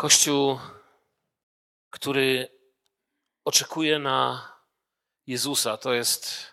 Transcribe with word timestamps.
Kościół, 0.00 0.58
który 1.90 2.48
oczekuje 3.44 3.98
na 3.98 4.48
Jezusa, 5.26 5.76
to 5.76 5.92
jest 5.94 6.46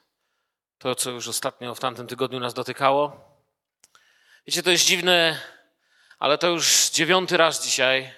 to, 0.78 0.96
co 0.96 1.12
już 1.12 1.28
ostatnio 1.28 1.76
w 1.76 1.80
tamtym 1.80 2.08
tygodniu 2.08 2.40
nas 2.40 2.54
dotykało. 2.54 3.32
Wiecie, 4.48 4.64
to 4.64 4.72
jest 4.72 4.86
dziwne, 4.86 5.42
ale 6.20 6.38
to 6.38 6.48
już 6.48 6.90
dziewiąty 6.90 7.38
raz 7.38 7.64
dzisiaj. 7.64 8.14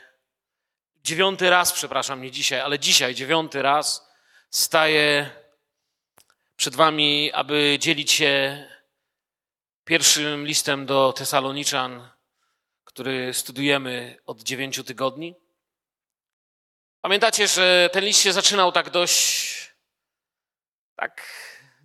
Dziewiąty 1.04 1.50
raz, 1.50 1.73
przepraszam, 1.73 2.21
nie 2.21 2.32
dzisiaj, 2.32 2.61
ale 2.61 2.80
dzisiaj, 2.80 3.16
dziewiąty 3.16 3.61
raz 3.61 4.09
staję 4.50 5.30
przed 6.55 6.75
Wami, 6.75 7.32
aby 7.34 7.77
dzielić 7.80 8.11
się 8.11 8.66
pierwszym 9.86 10.46
listem 10.46 10.86
do 10.86 11.14
Tesaloniczan, 11.14 12.09
który 12.89 13.33
studujemy 13.33 14.17
od 14.25 14.43
dziewięciu 14.43 14.83
tygodni. 14.83 15.35
Pamiętacie, 17.01 17.47
że 17.47 17.89
ten 17.93 18.04
list 18.04 18.21
się 18.21 18.33
zaczynał 18.33 18.71
tak 18.71 18.89
dość, 18.89 19.73
tak, 20.95 21.33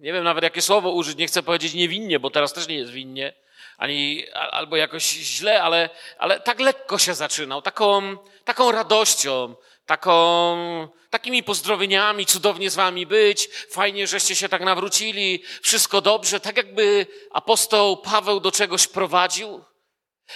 nie 0.01 0.13
wiem 0.13 0.25
nawet 0.25 0.45
jakie 0.45 0.63
słowo 0.63 0.91
użyć, 0.91 1.19
nie 1.19 1.27
chcę 1.27 1.43
powiedzieć 1.43 1.75
niewinnie, 1.75 2.21
bo 2.21 2.31
teraz 2.31 2.53
też 2.53 2.69
nie 2.69 2.77
jest 2.77 2.93
winnie, 2.93 3.35
ani, 3.77 4.25
albo 4.33 4.77
jakoś 4.77 5.05
źle, 5.11 5.63
ale, 5.63 5.91
ale 6.19 6.41
tak 6.41 6.61
lekko 6.61 6.99
się 6.99 7.15
zaczynał, 7.15 7.63
taką, 7.63 8.19
taką 8.45 8.73
radością, 8.73 9.55
taką, 9.87 10.89
takimi 11.11 11.43
pozdrowieniami, 11.43 12.27
cudownie 12.27 12.71
z 12.71 12.75
wami 12.75 13.07
być, 13.07 13.49
fajnie, 13.71 14.07
żeście 14.07 14.37
się 14.37 14.49
tak 14.49 14.63
nawrócili, 14.63 15.43
wszystko 15.63 16.01
dobrze, 16.01 16.41
tak 16.41 16.57
jakby 16.57 17.07
apostoł 17.31 17.97
Paweł 17.97 18.41
do 18.41 18.53
czegoś 18.53 18.87
prowadził. 18.87 19.65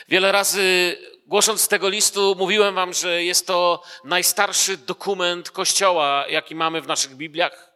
Wiele 0.09 0.33
razy 0.33 0.97
głosząc 1.27 1.69
tego 1.69 1.89
listu 1.89 2.35
mówiłem 2.39 2.75
wam, 2.75 2.95
że 2.95 3.25
jest 3.25 3.47
to 3.47 3.83
najstarszy 4.05 4.77
dokument 4.77 5.51
Kościoła, 5.51 6.25
jaki 6.29 6.55
mamy 6.55 6.81
w 6.81 6.87
naszych 6.87 7.15
Bibliach. 7.15 7.73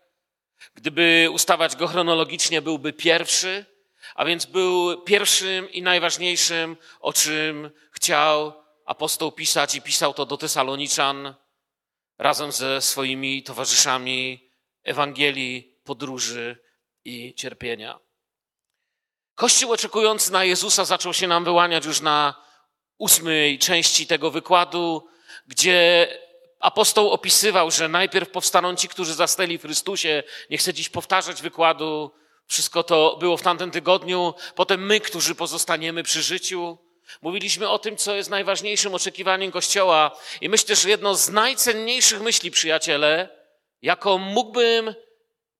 Gdyby 0.74 1.28
ustawać 1.32 1.76
go 1.76 1.86
chronologicznie, 1.86 2.62
byłby 2.62 2.92
pierwszy, 2.92 3.64
a 4.14 4.24
więc 4.24 4.46
był 4.46 5.02
pierwszym 5.02 5.72
i 5.72 5.82
najważniejszym, 5.82 6.76
o 7.00 7.12
czym 7.12 7.70
chciał 7.92 8.62
apostoł 8.84 9.32
pisać 9.32 9.74
i 9.74 9.82
pisał 9.82 10.14
to 10.14 10.26
do 10.26 10.36
Tesaloniczan 10.36 11.34
razem 12.18 12.52
ze 12.52 12.80
swoimi 12.80 13.42
towarzyszami 13.42 14.50
Ewangelii, 14.84 15.80
podróży 15.84 16.56
i 17.04 17.34
cierpienia. 17.34 17.98
Kościół 19.34 19.72
oczekujący 19.72 20.32
na 20.32 20.44
Jezusa 20.44 20.84
zaczął 20.84 21.14
się 21.14 21.26
nam 21.26 21.44
wyłaniać 21.44 21.84
już 21.84 22.00
na 22.00 22.34
ósmej 22.98 23.58
części 23.58 24.06
tego 24.06 24.30
wykładu, 24.30 25.08
gdzie 25.46 26.08
apostoł 26.60 27.10
opisywał, 27.10 27.70
że 27.70 27.88
najpierw 27.88 28.30
powstaną 28.30 28.76
ci, 28.76 28.88
którzy 28.88 29.14
zastali 29.14 29.58
w 29.58 29.62
Chrystusie. 29.62 30.22
Nie 30.50 30.58
chcę 30.58 30.74
dziś 30.74 30.88
powtarzać 30.88 31.42
wykładu, 31.42 32.12
wszystko 32.46 32.82
to 32.82 33.16
było 33.20 33.36
w 33.36 33.42
tamtym 33.42 33.70
tygodniu. 33.70 34.34
Potem 34.54 34.86
my, 34.86 35.00
którzy 35.00 35.34
pozostaniemy 35.34 36.02
przy 36.02 36.22
życiu. 36.22 36.78
Mówiliśmy 37.22 37.68
o 37.68 37.78
tym, 37.78 37.96
co 37.96 38.14
jest 38.14 38.30
najważniejszym 38.30 38.94
oczekiwaniem 38.94 39.52
Kościoła. 39.52 40.18
I 40.40 40.48
myślę, 40.48 40.76
że 40.76 40.90
jedno 40.90 41.14
z 41.14 41.28
najcenniejszych 41.28 42.20
myśli, 42.20 42.50
przyjaciele, 42.50 43.28
jaką 43.82 44.18
mógłbym 44.18 44.94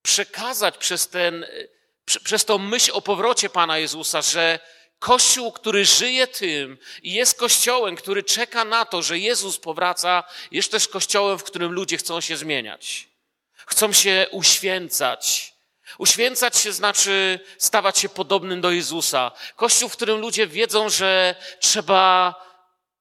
przekazać 0.02 0.78
przez, 0.78 1.08
ten, 1.08 1.46
przez 2.24 2.44
tą 2.44 2.58
myśl 2.58 2.90
o 2.94 3.02
powrocie 3.02 3.50
Pana 3.50 3.78
Jezusa, 3.78 4.22
że 4.22 4.58
Kościół, 4.98 5.52
który 5.52 5.84
żyje 5.84 6.26
tym 6.26 6.78
i 7.02 7.12
jest 7.12 7.38
kościołem, 7.38 7.96
który 7.96 8.22
czeka 8.22 8.64
na 8.64 8.84
to, 8.84 9.02
że 9.02 9.18
Jezus 9.18 9.58
powraca, 9.58 10.24
jest 10.50 10.70
też 10.70 10.88
kościołem, 10.88 11.38
w 11.38 11.44
którym 11.44 11.72
ludzie 11.72 11.96
chcą 11.96 12.20
się 12.20 12.36
zmieniać. 12.36 13.08
Chcą 13.66 13.92
się 13.92 14.26
uświęcać. 14.30 15.54
Uświęcać 15.98 16.56
się 16.56 16.72
znaczy 16.72 17.40
stawać 17.58 17.98
się 17.98 18.08
podobnym 18.08 18.60
do 18.60 18.70
Jezusa. 18.70 19.32
Kościół, 19.56 19.88
w 19.88 19.92
którym 19.92 20.18
ludzie 20.18 20.46
wiedzą, 20.46 20.88
że 20.88 21.34
trzeba 21.60 22.34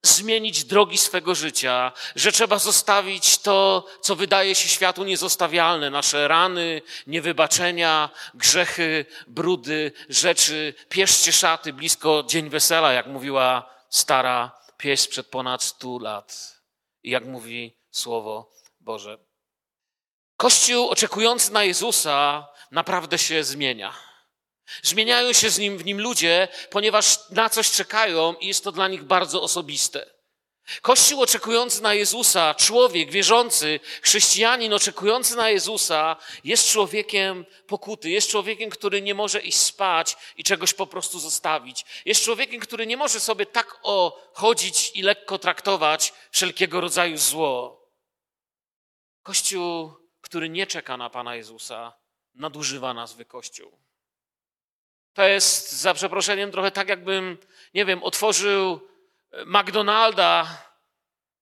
zmienić 0.04 0.64
drogi 0.64 0.98
swego 0.98 1.36
życia, 1.36 1.92
że 2.16 2.32
trzeba 2.32 2.60
zostawić 2.60 3.38
to, 3.38 3.86
co 4.02 4.16
wydaje 4.16 4.56
się 4.56 4.70
światu 4.70 5.04
niezostawialne, 5.04 5.90
nasze 5.90 6.28
rany, 6.28 6.82
niewybaczenia, 7.08 8.10
grzechy, 8.34 9.06
brudy, 9.28 9.92
rzeczy. 10.10 10.74
Pieszcie 10.90 11.34
szaty 11.34 11.74
blisko 11.74 12.24
dzień 12.28 12.50
wesela, 12.50 12.94
jak 12.94 13.08
mówiła 13.08 13.70
stara 13.90 14.62
pieśń 14.78 15.10
przed 15.10 15.28
ponad 15.28 15.64
stu 15.64 16.00
lat. 16.00 16.62
I 17.04 17.10
jak 17.10 17.26
mówi 17.26 17.78
Słowo 17.92 18.52
Boże. 18.80 19.18
Kościół 20.38 20.90
oczekujący 20.90 21.54
na 21.54 21.64
Jezusa 21.64 22.48
naprawdę 22.72 23.18
się 23.18 23.44
zmienia. 23.44 23.94
Zmieniają 24.84 25.34
się 25.34 25.50
z 25.50 25.60
nim, 25.60 25.78
w 25.78 25.86
nim 25.86 26.02
ludzie, 26.02 26.48
ponieważ 26.70 27.30
na 27.30 27.50
coś 27.50 27.72
czekają 27.72 28.34
i 28.34 28.48
jest 28.48 28.64
to 28.64 28.72
dla 28.72 28.88
nich 28.88 29.04
bardzo 29.04 29.42
osobiste. 29.42 30.06
Kościół 30.82 31.22
oczekujący 31.22 31.82
na 31.82 31.94
Jezusa, 31.94 32.56
człowiek 32.56 33.12
wierzący, 33.12 33.80
chrześcijanin 34.02 34.74
oczekujący 34.74 35.36
na 35.36 35.50
Jezusa 35.50 36.16
jest 36.44 36.70
człowiekiem 36.70 37.46
pokuty, 37.68 38.10
jest 38.10 38.30
człowiekiem, 38.30 38.70
który 38.70 39.02
nie 39.02 39.16
może 39.16 39.42
iść 39.42 39.58
spać 39.58 40.18
i 40.38 40.44
czegoś 40.44 40.74
po 40.74 40.88
prostu 40.88 41.20
zostawić. 41.20 41.86
Jest 42.06 42.24
człowiekiem, 42.24 42.60
który 42.60 42.88
nie 42.88 42.98
może 42.98 43.20
sobie 43.20 43.46
tak 43.46 43.80
o 43.84 44.22
chodzić 44.34 44.92
i 44.96 45.02
lekko 45.02 45.40
traktować 45.40 46.14
wszelkiego 46.32 46.82
rodzaju 46.82 47.18
zło. 47.18 47.82
Kościół, 49.24 49.94
który 50.22 50.50
nie 50.50 50.68
czeka 50.68 50.98
na 50.98 51.10
Pana 51.10 51.36
Jezusa, 51.36 51.94
nadużywa 52.36 52.94
nazwy 52.94 53.26
Kościół. 53.26 53.72
To 55.14 55.28
jest 55.28 55.72
za 55.72 55.94
przeproszeniem 55.94 56.52
trochę 56.52 56.72
tak, 56.72 56.90
jakbym, 56.90 57.38
nie 57.74 57.86
wiem, 57.86 58.04
otworzył 58.04 58.88
e, 59.32 59.46
McDonalda 59.46 60.58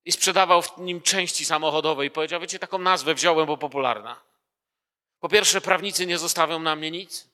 i 0.04 0.12
sprzedawał 0.12 0.62
w 0.62 0.78
nim 0.78 1.02
części 1.02 1.44
samochodowe 1.44 2.06
i 2.06 2.10
powiedział, 2.10 2.40
wiecie, 2.40 2.58
taką 2.58 2.78
nazwę 2.78 3.14
wziąłem, 3.14 3.46
bo 3.46 3.56
popularna. 3.56 4.20
Po 5.20 5.28
pierwsze, 5.28 5.60
prawnicy 5.60 6.06
nie 6.06 6.18
zostawią 6.18 6.58
na 6.58 6.76
mnie 6.76 6.90
nic 6.90 7.28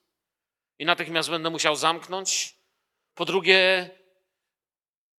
i 0.78 0.84
natychmiast 0.84 1.30
będę 1.30 1.50
musiał 1.50 1.76
zamknąć. 1.76 2.56
Po 3.14 3.24
drugie, 3.24 3.90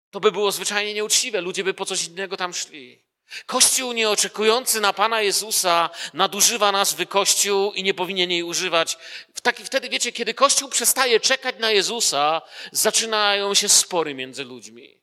to 0.09 0.19
by 0.19 0.31
było 0.31 0.51
zwyczajnie 0.51 0.93
nieuczciwe, 0.93 1.41
ludzie 1.41 1.63
by 1.63 1.73
po 1.73 1.85
coś 1.85 2.07
innego 2.07 2.37
tam 2.37 2.53
szli. 2.53 3.06
Kościół 3.45 3.93
nieoczekujący 3.93 4.81
na 4.81 4.93
Pana 4.93 5.21
Jezusa 5.21 5.89
nadużywa 6.13 6.71
nazwy 6.71 7.05
Kościół 7.05 7.73
i 7.73 7.83
nie 7.83 7.93
powinien 7.93 8.31
jej 8.31 8.43
używać. 8.43 8.97
Taki, 9.43 9.63
wtedy, 9.63 9.89
wiecie, 9.89 10.11
kiedy 10.11 10.33
Kościół 10.33 10.69
przestaje 10.69 11.19
czekać 11.19 11.55
na 11.59 11.71
Jezusa, 11.71 12.41
zaczynają 12.71 13.53
się 13.53 13.69
spory 13.69 14.13
między 14.13 14.43
ludźmi. 14.43 15.01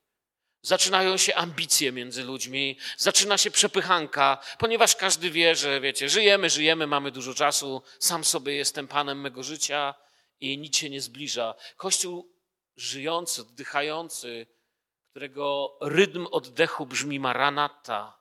Zaczynają 0.63 1.17
się 1.17 1.35
ambicje 1.35 1.93
między 1.93 2.23
ludźmi, 2.23 2.79
zaczyna 2.97 3.39
się 3.39 3.51
przepychanka, 3.51 4.39
ponieważ 4.59 4.97
każdy 4.97 5.31
wie, 5.31 5.55
że 5.55 5.81
wiecie, 5.81 6.09
żyjemy, 6.09 6.51
żyjemy, 6.51 6.87
mamy 6.87 7.11
dużo 7.11 7.35
czasu, 7.35 7.83
sam 7.99 8.25
sobie 8.25 8.55
jestem 8.55 8.89
panem 8.89 9.21
mego 9.21 9.43
życia 9.43 9.95
i 10.41 10.59
nic 10.59 10.77
się 10.77 10.91
nie 10.91 11.01
zbliża. 11.01 11.55
Kościół 11.77 12.33
żyjący, 12.77 13.43
oddychający, 13.43 14.47
którego 15.15 15.77
rytm 15.81 16.27
oddechu 16.31 16.87
brzmi 16.87 17.21
maranata, 17.21 18.19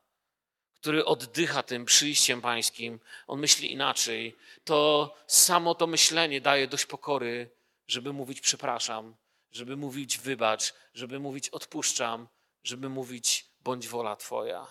który 0.74 1.06
oddycha 1.06 1.64
tym 1.64 1.86
przyjściem 1.86 2.42
pańskim, 2.42 3.00
on 3.28 3.40
myśli 3.40 3.72
inaczej. 3.72 4.36
To 4.64 5.16
samo 5.28 5.76
to 5.76 5.88
myślenie 5.88 6.42
daje 6.42 6.68
dość 6.68 6.86
pokory, 6.86 7.50
żeby 7.88 8.14
mówić 8.14 8.42
przepraszam, 8.42 9.16
żeby 9.52 9.78
mówić 9.78 10.18
wybacz, 10.18 10.74
żeby 10.94 11.20
mówić 11.20 11.50
odpuszczam, 11.50 12.28
żeby 12.64 12.90
mówić 12.90 13.46
bądź 13.60 13.88
wola 13.88 14.16
Twoja. 14.16 14.68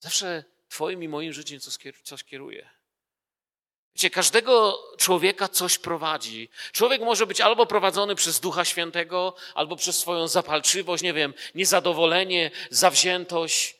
Zawsze 0.00 0.44
Twoim 0.68 1.02
i 1.02 1.08
moim 1.08 1.32
życiem 1.32 1.60
coś 2.02 2.24
kieruje. 2.24 2.70
Wiecie, 3.96 4.10
każdego 4.10 4.82
człowieka 4.98 5.48
coś 5.48 5.78
prowadzi. 5.78 6.48
Człowiek 6.72 7.02
może 7.02 7.26
być 7.26 7.40
albo 7.40 7.66
prowadzony 7.66 8.14
przez 8.14 8.40
Ducha 8.40 8.64
Świętego, 8.64 9.34
albo 9.54 9.76
przez 9.76 9.98
swoją 9.98 10.28
zapalczywość, 10.28 11.02
nie 11.02 11.12
wiem, 11.12 11.34
niezadowolenie, 11.54 12.50
zawziętość, 12.70 13.76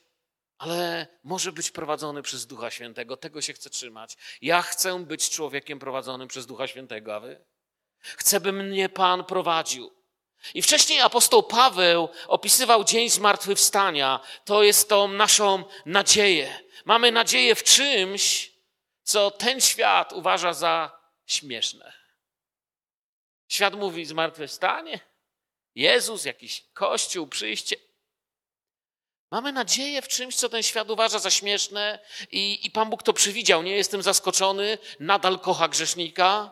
ale 0.59 1.07
może 1.25 1.53
być 1.53 1.71
prowadzony 1.71 2.23
przez 2.23 2.47
Ducha 2.47 2.71
Świętego. 2.71 3.17
Tego 3.17 3.41
się 3.41 3.53
chcę 3.53 3.71
trzymać. 3.71 4.17
Ja 4.43 4.63
chcę 4.63 5.05
być 5.05 5.31
człowiekiem 5.31 5.79
prowadzonym 5.79 6.29
przez 6.29 6.47
Ducha 6.47 6.67
Świętego, 6.67 7.15
a 7.15 7.21
wy? 7.21 7.41
Chcę, 8.01 8.41
by 8.41 8.53
mnie 8.53 8.89
Pan 8.89 9.25
prowadził. 9.25 9.93
I 10.55 10.63
wcześniej 10.63 11.01
apostoł 11.01 11.43
Paweł 11.43 12.09
opisywał 12.29 12.85
dzień 12.85 13.11
zmartwychwstania. 13.11 14.21
To 14.45 14.63
jest 14.63 14.89
tą 14.89 15.09
naszą 15.09 15.65
nadzieję. 15.87 16.61
Mamy 16.85 17.13
nadzieję 17.13 17.55
w 17.55 17.63
czymś, 17.65 18.56
co 19.07 19.31
ten 19.31 19.61
świat 19.61 20.13
uważa 20.13 20.53
za 20.53 21.01
śmieszne. 21.27 21.93
Świat 23.49 23.75
mówi 23.75 24.05
zmartwychwstanie, 24.05 25.01
Jezus, 25.75 26.25
jakiś 26.25 26.65
kościół, 26.75 27.27
przyjście. 27.27 27.77
Mamy 29.31 29.53
nadzieję 29.53 30.03
w 30.03 30.09
czymś, 30.09 30.37
co 30.37 30.49
ten 30.49 30.63
świat 30.63 30.91
uważa 30.91 31.19
za 31.19 31.31
śmieszne 31.31 31.99
i, 32.31 32.67
i 32.67 32.71
Pan 32.71 32.91
Bóg 32.91 33.03
to 33.03 33.13
przewidział. 33.13 33.63
Nie 33.63 33.77
jestem 33.77 34.03
zaskoczony, 34.03 34.79
nadal 35.01 35.39
kocha 35.39 35.69
grzesznika. 35.69 36.51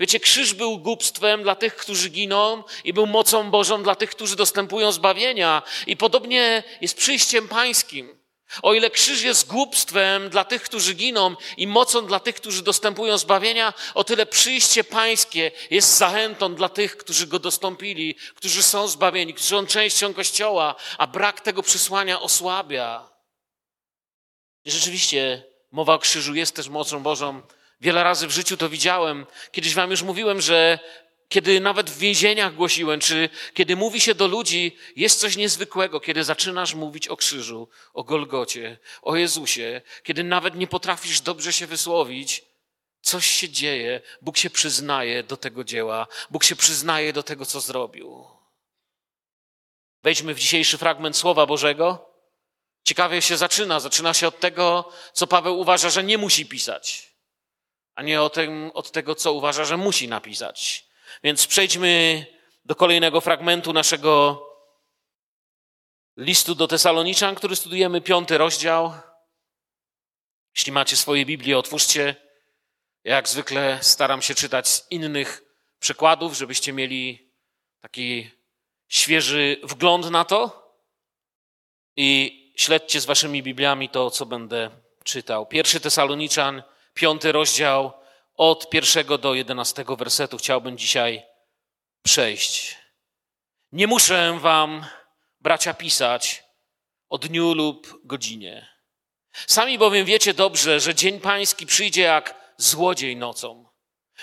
Wiecie, 0.00 0.20
krzyż 0.20 0.54
był 0.54 0.78
głupstwem 0.78 1.42
dla 1.42 1.54
tych, 1.54 1.76
którzy 1.76 2.08
giną 2.08 2.64
i 2.84 2.92
był 2.92 3.06
mocą 3.06 3.50
Bożą 3.50 3.82
dla 3.82 3.94
tych, 3.94 4.10
którzy 4.10 4.36
dostępują 4.36 4.92
zbawienia. 4.92 5.62
I 5.86 5.96
podobnie 5.96 6.62
jest 6.80 6.96
przyjściem 6.96 7.48
pańskim. 7.48 8.19
O 8.62 8.74
ile 8.74 8.90
krzyż 8.90 9.22
jest 9.22 9.46
głupstwem 9.46 10.30
dla 10.30 10.44
tych, 10.44 10.62
którzy 10.62 10.94
giną 10.94 11.36
i 11.56 11.66
mocą 11.66 12.06
dla 12.06 12.20
tych, 12.20 12.34
którzy 12.34 12.62
dostępują 12.62 13.18
zbawienia, 13.18 13.74
o 13.94 14.04
tyle 14.04 14.26
przyjście 14.26 14.84
pańskie 14.84 15.50
jest 15.70 15.98
zachętą 15.98 16.54
dla 16.54 16.68
tych, 16.68 16.96
którzy 16.96 17.26
go 17.26 17.38
dostąpili, 17.38 18.14
którzy 18.34 18.62
są 18.62 18.88
zbawieni, 18.88 19.34
którzy 19.34 19.48
są 19.48 19.66
częścią 19.66 20.14
Kościoła, 20.14 20.74
a 20.98 21.06
brak 21.06 21.40
tego 21.40 21.62
przysłania 21.62 22.20
osłabia. 22.20 23.10
Rzeczywiście 24.64 25.44
mowa 25.72 25.94
o 25.94 25.98
krzyżu 25.98 26.34
jest 26.34 26.56
też 26.56 26.68
mocą 26.68 27.02
Bożą. 27.02 27.42
Wiele 27.80 28.04
razy 28.04 28.26
w 28.26 28.30
życiu 28.30 28.56
to 28.56 28.68
widziałem. 28.68 29.26
Kiedyś 29.52 29.74
wam 29.74 29.90
już 29.90 30.02
mówiłem, 30.02 30.40
że 30.40 30.78
kiedy 31.30 31.60
nawet 31.60 31.90
w 31.90 31.98
więzieniach 31.98 32.54
głosiłem, 32.54 33.00
czy 33.00 33.28
kiedy 33.54 33.76
mówi 33.76 34.00
się 34.00 34.14
do 34.14 34.26
ludzi, 34.26 34.76
jest 34.96 35.20
coś 35.20 35.36
niezwykłego, 35.36 36.00
kiedy 36.00 36.24
zaczynasz 36.24 36.74
mówić 36.74 37.08
o 37.08 37.16
krzyżu, 37.16 37.68
o 37.94 38.04
Golgocie, 38.04 38.78
o 39.02 39.16
Jezusie, 39.16 39.82
kiedy 40.02 40.24
nawet 40.24 40.54
nie 40.54 40.66
potrafisz 40.66 41.20
dobrze 41.20 41.52
się 41.52 41.66
wysłowić, 41.66 42.42
coś 43.02 43.26
się 43.26 43.48
dzieje, 43.48 44.00
Bóg 44.22 44.36
się 44.36 44.50
przyznaje 44.50 45.22
do 45.22 45.36
tego 45.36 45.64
dzieła, 45.64 46.06
Bóg 46.30 46.44
się 46.44 46.56
przyznaje 46.56 47.12
do 47.12 47.22
tego, 47.22 47.46
co 47.46 47.60
zrobił. 47.60 48.26
Wejdźmy 50.02 50.34
w 50.34 50.40
dzisiejszy 50.40 50.78
fragment 50.78 51.16
Słowa 51.16 51.46
Bożego. 51.46 52.10
Ciekawie 52.84 53.22
się 53.22 53.36
zaczyna. 53.36 53.80
Zaczyna 53.80 54.14
się 54.14 54.28
od 54.28 54.40
tego, 54.40 54.92
co 55.12 55.26
Paweł 55.26 55.58
uważa, 55.58 55.90
że 55.90 56.04
nie 56.04 56.18
musi 56.18 56.46
pisać, 56.46 57.14
a 57.94 58.02
nie 58.02 58.22
od, 58.22 58.34
tym, 58.34 58.70
od 58.74 58.90
tego, 58.90 59.14
co 59.14 59.32
uważa, 59.32 59.64
że 59.64 59.76
musi 59.76 60.08
napisać. 60.08 60.89
Więc 61.22 61.46
przejdźmy 61.46 62.26
do 62.64 62.74
kolejnego 62.74 63.20
fragmentu 63.20 63.72
naszego 63.72 64.42
listu 66.16 66.54
do 66.54 66.68
Tesaloniczan, 66.68 67.34
który 67.34 67.56
studujemy, 67.56 68.00
piąty 68.00 68.38
rozdział. 68.38 68.92
Jeśli 70.56 70.72
macie 70.72 70.96
swoje 70.96 71.26
Biblię, 71.26 71.58
otwórzcie. 71.58 72.16
Jak 73.04 73.28
zwykle 73.28 73.78
staram 73.82 74.22
się 74.22 74.34
czytać 74.34 74.68
z 74.68 74.86
innych 74.90 75.42
przekładów, 75.78 76.34
żebyście 76.36 76.72
mieli 76.72 77.32
taki 77.80 78.30
świeży 78.88 79.60
wgląd 79.62 80.10
na 80.10 80.24
to. 80.24 80.70
I 81.96 82.40
śledźcie 82.56 83.00
z 83.00 83.06
waszymi 83.06 83.42
Bibliami 83.42 83.88
to, 83.88 84.10
co 84.10 84.26
będę 84.26 84.70
czytał. 85.04 85.46
Pierwszy 85.46 85.80
Tesaloniczan, 85.80 86.62
piąty 86.94 87.32
rozdział, 87.32 87.99
od 88.40 88.70
pierwszego 88.70 89.18
do 89.18 89.34
jedenastego 89.34 89.96
wersetu 89.96 90.38
chciałbym 90.38 90.78
dzisiaj 90.78 91.22
przejść. 92.02 92.78
Nie 93.72 93.86
muszę 93.86 94.38
wam, 94.38 94.86
bracia, 95.40 95.74
pisać 95.74 96.44
o 97.08 97.18
dniu 97.18 97.54
lub 97.54 98.00
godzinie. 98.04 98.68
Sami 99.46 99.78
bowiem 99.78 100.06
wiecie 100.06 100.34
dobrze, 100.34 100.80
że 100.80 100.94
dzień 100.94 101.20
pański 101.20 101.66
przyjdzie 101.66 102.02
jak 102.02 102.54
złodziej 102.56 103.16
nocą, 103.16 103.68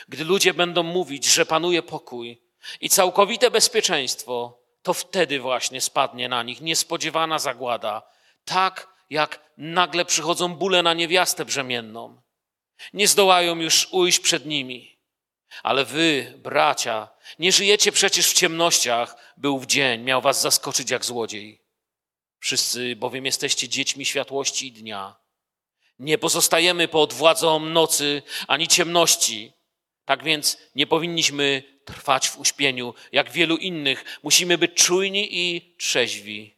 gdy 0.07 0.23
ludzie 0.23 0.53
będą 0.53 0.83
mówić, 0.83 1.25
że 1.25 1.45
panuje 1.45 1.83
pokój 1.83 2.41
i 2.81 2.89
całkowite 2.89 3.51
bezpieczeństwo, 3.51 4.59
to 4.81 4.93
wtedy 4.93 5.39
właśnie 5.39 5.81
spadnie 5.81 6.29
na 6.29 6.43
nich 6.43 6.61
niespodziewana 6.61 7.39
zagłada, 7.39 8.01
tak 8.45 8.87
jak 9.09 9.51
nagle 9.57 10.05
przychodzą 10.05 10.55
bóle 10.55 10.83
na 10.83 10.93
niewiastę 10.93 11.45
brzemienną 11.45 12.26
nie 12.93 13.07
zdołają 13.07 13.55
już 13.55 13.87
ujść 13.91 14.19
przed 14.19 14.45
nimi. 14.45 14.97
Ale 15.63 15.85
wy, 15.85 16.33
bracia, 16.37 17.09
nie 17.39 17.51
żyjecie 17.51 17.91
przecież 17.91 18.29
w 18.29 18.33
ciemnościach, 18.33 19.33
był 19.37 19.59
w 19.59 19.65
dzień, 19.65 20.01
miał 20.01 20.21
was 20.21 20.41
zaskoczyć 20.41 20.91
jak 20.91 21.05
złodziej. 21.05 21.61
Wszyscy 22.39 22.95
bowiem 22.95 23.25
jesteście 23.25 23.69
dziećmi 23.69 24.05
światłości 24.05 24.67
i 24.67 24.71
dnia. 24.71 25.15
Nie 25.99 26.17
pozostajemy 26.17 26.87
pod 26.87 27.13
władzą 27.13 27.59
nocy 27.59 28.21
ani 28.47 28.67
ciemności. 28.67 29.53
Tak 30.05 30.23
więc 30.23 30.57
nie 30.75 30.87
powinniśmy 30.87 31.63
trwać 31.85 32.29
w 32.29 32.39
uśpieniu, 32.39 32.93
jak 33.11 33.31
wielu 33.31 33.57
innych. 33.57 34.19
Musimy 34.23 34.57
być 34.57 34.73
czujni 34.73 35.27
i 35.31 35.75
trzeźwi. 35.77 36.57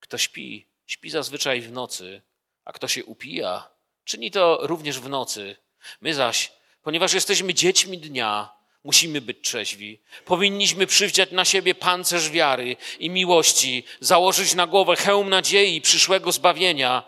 Kto 0.00 0.18
śpi, 0.18 0.66
śpi 0.86 1.10
zazwyczaj 1.10 1.60
w 1.60 1.72
nocy, 1.72 2.22
a 2.64 2.72
kto 2.72 2.88
się 2.88 3.04
upija, 3.04 3.71
Czyni 4.04 4.30
to 4.30 4.58
również 4.62 5.00
w 5.00 5.08
nocy. 5.08 5.56
My 6.00 6.14
zaś, 6.14 6.52
ponieważ 6.82 7.12
jesteśmy 7.12 7.54
dziećmi 7.54 7.98
dnia, 7.98 8.48
musimy 8.84 9.20
być 9.20 9.38
trzeźwi. 9.42 10.00
Powinniśmy 10.24 10.86
przywdziać 10.86 11.30
na 11.30 11.44
siebie 11.44 11.74
pancerz 11.74 12.30
wiary 12.30 12.76
i 12.98 13.10
miłości, 13.10 13.84
założyć 14.00 14.54
na 14.54 14.66
głowę 14.66 14.96
hełm 14.96 15.28
nadziei 15.28 15.80
przyszłego 15.80 16.32
zbawienia. 16.32 17.02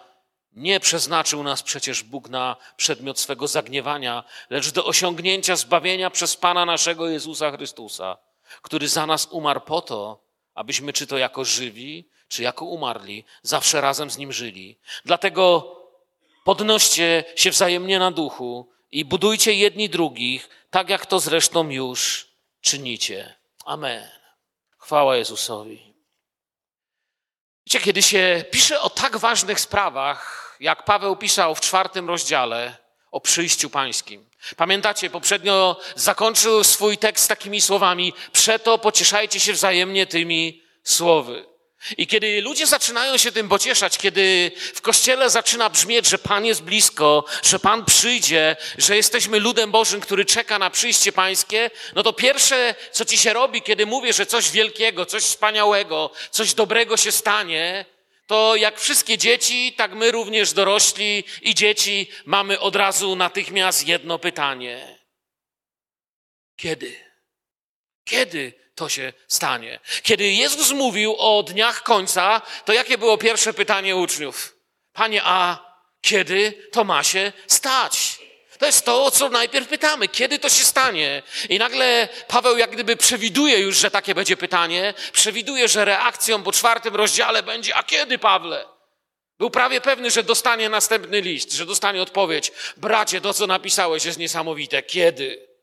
Nie 0.52 0.80
przeznaczył 0.80 1.42
nas 1.42 1.62
przecież 1.62 2.02
Bóg 2.02 2.28
na 2.28 2.56
przedmiot 2.76 3.20
swego 3.20 3.48
zagniewania, 3.48 4.24
lecz 4.50 4.70
do 4.70 4.84
osiągnięcia 4.84 5.56
zbawienia 5.56 6.10
przez 6.10 6.36
Pana 6.36 6.64
naszego 6.64 7.08
Jezusa 7.08 7.50
Chrystusa, 7.50 8.16
który 8.62 8.88
za 8.88 9.06
nas 9.06 9.28
umarł 9.30 9.60
po 9.60 9.80
to, 9.80 10.24
abyśmy 10.54 10.92
czy 10.92 11.06
to 11.06 11.18
jako 11.18 11.44
żywi, 11.44 12.08
czy 12.28 12.42
jako 12.42 12.64
umarli, 12.64 13.24
zawsze 13.42 13.80
razem 13.80 14.10
z 14.10 14.18
Nim 14.18 14.32
żyli. 14.32 14.76
Dlatego 15.04 15.76
podnoście 16.44 17.24
się 17.36 17.50
wzajemnie 17.50 17.98
na 17.98 18.10
duchu 18.10 18.72
i 18.92 19.04
budujcie 19.04 19.54
jedni 19.54 19.88
drugich, 19.88 20.48
tak 20.70 20.88
jak 20.88 21.06
to 21.06 21.20
zresztą 21.20 21.70
już 21.70 22.28
czynicie. 22.60 23.34
Amen. 23.64 24.08
Chwała 24.78 25.16
Jezusowi. 25.16 25.94
Wiecie, 27.66 27.80
kiedy 27.80 28.02
się 28.02 28.44
pisze 28.50 28.80
o 28.80 28.90
tak 28.90 29.16
ważnych 29.16 29.60
sprawach, 29.60 30.56
jak 30.60 30.84
Paweł 30.84 31.16
pisał 31.16 31.54
w 31.54 31.60
czwartym 31.60 32.08
rozdziale 32.08 32.76
o 33.10 33.20
przyjściu 33.20 33.70
pańskim. 33.70 34.30
Pamiętacie, 34.56 35.10
poprzednio 35.10 35.80
zakończył 35.96 36.64
swój 36.64 36.98
tekst 36.98 37.28
takimi 37.28 37.60
słowami: 37.60 38.12
Przeto 38.32 38.78
pocieszajcie 38.78 39.40
się 39.40 39.52
wzajemnie 39.52 40.06
tymi 40.06 40.62
słowy. 40.82 41.53
I 41.98 42.06
kiedy 42.06 42.40
ludzie 42.40 42.66
zaczynają 42.66 43.16
się 43.16 43.32
tym 43.32 43.48
pocieszać, 43.48 43.98
kiedy 43.98 44.50
w 44.74 44.80
kościele 44.80 45.30
zaczyna 45.30 45.70
brzmieć, 45.70 46.08
że 46.08 46.18
Pan 46.18 46.44
jest 46.44 46.62
blisko, 46.62 47.24
że 47.42 47.58
Pan 47.58 47.84
przyjdzie, 47.84 48.56
że 48.78 48.96
jesteśmy 48.96 49.40
ludem 49.40 49.70
Bożym, 49.70 50.00
który 50.00 50.24
czeka 50.24 50.58
na 50.58 50.70
przyjście 50.70 51.12
Pańskie, 51.12 51.70
no 51.94 52.02
to 52.02 52.12
pierwsze, 52.12 52.74
co 52.92 53.04
ci 53.04 53.18
się 53.18 53.32
robi, 53.32 53.62
kiedy 53.62 53.86
mówię, 53.86 54.12
że 54.12 54.26
coś 54.26 54.50
wielkiego, 54.50 55.06
coś 55.06 55.22
wspaniałego, 55.22 56.10
coś 56.30 56.54
dobrego 56.54 56.96
się 56.96 57.12
stanie, 57.12 57.84
to 58.26 58.56
jak 58.56 58.80
wszystkie 58.80 59.18
dzieci, 59.18 59.72
tak 59.72 59.94
my 59.94 60.10
również 60.10 60.52
dorośli 60.52 61.24
i 61.42 61.54
dzieci 61.54 62.10
mamy 62.24 62.60
od 62.60 62.76
razu 62.76 63.16
natychmiast 63.16 63.88
jedno 63.88 64.18
pytanie. 64.18 64.98
Kiedy? 66.56 66.96
Kiedy 68.04 68.63
to 68.74 68.88
się 68.88 69.12
stanie. 69.28 69.80
Kiedy 70.02 70.30
Jezus 70.30 70.70
mówił 70.70 71.16
o 71.18 71.42
dniach 71.42 71.82
końca, 71.82 72.42
to 72.64 72.72
jakie 72.72 72.98
było 72.98 73.18
pierwsze 73.18 73.54
pytanie 73.54 73.96
uczniów? 73.96 74.56
Panie, 74.92 75.22
a 75.24 75.58
kiedy 76.00 76.68
to 76.72 76.84
ma 76.84 77.02
się 77.02 77.32
stać? 77.46 78.18
To 78.58 78.66
jest 78.66 78.84
to, 78.84 79.04
o 79.04 79.10
co 79.10 79.28
najpierw 79.28 79.68
pytamy. 79.68 80.08
Kiedy 80.08 80.38
to 80.38 80.48
się 80.48 80.64
stanie? 80.64 81.22
I 81.48 81.58
nagle 81.58 82.08
Paweł 82.28 82.58
jak 82.58 82.70
gdyby 82.70 82.96
przewiduje 82.96 83.58
już, 83.58 83.76
że 83.76 83.90
takie 83.90 84.14
będzie 84.14 84.36
pytanie. 84.36 84.94
Przewiduje, 85.12 85.68
że 85.68 85.84
reakcją 85.84 86.42
po 86.42 86.52
czwartym 86.52 86.96
rozdziale 86.96 87.42
będzie, 87.42 87.74
a 87.74 87.82
kiedy, 87.82 88.18
Pawle? 88.18 88.64
Był 89.38 89.50
prawie 89.50 89.80
pewny, 89.80 90.10
że 90.10 90.22
dostanie 90.22 90.68
następny 90.68 91.20
list, 91.20 91.52
że 91.52 91.66
dostanie 91.66 92.02
odpowiedź. 92.02 92.52
Bracie, 92.76 93.20
to 93.20 93.34
co 93.34 93.46
napisałeś 93.46 94.04
jest 94.04 94.18
niesamowite. 94.18 94.82
Kiedy? 94.82 95.53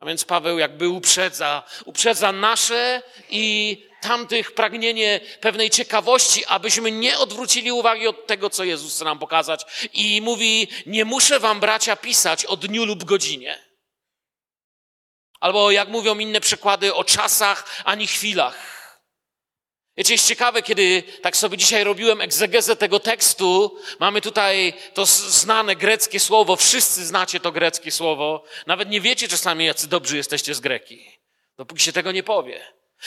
A 0.00 0.06
więc 0.06 0.24
Paweł 0.24 0.58
jakby 0.58 0.88
uprzedza, 0.88 1.62
uprzedza 1.84 2.32
nasze 2.32 3.02
i 3.30 3.76
tamtych 4.00 4.52
pragnienie 4.52 5.20
pewnej 5.40 5.70
ciekawości, 5.70 6.44
abyśmy 6.46 6.90
nie 6.90 7.18
odwrócili 7.18 7.72
uwagi 7.72 8.06
od 8.06 8.26
tego, 8.26 8.50
co 8.50 8.64
Jezus 8.64 8.94
chce 8.94 9.04
nam 9.04 9.18
pokazać. 9.18 9.88
I 9.92 10.22
mówi, 10.22 10.68
nie 10.86 11.04
muszę 11.04 11.40
wam 11.40 11.60
bracia 11.60 11.96
pisać 11.96 12.46
o 12.46 12.56
dniu 12.56 12.84
lub 12.84 13.04
godzinie. 13.04 13.58
Albo 15.40 15.70
jak 15.70 15.88
mówią 15.88 16.18
inne 16.18 16.40
przykłady, 16.40 16.94
o 16.94 17.04
czasach 17.04 17.82
ani 17.84 18.06
chwilach. 18.06 18.79
Wiecie, 19.96 20.14
jest 20.14 20.28
ciekawe, 20.28 20.62
kiedy 20.62 21.02
tak 21.22 21.36
sobie 21.36 21.56
dzisiaj 21.56 21.84
robiłem 21.84 22.20
egzegezę 22.20 22.76
tego 22.76 23.00
tekstu, 23.00 23.78
mamy 23.98 24.20
tutaj 24.20 24.72
to 24.94 25.06
znane 25.06 25.76
greckie 25.76 26.20
słowo, 26.20 26.56
wszyscy 26.56 27.06
znacie 27.06 27.40
to 27.40 27.52
greckie 27.52 27.90
słowo, 27.90 28.44
nawet 28.66 28.90
nie 28.90 29.00
wiecie 29.00 29.28
czasami, 29.28 29.64
jacy 29.64 29.88
dobrzy 29.88 30.16
jesteście 30.16 30.54
z 30.54 30.60
greki, 30.60 31.20
dopóki 31.56 31.82
się 31.82 31.92
tego 31.92 32.12
nie 32.12 32.22
powie. 32.22 32.60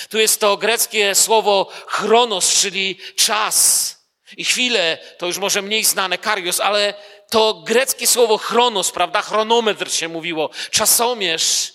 Tu 0.09 0.19
jest 0.19 0.39
to 0.39 0.57
greckie 0.57 1.15
słowo 1.15 1.71
chronos, 1.87 2.61
czyli 2.61 2.99
czas. 3.15 3.95
I 4.37 4.45
chwilę, 4.45 4.97
to 5.17 5.25
już 5.25 5.37
może 5.37 5.61
mniej 5.61 5.83
znane, 5.83 6.17
karios, 6.17 6.59
ale 6.59 6.93
to 7.29 7.53
greckie 7.53 8.07
słowo 8.07 8.37
chronos, 8.37 8.91
prawda? 8.91 9.21
Chronometr 9.21 9.91
się 9.91 10.07
mówiło, 10.07 10.49
czasomierz. 10.71 11.73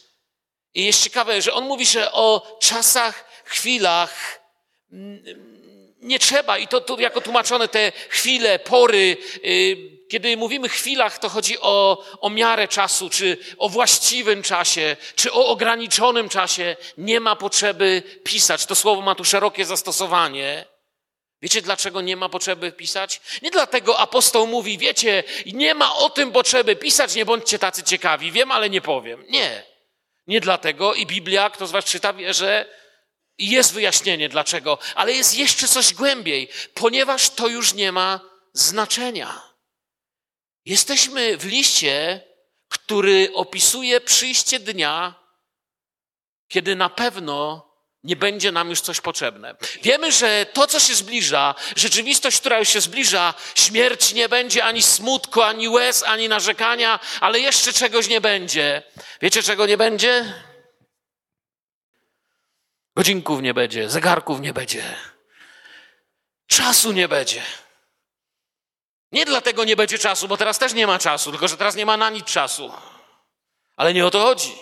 I 0.74 0.84
jest 0.84 1.04
ciekawe, 1.04 1.42
że 1.42 1.52
on 1.52 1.64
mówi, 1.64 1.86
że 1.86 2.12
o 2.12 2.58
czasach, 2.60 3.24
chwilach 3.44 4.37
nie 6.00 6.18
trzeba, 6.18 6.58
i 6.58 6.68
to 6.68 6.80
tu 6.80 7.00
jako 7.00 7.20
tłumaczone 7.20 7.68
te 7.68 7.92
chwile, 8.08 8.58
pory, 8.58 9.16
y, 9.44 9.98
kiedy 10.08 10.36
mówimy 10.36 10.68
chwilach, 10.68 11.18
to 11.18 11.28
chodzi 11.28 11.58
o, 11.60 12.04
o 12.20 12.30
miarę 12.30 12.68
czasu, 12.68 13.10
czy 13.10 13.38
o 13.58 13.68
właściwym 13.68 14.42
czasie, 14.42 14.96
czy 15.14 15.32
o 15.32 15.46
ograniczonym 15.46 16.28
czasie. 16.28 16.76
Nie 16.98 17.20
ma 17.20 17.36
potrzeby 17.36 18.02
pisać. 18.24 18.66
To 18.66 18.74
słowo 18.74 19.02
ma 19.02 19.14
tu 19.14 19.24
szerokie 19.24 19.64
zastosowanie. 19.64 20.64
Wiecie, 21.42 21.62
dlaczego 21.62 22.00
nie 22.00 22.16
ma 22.16 22.28
potrzeby 22.28 22.72
pisać? 22.72 23.20
Nie 23.42 23.50
dlatego 23.50 23.98
apostoł 23.98 24.46
mówi, 24.46 24.78
wiecie, 24.78 25.24
nie 25.46 25.74
ma 25.74 25.94
o 25.96 26.10
tym 26.10 26.32
potrzeby 26.32 26.76
pisać, 26.76 27.14
nie 27.14 27.24
bądźcie 27.24 27.58
tacy 27.58 27.82
ciekawi. 27.82 28.32
Wiem, 28.32 28.52
ale 28.52 28.70
nie 28.70 28.80
powiem. 28.80 29.24
Nie. 29.28 29.62
Nie 30.26 30.40
dlatego 30.40 30.94
i 30.94 31.06
Biblia, 31.06 31.50
kto 31.50 31.66
z 31.66 31.70
was 31.70 31.84
czyta, 31.84 32.12
wie, 32.12 32.34
że 32.34 32.66
jest 33.38 33.72
wyjaśnienie 33.72 34.28
dlaczego, 34.28 34.78
ale 34.94 35.12
jest 35.12 35.38
jeszcze 35.38 35.68
coś 35.68 35.94
głębiej, 35.94 36.48
ponieważ 36.74 37.30
to 37.30 37.48
już 37.48 37.74
nie 37.74 37.92
ma 37.92 38.20
znaczenia. 38.52 39.42
Jesteśmy 40.64 41.36
w 41.36 41.44
liście, 41.44 42.20
który 42.68 43.30
opisuje 43.34 44.00
przyjście 44.00 44.58
dnia, 44.58 45.14
kiedy 46.48 46.76
na 46.76 46.88
pewno 46.88 47.68
nie 48.04 48.16
będzie 48.16 48.52
nam 48.52 48.70
już 48.70 48.80
coś 48.80 49.00
potrzebne. 49.00 49.56
Wiemy, 49.82 50.12
że 50.12 50.46
to, 50.52 50.66
co 50.66 50.80
się 50.80 50.94
zbliża, 50.94 51.54
rzeczywistość, 51.76 52.40
która 52.40 52.58
już 52.58 52.68
się 52.68 52.80
zbliża, 52.80 53.34
śmierć 53.54 54.12
nie 54.12 54.28
będzie 54.28 54.64
ani 54.64 54.82
smutku, 54.82 55.42
ani 55.42 55.68
łez, 55.68 56.02
ani 56.02 56.28
narzekania, 56.28 57.00
ale 57.20 57.40
jeszcze 57.40 57.72
czegoś 57.72 58.08
nie 58.08 58.20
będzie. 58.20 58.82
Wiecie, 59.22 59.42
czego 59.42 59.66
nie 59.66 59.76
będzie? 59.76 60.34
Godzinków 62.98 63.42
nie 63.42 63.54
będzie, 63.54 63.90
zegarków 63.90 64.40
nie 64.40 64.52
będzie, 64.52 64.82
czasu 66.46 66.92
nie 66.92 67.08
będzie. 67.08 67.42
Nie 69.12 69.24
dlatego 69.24 69.64
nie 69.64 69.76
będzie 69.76 69.98
czasu, 69.98 70.28
bo 70.28 70.36
teraz 70.36 70.58
też 70.58 70.72
nie 70.74 70.86
ma 70.86 70.98
czasu, 70.98 71.30
tylko 71.30 71.48
że 71.48 71.56
teraz 71.56 71.74
nie 71.74 71.86
ma 71.86 71.96
na 71.96 72.10
nic 72.10 72.24
czasu. 72.24 72.72
Ale 73.76 73.94
nie 73.94 74.06
o 74.06 74.10
to 74.10 74.20
chodzi. 74.20 74.58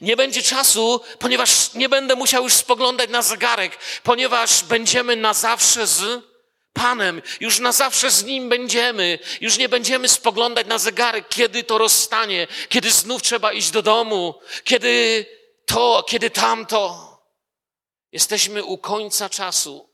Nie 0.00 0.16
będzie 0.16 0.42
czasu, 0.42 1.00
ponieważ 1.18 1.74
nie 1.74 1.88
będę 1.88 2.14
musiał 2.16 2.44
już 2.44 2.52
spoglądać 2.52 3.10
na 3.10 3.22
zegarek, 3.22 3.78
ponieważ 4.02 4.64
będziemy 4.64 5.16
na 5.16 5.34
zawsze 5.34 5.86
z 5.86 6.24
Panem, 6.72 7.22
już 7.40 7.58
na 7.58 7.72
zawsze 7.72 8.10
z 8.10 8.24
Nim 8.24 8.48
będziemy, 8.48 9.18
już 9.40 9.58
nie 9.58 9.68
będziemy 9.68 10.08
spoglądać 10.08 10.66
na 10.66 10.78
zegarek, 10.78 11.28
kiedy 11.28 11.64
to 11.64 11.78
rozstanie, 11.78 12.46
kiedy 12.68 12.90
znów 12.90 13.22
trzeba 13.22 13.52
iść 13.52 13.70
do 13.70 13.82
domu, 13.82 14.40
kiedy 14.64 15.26
to, 15.64 16.04
kiedy 16.08 16.30
tamto. 16.30 17.05
Jesteśmy 18.16 18.64
u 18.64 18.78
końca 18.78 19.28
czasu. 19.28 19.88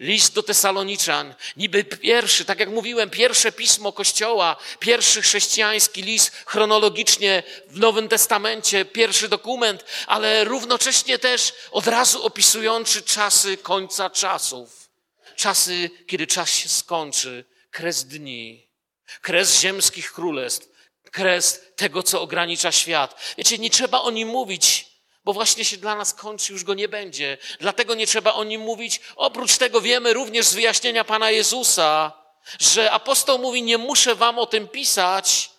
List 0.00 0.34
do 0.34 0.42
Tesaloniczan, 0.42 1.34
niby 1.56 1.84
pierwszy, 1.84 2.44
tak 2.44 2.60
jak 2.60 2.68
mówiłem, 2.68 3.10
pierwsze 3.10 3.52
pismo 3.52 3.92
Kościoła, 3.92 4.56
pierwszy 4.78 5.22
chrześcijański 5.22 6.02
list 6.02 6.32
chronologicznie 6.46 7.42
w 7.68 7.78
Nowym 7.78 8.08
Testamencie, 8.08 8.84
pierwszy 8.84 9.28
dokument, 9.28 9.84
ale 10.06 10.44
równocześnie 10.44 11.18
też 11.18 11.52
od 11.70 11.86
razu 11.86 12.24
opisujący 12.26 13.02
czasy 13.02 13.56
końca 13.56 14.10
czasów. 14.10 14.90
Czasy, 15.36 15.90
kiedy 16.06 16.26
czas 16.26 16.50
się 16.50 16.68
skończy, 16.68 17.44
kres 17.70 18.04
dni, 18.04 18.68
kres 19.20 19.60
ziemskich 19.60 20.12
królestw, 20.12 20.68
kres 21.10 21.60
tego, 21.76 22.02
co 22.02 22.22
ogranicza 22.22 22.72
świat. 22.72 23.34
Wiecie, 23.38 23.58
nie 23.58 23.70
trzeba 23.70 24.00
o 24.00 24.10
nim 24.10 24.28
mówić, 24.28 24.89
bo 25.24 25.32
właśnie 25.32 25.64
się 25.64 25.76
dla 25.76 25.94
nas 25.94 26.14
kończy, 26.14 26.52
już 26.52 26.64
go 26.64 26.74
nie 26.74 26.88
będzie. 26.88 27.38
Dlatego 27.60 27.94
nie 27.94 28.06
trzeba 28.06 28.34
o 28.34 28.44
nim 28.44 28.60
mówić. 28.60 29.00
Oprócz 29.16 29.58
tego 29.58 29.80
wiemy 29.80 30.12
również 30.12 30.46
z 30.46 30.54
wyjaśnienia 30.54 31.04
Pana 31.04 31.30
Jezusa, 31.30 32.12
że 32.60 32.90
apostoł 32.90 33.38
mówi, 33.38 33.62
nie 33.62 33.78
muszę 33.78 34.14
wam 34.14 34.38
o 34.38 34.46
tym 34.46 34.68
pisać, 34.68 35.50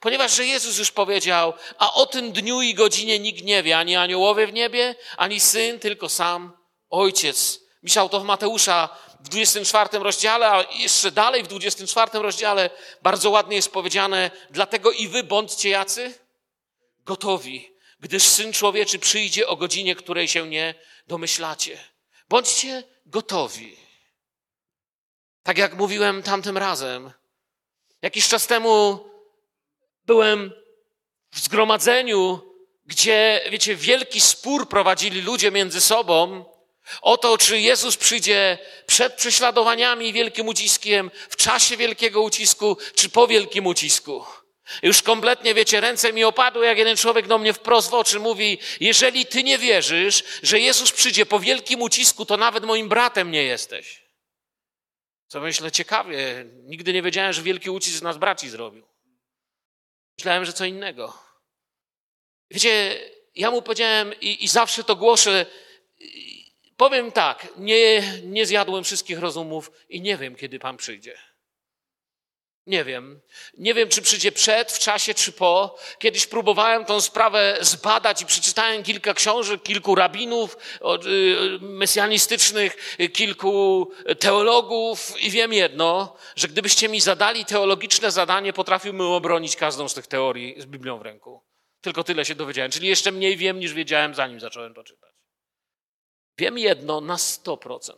ponieważ 0.00 0.32
że 0.32 0.46
Jezus 0.46 0.78
już 0.78 0.90
powiedział, 0.90 1.52
a 1.78 1.94
o 1.94 2.06
tym 2.06 2.32
dniu 2.32 2.62
i 2.62 2.74
godzinie 2.74 3.18
nikt 3.18 3.44
nie 3.44 3.62
wie, 3.62 3.78
ani 3.78 3.96
aniołowie 3.96 4.46
w 4.46 4.52
niebie, 4.52 4.94
ani 5.16 5.40
syn, 5.40 5.78
tylko 5.78 6.08
sam 6.08 6.52
Ojciec. 6.90 7.60
Myślał 7.82 8.08
to 8.08 8.20
w 8.20 8.24
Mateusza 8.24 8.88
w 9.20 9.28
24 9.28 9.98
rozdziale, 9.98 10.50
a 10.50 10.64
jeszcze 10.72 11.10
dalej 11.10 11.42
w 11.42 11.48
24 11.48 12.10
rozdziale 12.14 12.70
bardzo 13.02 13.30
ładnie 13.30 13.56
jest 13.56 13.72
powiedziane, 13.72 14.30
dlatego 14.50 14.92
i 14.92 15.08
wy 15.08 15.22
bądźcie 15.22 15.68
jacy? 15.68 16.14
Gotowi 17.04 17.79
gdyż 18.00 18.22
Syn 18.22 18.52
Człowieczy 18.52 18.98
przyjdzie 18.98 19.48
o 19.48 19.56
godzinie, 19.56 19.94
której 19.94 20.28
się 20.28 20.48
nie 20.48 20.74
domyślacie. 21.06 21.78
Bądźcie 22.28 22.84
gotowi. 23.06 23.76
Tak 25.42 25.58
jak 25.58 25.74
mówiłem 25.74 26.22
tamtym 26.22 26.58
razem, 26.58 27.12
jakiś 28.02 28.28
czas 28.28 28.46
temu 28.46 29.04
byłem 30.04 30.52
w 31.32 31.40
zgromadzeniu, 31.40 32.40
gdzie, 32.86 33.40
wiecie, 33.50 33.76
wielki 33.76 34.20
spór 34.20 34.68
prowadzili 34.68 35.22
ludzie 35.22 35.50
między 35.50 35.80
sobą 35.80 36.44
o 37.02 37.16
to, 37.16 37.38
czy 37.38 37.60
Jezus 37.60 37.96
przyjdzie 37.96 38.58
przed 38.86 39.14
prześladowaniami 39.14 40.08
i 40.08 40.12
wielkim 40.12 40.48
uciskiem, 40.48 41.10
w 41.28 41.36
czasie 41.36 41.76
wielkiego 41.76 42.22
ucisku, 42.22 42.76
czy 42.94 43.08
po 43.08 43.26
wielkim 43.26 43.66
ucisku. 43.66 44.24
Już 44.82 45.02
kompletnie, 45.02 45.54
wiecie, 45.54 45.80
ręce 45.80 46.12
mi 46.12 46.24
opadły, 46.24 46.66
jak 46.66 46.78
jeden 46.78 46.96
człowiek 46.96 47.26
do 47.26 47.38
mnie 47.38 47.52
wprost 47.52 47.90
w 47.90 47.94
oczy 47.94 48.20
mówi, 48.20 48.58
jeżeli 48.80 49.26
ty 49.26 49.42
nie 49.42 49.58
wierzysz, 49.58 50.24
że 50.42 50.60
Jezus 50.60 50.92
przyjdzie 50.92 51.26
po 51.26 51.40
wielkim 51.40 51.82
ucisku, 51.82 52.26
to 52.26 52.36
nawet 52.36 52.64
moim 52.64 52.88
bratem 52.88 53.30
nie 53.30 53.42
jesteś. 53.42 54.02
Co 55.28 55.40
myślę, 55.40 55.72
ciekawie, 55.72 56.44
nigdy 56.62 56.92
nie 56.92 57.02
wiedziałem, 57.02 57.32
że 57.32 57.42
wielki 57.42 57.70
ucisk 57.70 58.02
nas 58.02 58.18
braci 58.18 58.48
zrobił. 58.48 58.86
Myślałem, 60.18 60.44
że 60.44 60.52
co 60.52 60.64
innego. 60.64 61.18
Wiecie, 62.50 63.00
ja 63.34 63.50
mu 63.50 63.62
powiedziałem 63.62 64.20
i, 64.20 64.44
i 64.44 64.48
zawsze 64.48 64.84
to 64.84 64.96
głoszę, 64.96 65.46
powiem 66.76 67.12
tak, 67.12 67.48
nie, 67.56 68.02
nie 68.22 68.46
zjadłem 68.46 68.84
wszystkich 68.84 69.18
rozumów 69.18 69.70
i 69.88 70.00
nie 70.00 70.16
wiem, 70.16 70.36
kiedy 70.36 70.58
Pan 70.58 70.76
przyjdzie. 70.76 71.29
Nie 72.66 72.84
wiem. 72.84 73.20
Nie 73.58 73.74
wiem, 73.74 73.88
czy 73.88 74.02
przyjdzie 74.02 74.32
przed, 74.32 74.72
w 74.72 74.78
czasie, 74.78 75.14
czy 75.14 75.32
po. 75.32 75.78
Kiedyś 75.98 76.26
próbowałem 76.26 76.84
tą 76.84 77.00
sprawę 77.00 77.58
zbadać 77.60 78.22
i 78.22 78.26
przeczytałem 78.26 78.82
kilka 78.82 79.14
książek, 79.14 79.62
kilku 79.62 79.94
rabinów 79.94 80.56
y, 81.06 81.58
mesjanistycznych, 81.60 82.96
y, 83.00 83.08
kilku 83.08 83.90
teologów 84.18 85.22
i 85.22 85.30
wiem 85.30 85.52
jedno, 85.52 86.16
że 86.36 86.48
gdybyście 86.48 86.88
mi 86.88 87.00
zadali 87.00 87.44
teologiczne 87.44 88.10
zadanie, 88.10 88.52
potrafiłbym 88.52 89.00
obronić 89.06 89.56
każdą 89.56 89.88
z 89.88 89.94
tych 89.94 90.06
teorii 90.06 90.54
z 90.60 90.66
Biblią 90.66 90.98
w 90.98 91.02
ręku. 91.02 91.44
Tylko 91.80 92.04
tyle 92.04 92.24
się 92.24 92.34
dowiedziałem. 92.34 92.70
Czyli 92.70 92.88
jeszcze 92.88 93.12
mniej 93.12 93.36
wiem, 93.36 93.60
niż 93.60 93.72
wiedziałem, 93.72 94.14
zanim 94.14 94.40
zacząłem 94.40 94.74
to 94.74 94.84
czytać. 94.84 95.10
Wiem 96.38 96.58
jedno 96.58 97.00
na 97.00 97.16
100%. 97.16 97.92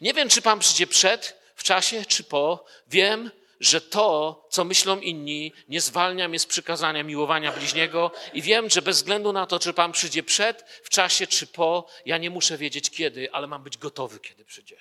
Nie 0.00 0.14
wiem, 0.14 0.28
czy 0.28 0.42
Pan 0.42 0.58
przyjdzie 0.58 0.86
przed, 0.86 1.42
w 1.56 1.62
czasie, 1.62 2.04
czy 2.04 2.24
po. 2.24 2.64
Wiem, 2.86 3.30
że 3.62 3.80
to, 3.80 4.46
co 4.50 4.64
myślą 4.64 5.00
inni, 5.00 5.52
nie 5.68 5.80
zwalnia 5.80 6.28
mnie 6.28 6.38
z 6.38 6.46
przykazania 6.46 7.02
miłowania 7.02 7.52
bliźniego 7.52 8.10
i 8.32 8.42
wiem, 8.42 8.70
że 8.70 8.82
bez 8.82 8.96
względu 8.96 9.32
na 9.32 9.46
to, 9.46 9.58
czy 9.58 9.72
Pan 9.72 9.92
przyjdzie 9.92 10.22
przed, 10.22 10.64
w 10.84 10.88
czasie 10.88 11.26
czy 11.26 11.46
po, 11.46 11.86
ja 12.06 12.18
nie 12.18 12.30
muszę 12.30 12.58
wiedzieć 12.58 12.90
kiedy, 12.90 13.32
ale 13.32 13.46
mam 13.46 13.62
być 13.62 13.78
gotowy, 13.78 14.20
kiedy 14.20 14.44
przyjdzie. 14.44 14.76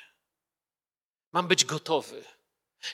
Mam 1.31 1.47
być 1.47 1.65
gotowy. 1.65 2.23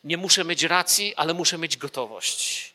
Nie 0.04 0.18
muszę 0.18 0.44
mieć 0.44 0.64
racji, 0.64 1.16
ale 1.16 1.34
muszę 1.34 1.58
mieć 1.58 1.78
gotowość. 1.78 2.74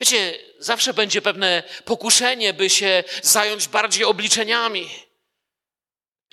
Wiecie, 0.00 0.38
zawsze 0.58 0.94
będzie 0.94 1.22
pewne 1.22 1.62
pokuszenie, 1.84 2.52
by 2.52 2.70
się 2.70 3.04
zająć 3.22 3.68
bardziej 3.68 4.04
obliczeniami. 4.04 4.90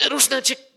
Różne 0.09 0.43
ciekawe 0.43 0.70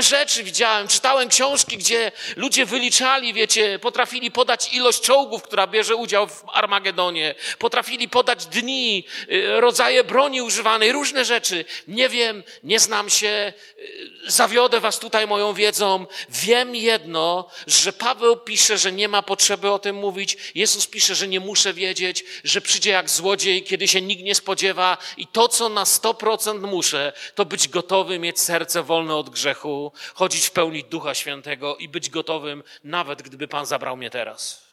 rzeczy 0.00 0.42
widziałem. 0.42 0.88
Czytałem 0.88 1.28
książki, 1.28 1.76
gdzie 1.76 2.12
ludzie 2.36 2.66
wyliczali, 2.66 3.34
wiecie, 3.34 3.78
potrafili 3.78 4.30
podać 4.30 4.74
ilość 4.74 5.00
czołgów, 5.00 5.42
która 5.42 5.66
bierze 5.66 5.96
udział 5.96 6.26
w 6.28 6.42
Armagedonie. 6.52 7.34
Potrafili 7.58 8.08
podać 8.08 8.46
dni, 8.46 9.04
y, 9.32 9.60
rodzaje 9.60 10.04
broni 10.04 10.42
używanej, 10.42 10.92
różne 10.92 11.24
rzeczy. 11.24 11.64
Nie 11.88 12.08
wiem, 12.08 12.42
nie 12.62 12.80
znam 12.80 13.10
się, 13.10 13.52
y, 13.78 14.10
zawiodę 14.26 14.80
was 14.80 14.98
tutaj 14.98 15.26
moją 15.26 15.54
wiedzą. 15.54 16.06
Wiem 16.28 16.74
jedno, 16.74 17.48
że 17.66 17.92
Paweł 17.92 18.36
pisze, 18.36 18.78
że 18.78 18.92
nie 18.92 19.08
ma 19.08 19.22
potrzeby 19.22 19.70
o 19.70 19.78
tym 19.78 19.96
mówić. 19.96 20.36
Jezus 20.54 20.86
pisze, 20.86 21.14
że 21.14 21.28
nie 21.28 21.40
muszę 21.40 21.72
wiedzieć, 21.72 22.24
że 22.44 22.60
przyjdzie 22.60 22.90
jak 22.90 23.10
złodziej, 23.10 23.62
kiedy 23.62 23.88
się 23.88 24.00
nikt 24.00 24.22
nie 24.22 24.34
spodziewa. 24.34 24.98
I 25.16 25.26
to, 25.26 25.48
co 25.48 25.68
na 25.68 25.84
100% 25.84 26.60
muszę, 26.60 27.12
to 27.34 27.44
być 27.44 27.68
gotowy 27.68 28.18
mieć 28.18 28.40
serce 28.40 28.82
wolne 28.82 29.16
od 29.16 29.30
grzechu 29.30 29.59
grzechu, 29.60 29.92
chodzić 30.14 30.46
w 30.46 30.50
pełni 30.50 30.84
Ducha 30.84 31.14
Świętego 31.14 31.76
i 31.76 31.88
być 31.88 32.10
gotowym, 32.10 32.62
nawet 32.84 33.22
gdyby 33.22 33.48
Pan 33.48 33.66
zabrał 33.66 33.96
mnie 33.96 34.10
teraz. 34.10 34.64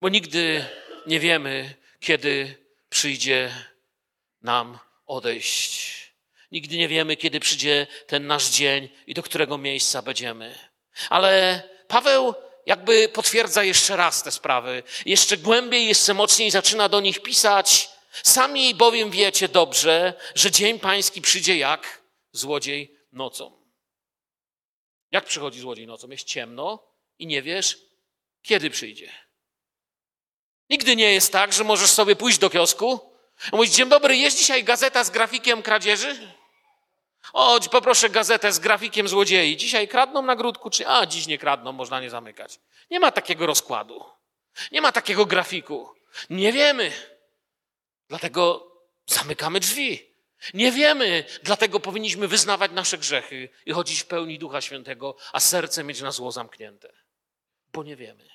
Bo 0.00 0.08
nigdy 0.08 0.64
nie 1.06 1.20
wiemy, 1.20 1.74
kiedy 2.00 2.54
przyjdzie 2.90 3.54
nam 4.42 4.78
odejść. 5.06 5.92
Nigdy 6.52 6.76
nie 6.76 6.88
wiemy, 6.88 7.16
kiedy 7.16 7.40
przyjdzie 7.40 7.86
ten 8.06 8.26
nasz 8.26 8.50
dzień 8.50 8.88
i 9.06 9.14
do 9.14 9.22
którego 9.22 9.58
miejsca 9.58 10.02
będziemy. 10.02 10.58
Ale 11.10 11.62
Paweł 11.88 12.34
jakby 12.66 13.08
potwierdza 13.08 13.64
jeszcze 13.64 13.96
raz 13.96 14.22
te 14.22 14.30
sprawy. 14.30 14.82
Jeszcze 15.06 15.36
głębiej, 15.36 15.86
jeszcze 15.86 16.14
mocniej 16.14 16.50
zaczyna 16.50 16.88
do 16.88 17.00
nich 17.00 17.22
pisać. 17.22 17.88
Sami 18.22 18.74
bowiem 18.74 19.10
wiecie 19.10 19.48
dobrze, 19.48 20.14
że 20.34 20.50
dzień 20.50 20.78
pański 20.78 21.22
przyjdzie 21.22 21.56
jak 21.56 22.02
złodziej 22.32 23.01
nocą. 23.12 23.62
Jak 25.10 25.24
przychodzi 25.24 25.60
złodziej 25.60 25.86
nocą? 25.86 26.10
Jest 26.10 26.24
ciemno 26.24 26.82
i 27.18 27.26
nie 27.26 27.42
wiesz, 27.42 27.78
kiedy 28.42 28.70
przyjdzie. 28.70 29.12
Nigdy 30.70 30.96
nie 30.96 31.12
jest 31.12 31.32
tak, 31.32 31.52
że 31.52 31.64
możesz 31.64 31.90
sobie 31.90 32.16
pójść 32.16 32.38
do 32.38 32.50
kiosku, 32.50 33.12
mówić, 33.52 33.74
dzień 33.74 33.88
dobry, 33.88 34.16
jest 34.16 34.38
dzisiaj 34.38 34.64
gazeta 34.64 35.04
z 35.04 35.10
grafikiem 35.10 35.62
kradzieży? 35.62 36.32
O, 37.32 37.60
poproszę 37.70 38.10
gazetę 38.10 38.52
z 38.52 38.58
grafikiem 38.58 39.08
złodziei. 39.08 39.56
Dzisiaj 39.56 39.88
kradną 39.88 40.22
na 40.22 40.36
grudku, 40.36 40.70
czy 40.70 40.88
a, 40.88 41.06
dziś 41.06 41.26
nie 41.26 41.38
kradną, 41.38 41.72
można 41.72 42.00
nie 42.00 42.10
zamykać. 42.10 42.60
Nie 42.90 43.00
ma 43.00 43.12
takiego 43.12 43.46
rozkładu. 43.46 44.04
Nie 44.72 44.80
ma 44.80 44.92
takiego 44.92 45.26
grafiku. 45.26 45.94
Nie 46.30 46.52
wiemy. 46.52 46.92
Dlatego 48.08 48.72
zamykamy 49.06 49.60
drzwi. 49.60 50.11
Nie 50.54 50.72
wiemy, 50.72 51.24
dlatego 51.42 51.80
powinniśmy 51.80 52.28
wyznawać 52.28 52.72
nasze 52.72 52.98
grzechy 52.98 53.48
i 53.66 53.72
chodzić 53.72 54.00
w 54.00 54.06
pełni 54.06 54.38
Ducha 54.38 54.60
Świętego, 54.60 55.16
a 55.32 55.40
serce 55.40 55.84
mieć 55.84 56.00
na 56.00 56.12
zło 56.12 56.32
zamknięte. 56.32 56.92
Bo 57.72 57.82
nie 57.82 57.96
wiemy. 57.96 58.28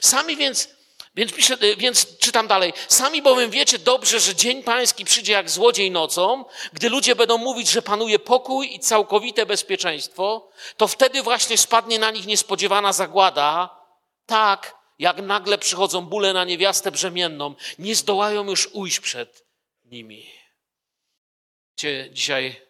Sami 0.00 0.36
więc 0.36 0.78
więc, 1.14 1.32
piszę, 1.32 1.56
y, 1.62 1.76
więc 1.76 2.18
czytam 2.18 2.46
dalej. 2.46 2.72
Sami 2.88 3.22
bowiem 3.22 3.50
wiecie 3.50 3.78
dobrze, 3.78 4.20
że 4.20 4.34
dzień 4.34 4.62
pański 4.62 5.04
przyjdzie 5.04 5.32
jak 5.32 5.50
złodziej 5.50 5.90
nocą, 5.90 6.44
gdy 6.72 6.88
ludzie 6.88 7.16
będą 7.16 7.38
mówić, 7.38 7.70
że 7.70 7.82
panuje 7.82 8.18
pokój 8.18 8.74
i 8.74 8.80
całkowite 8.80 9.46
bezpieczeństwo, 9.46 10.50
to 10.76 10.88
wtedy 10.88 11.22
właśnie 11.22 11.58
spadnie 11.58 11.98
na 11.98 12.10
nich 12.10 12.26
niespodziewana 12.26 12.92
zagłada, 12.92 13.78
tak 14.26 14.78
jak 14.98 15.18
nagle 15.18 15.58
przychodzą 15.58 16.00
bóle 16.00 16.32
na 16.32 16.44
niewiastę 16.44 16.90
brzemienną, 16.90 17.54
nie 17.78 17.94
zdołają 17.94 18.44
już 18.44 18.68
ujść 18.72 19.00
przed 19.00 19.44
nimi. 19.84 20.37
Wiecie, 21.78 22.10
dzisiaj 22.12 22.60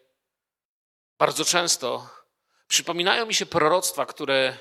bardzo 1.18 1.44
często 1.44 2.10
przypominają 2.66 3.26
mi 3.26 3.34
się 3.34 3.46
proroctwa, 3.46 4.06
które 4.06 4.56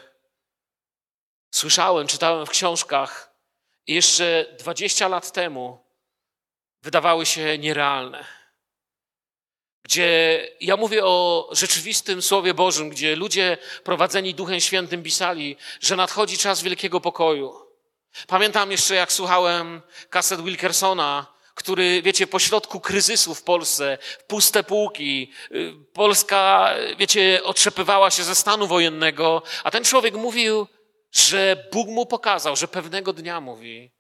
słyszałem, 1.51 2.07
czytałem 2.07 2.45
w 2.45 2.49
książkach, 2.49 3.33
jeszcze 3.87 4.45
20 4.59 5.07
lat 5.07 5.31
temu 5.31 5.85
wydawały 6.81 7.25
się 7.25 7.57
nierealne. 7.57 8.25
Gdzie 9.83 10.39
ja 10.61 10.77
mówię 10.77 11.05
o 11.05 11.49
rzeczywistym 11.51 12.21
Słowie 12.21 12.53
Bożym, 12.53 12.89
gdzie 12.89 13.15
ludzie 13.15 13.57
prowadzeni 13.83 14.33
Duchem 14.35 14.59
Świętym 14.59 15.03
pisali, 15.03 15.57
że 15.79 15.95
nadchodzi 15.95 16.37
czas 16.37 16.61
wielkiego 16.61 17.01
pokoju. 17.01 17.67
Pamiętam 18.27 18.71
jeszcze, 18.71 18.95
jak 18.95 19.11
słuchałem 19.11 19.81
kaset 20.09 20.41
Wilkersona, 20.41 21.36
który, 21.57 22.01
wiecie, 22.01 22.27
pośrodku 22.27 22.79
kryzysu 22.79 23.35
w 23.35 23.43
Polsce, 23.43 23.97
puste 24.27 24.63
półki, 24.63 25.31
y, 25.51 25.73
Polska, 25.93 26.73
wiecie, 26.97 27.41
otrzepywała 27.43 28.11
się 28.11 28.23
ze 28.23 28.35
stanu 28.35 28.67
wojennego, 28.67 29.43
a 29.63 29.71
ten 29.71 29.83
człowiek 29.83 30.15
mówił, 30.15 30.67
że 31.11 31.63
Bóg 31.71 31.87
mu 31.87 32.05
pokazał, 32.05 32.55
że 32.55 32.67
pewnego 32.67 33.13
dnia 33.13 33.41
mówi, 33.41 33.91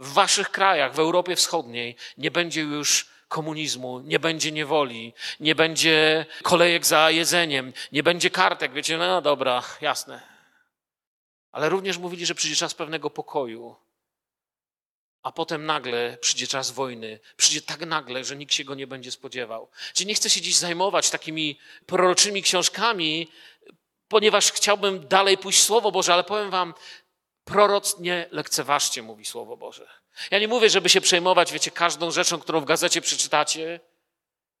w 0.00 0.12
waszych 0.12 0.50
krajach, 0.50 0.94
w 0.94 0.98
Europie 0.98 1.36
Wschodniej 1.36 1.96
nie 2.18 2.30
będzie 2.30 2.60
już 2.60 3.06
komunizmu, 3.28 4.00
nie 4.00 4.18
będzie 4.18 4.52
niewoli, 4.52 5.14
nie 5.40 5.54
będzie 5.54 6.26
kolejek 6.42 6.86
za 6.86 7.10
jedzeniem, 7.10 7.72
nie 7.92 8.02
będzie 8.02 8.30
kartek. 8.30 8.72
Wiecie, 8.72 8.98
no 8.98 9.22
dobra, 9.22 9.62
jasne. 9.80 10.22
Ale 11.52 11.68
również 11.68 11.98
mówili, 11.98 12.26
że 12.26 12.34
przyjdzie 12.34 12.56
czas 12.56 12.74
pewnego 12.74 13.10
pokoju, 13.10 13.76
a 15.22 15.32
potem 15.32 15.66
nagle 15.66 16.18
przyjdzie 16.20 16.46
czas 16.46 16.70
wojny. 16.70 17.20
Przyjdzie 17.36 17.62
tak 17.62 17.86
nagle, 17.86 18.24
że 18.24 18.36
nikt 18.36 18.54
się 18.54 18.64
go 18.64 18.74
nie 18.74 18.86
będzie 18.86 19.10
spodziewał. 19.10 19.68
Czyli 19.94 20.06
nie 20.06 20.14
chcę 20.14 20.30
się 20.30 20.40
dziś 20.40 20.56
zajmować 20.56 21.10
takimi 21.10 21.58
proroczymi 21.86 22.42
książkami, 22.42 23.28
ponieważ 24.08 24.52
chciałbym 24.52 25.08
dalej 25.08 25.38
pójść 25.38 25.62
Słowo 25.62 25.92
Boże, 25.92 26.12
ale 26.12 26.24
powiem 26.24 26.50
Wam, 26.50 26.74
proroc 27.44 27.98
nie 27.98 28.28
lekceważcie, 28.30 29.02
mówi 29.02 29.24
Słowo 29.24 29.56
Boże. 29.56 29.88
Ja 30.30 30.38
nie 30.38 30.48
mówię, 30.48 30.70
żeby 30.70 30.88
się 30.88 31.00
przejmować, 31.00 31.52
wiecie, 31.52 31.70
każdą 31.70 32.10
rzeczą, 32.10 32.38
którą 32.38 32.60
w 32.60 32.64
gazecie 32.64 33.00
przeczytacie. 33.00 33.80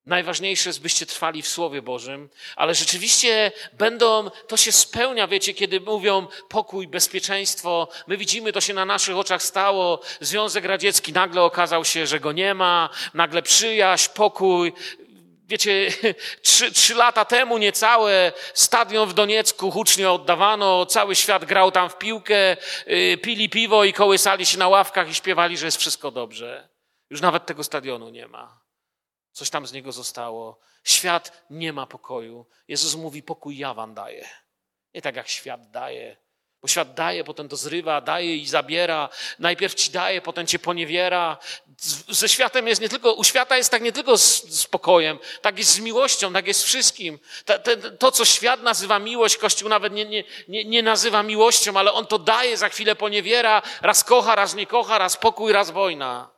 Najważniejsze 0.06 0.68
jest, 0.68 0.82
byście 0.82 1.06
trwali 1.06 1.42
w 1.42 1.48
Słowie 1.48 1.82
Bożym, 1.82 2.28
ale 2.56 2.74
rzeczywiście 2.74 3.52
będą, 3.72 4.30
to 4.48 4.56
się 4.56 4.72
spełnia, 4.72 5.28
wiecie, 5.28 5.54
kiedy 5.54 5.80
mówią 5.80 6.26
pokój, 6.48 6.88
bezpieczeństwo. 6.88 7.88
My 8.06 8.16
widzimy, 8.16 8.52
to 8.52 8.60
się 8.60 8.74
na 8.74 8.84
naszych 8.84 9.16
oczach 9.16 9.42
stało. 9.42 10.00
Związek 10.20 10.64
Radziecki 10.64 11.12
nagle 11.12 11.42
okazał 11.42 11.84
się, 11.84 12.06
że 12.06 12.20
go 12.20 12.32
nie 12.32 12.54
ma, 12.54 12.90
nagle 13.14 13.42
przyjaźń, 13.42 14.10
pokój. 14.14 14.72
Wiecie, 15.48 15.92
trzy, 16.42 16.72
trzy 16.72 16.94
lata 16.94 17.24
temu 17.24 17.58
niecałe 17.58 18.32
stadion 18.54 19.08
w 19.08 19.14
Doniecku 19.14 19.70
hucznie 19.70 20.10
oddawano, 20.10 20.86
cały 20.86 21.14
świat 21.16 21.44
grał 21.44 21.70
tam 21.70 21.90
w 21.90 21.98
piłkę, 21.98 22.56
yy, 22.86 23.16
pili 23.16 23.48
piwo 23.50 23.84
i 23.84 23.92
kołysali 23.92 24.46
się 24.46 24.58
na 24.58 24.68
ławkach 24.68 25.10
i 25.10 25.14
śpiewali, 25.14 25.58
że 25.58 25.66
jest 25.66 25.78
wszystko 25.78 26.10
dobrze. 26.10 26.68
Już 27.10 27.20
nawet 27.20 27.46
tego 27.46 27.64
stadionu 27.64 28.10
nie 28.10 28.28
ma. 28.28 28.61
Coś 29.32 29.50
tam 29.50 29.66
z 29.66 29.72
niego 29.72 29.92
zostało. 29.92 30.58
Świat 30.84 31.44
nie 31.50 31.72
ma 31.72 31.86
pokoju. 31.86 32.46
Jezus 32.68 32.94
mówi, 32.94 33.22
pokój 33.22 33.58
ja 33.58 33.74
wam 33.74 33.94
daję. 33.94 34.28
Nie 34.94 35.02
tak 35.02 35.16
jak 35.16 35.28
świat 35.28 35.70
daje. 35.70 36.16
Bo 36.62 36.68
świat 36.68 36.94
daje, 36.94 37.24
potem 37.24 37.48
to 37.48 37.56
zrywa, 37.56 38.00
daje 38.00 38.36
i 38.36 38.46
zabiera. 38.46 39.08
Najpierw 39.38 39.74
ci 39.74 39.90
daje, 39.90 40.20
potem 40.20 40.46
cię 40.46 40.58
poniewiera. 40.58 41.38
Ze 42.08 42.28
światem 42.28 42.68
jest 42.68 42.80
nie 42.80 42.88
tylko, 42.88 43.12
u 43.12 43.24
świata 43.24 43.56
jest 43.56 43.70
tak 43.70 43.82
nie 43.82 43.92
tylko 43.92 44.18
z, 44.18 44.44
z 44.44 44.66
pokojem, 44.66 45.18
tak 45.40 45.58
jest 45.58 45.70
z 45.70 45.78
miłością, 45.78 46.32
tak 46.32 46.46
jest 46.46 46.60
z 46.60 46.64
wszystkim. 46.64 47.18
To, 47.44 47.58
to, 47.58 47.90
to, 47.98 48.12
co 48.12 48.24
świat 48.24 48.62
nazywa 48.62 48.98
miłość, 48.98 49.36
Kościół 49.36 49.68
nawet 49.68 49.92
nie, 49.92 50.04
nie, 50.04 50.24
nie, 50.48 50.64
nie 50.64 50.82
nazywa 50.82 51.22
miłością, 51.22 51.76
ale 51.76 51.92
on 51.92 52.06
to 52.06 52.18
daje, 52.18 52.56
za 52.56 52.68
chwilę 52.68 52.96
poniewiera, 52.96 53.62
raz 53.80 54.04
kocha, 54.04 54.34
raz 54.34 54.54
nie 54.54 54.66
kocha, 54.66 54.98
raz 54.98 55.16
pokój, 55.16 55.52
raz 55.52 55.70
wojna. 55.70 56.30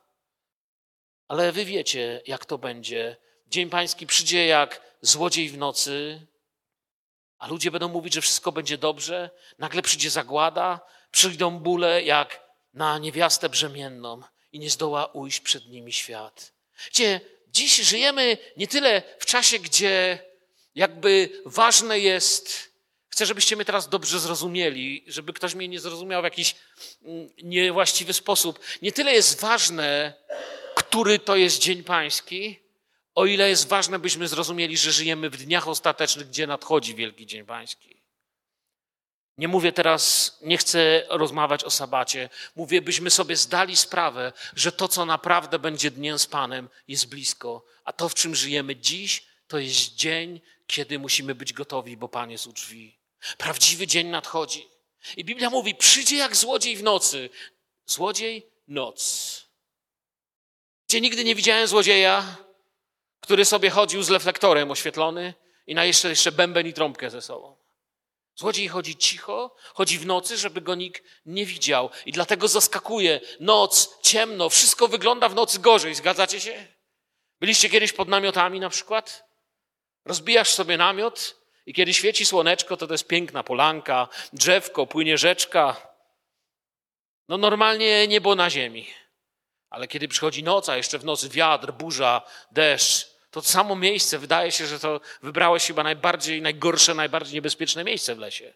Ale 1.27 1.51
wy 1.51 1.65
wiecie, 1.65 2.21
jak 2.25 2.45
to 2.45 2.57
będzie. 2.57 3.17
Dzień 3.47 3.69
Pański 3.69 4.07
przyjdzie 4.07 4.47
jak 4.47 4.81
złodziej 5.01 5.49
w 5.49 5.57
nocy, 5.57 6.27
a 7.37 7.47
ludzie 7.47 7.71
będą 7.71 7.89
mówić, 7.89 8.13
że 8.13 8.21
wszystko 8.21 8.51
będzie 8.51 8.77
dobrze, 8.77 9.29
nagle 9.59 9.81
przyjdzie 9.81 10.09
zagłada, 10.09 10.79
przyjdą 11.11 11.59
bóle 11.59 12.03
jak 12.03 12.45
na 12.73 12.97
niewiastę 12.97 13.49
brzemienną 13.49 14.21
i 14.51 14.59
nie 14.59 14.69
zdoła 14.69 15.05
ujść 15.05 15.39
przed 15.39 15.67
nimi 15.67 15.93
świat. 15.93 16.53
Gdzie 16.91 17.21
dziś 17.47 17.75
żyjemy 17.75 18.37
nie 18.57 18.67
tyle 18.67 19.01
w 19.19 19.25
czasie, 19.25 19.59
gdzie 19.59 20.19
jakby 20.75 21.41
ważne 21.45 21.99
jest, 21.99 22.71
chcę, 23.09 23.25
żebyście 23.25 23.55
mnie 23.55 23.65
teraz 23.65 23.89
dobrze 23.89 24.19
zrozumieli, 24.19 25.03
żeby 25.07 25.33
ktoś 25.33 25.55
mnie 25.55 25.67
nie 25.67 25.79
zrozumiał 25.79 26.21
w 26.21 26.23
jakiś 26.23 26.55
mm, 27.03 27.29
niewłaściwy 27.43 28.13
sposób. 28.13 28.59
Nie 28.81 28.91
tyle 28.91 29.13
jest 29.13 29.41
ważne, 29.41 30.13
który 30.75 31.19
to 31.19 31.35
jest 31.35 31.59
Dzień 31.61 31.83
Pański, 31.83 32.59
o 33.15 33.25
ile 33.25 33.49
jest 33.49 33.67
ważne, 33.67 33.99
byśmy 33.99 34.27
zrozumieli, 34.27 34.77
że 34.77 34.91
żyjemy 34.91 35.29
w 35.29 35.37
dniach 35.37 35.67
ostatecznych, 35.67 36.27
gdzie 36.27 36.47
nadchodzi 36.47 36.95
Wielki 36.95 37.25
Dzień 37.25 37.45
Pański. 37.45 37.95
Nie 39.37 39.47
mówię 39.47 39.71
teraz, 39.71 40.31
nie 40.41 40.57
chcę 40.57 41.03
rozmawiać 41.09 41.63
o 41.63 41.69
sabacie. 41.69 42.29
Mówię, 42.55 42.81
byśmy 42.81 43.09
sobie 43.09 43.35
zdali 43.35 43.75
sprawę, 43.75 44.33
że 44.55 44.71
to, 44.71 44.87
co 44.87 45.05
naprawdę 45.05 45.59
będzie 45.59 45.91
dniem 45.91 46.19
z 46.19 46.27
Panem, 46.27 46.69
jest 46.87 47.09
blisko. 47.09 47.65
A 47.83 47.93
to, 47.93 48.09
w 48.09 48.13
czym 48.13 48.35
żyjemy 48.35 48.75
dziś, 48.75 49.25
to 49.47 49.59
jest 49.59 49.95
dzień, 49.95 50.41
kiedy 50.67 50.99
musimy 50.99 51.35
być 51.35 51.53
gotowi, 51.53 51.97
bo 51.97 52.07
Pan 52.07 52.31
jest 52.31 52.47
u 52.47 52.53
drzwi. 52.53 52.99
Prawdziwy 53.37 53.87
dzień 53.87 54.07
nadchodzi. 54.07 54.67
I 55.17 55.25
Biblia 55.25 55.49
mówi, 55.49 55.75
przyjdzie 55.75 56.17
jak 56.17 56.35
złodziej 56.35 56.77
w 56.77 56.83
nocy. 56.83 57.29
Złodziej, 57.85 58.47
noc. 58.67 59.44
Gdzie 60.87 61.01
nigdy 61.01 61.23
nie 61.23 61.35
widziałem 61.35 61.67
złodzieja, 61.67 62.37
który 63.21 63.45
sobie 63.45 63.69
chodził 63.69 64.03
z 64.03 64.09
reflektorem 64.09 64.71
oświetlony 64.71 65.33
i 65.67 65.75
na 65.75 65.85
jeszcze, 65.85 66.09
jeszcze 66.09 66.31
bęben 66.31 66.67
i 66.67 66.73
trąbkę 66.73 67.09
ze 67.09 67.21
sobą. 67.21 67.55
Złodziej 68.35 68.67
chodzi 68.67 68.95
cicho, 68.95 69.55
chodzi 69.73 69.99
w 69.99 70.05
nocy, 70.05 70.37
żeby 70.37 70.61
go 70.61 70.75
nikt 70.75 71.03
nie 71.25 71.45
widział. 71.45 71.89
I 72.05 72.11
dlatego 72.11 72.47
zaskakuje. 72.47 73.21
Noc, 73.39 74.01
ciemno, 74.01 74.49
wszystko 74.49 74.87
wygląda 74.87 75.29
w 75.29 75.35
nocy 75.35 75.59
gorzej. 75.59 75.95
Zgadzacie 75.95 76.41
się? 76.41 76.67
Byliście 77.39 77.69
kiedyś 77.69 77.93
pod 77.93 78.07
namiotami 78.07 78.59
na 78.59 78.69
przykład? 78.69 79.29
Rozbijasz 80.05 80.49
sobie 80.49 80.77
namiot 80.77 81.35
I 81.65 81.73
kiedy 81.73 81.93
świeci 81.93 82.25
słoneczko, 82.25 82.77
to 82.77 82.87
to 82.87 82.93
jest 82.93 83.07
piękna 83.07 83.43
polanka, 83.43 84.07
drzewko, 84.33 84.87
płynie 84.87 85.17
rzeczka. 85.17 85.87
No 87.27 87.37
normalnie 87.37 88.07
niebo 88.07 88.35
na 88.35 88.49
ziemi. 88.49 88.87
Ale 89.75 89.87
kiedy 89.87 90.07
przychodzi 90.07 90.43
noc, 90.43 90.69
a 90.69 90.77
jeszcze 90.77 90.99
w 90.99 91.05
nocy 91.05 91.29
wiatr, 91.29 91.71
burza, 91.71 92.21
deszcz, 92.51 93.07
to 93.31 93.41
samo 93.41 93.75
miejsce, 93.75 94.19
wydaje 94.19 94.51
się, 94.51 94.67
że 94.67 94.79
to 94.79 95.01
wybrałeś 95.23 95.67
chyba 95.67 95.83
najbardziej, 95.83 96.41
najgorsze, 96.41 96.93
najbardziej 96.93 97.33
niebezpieczne 97.33 97.83
miejsce 97.83 98.15
w 98.15 98.19
lesie. 98.19 98.53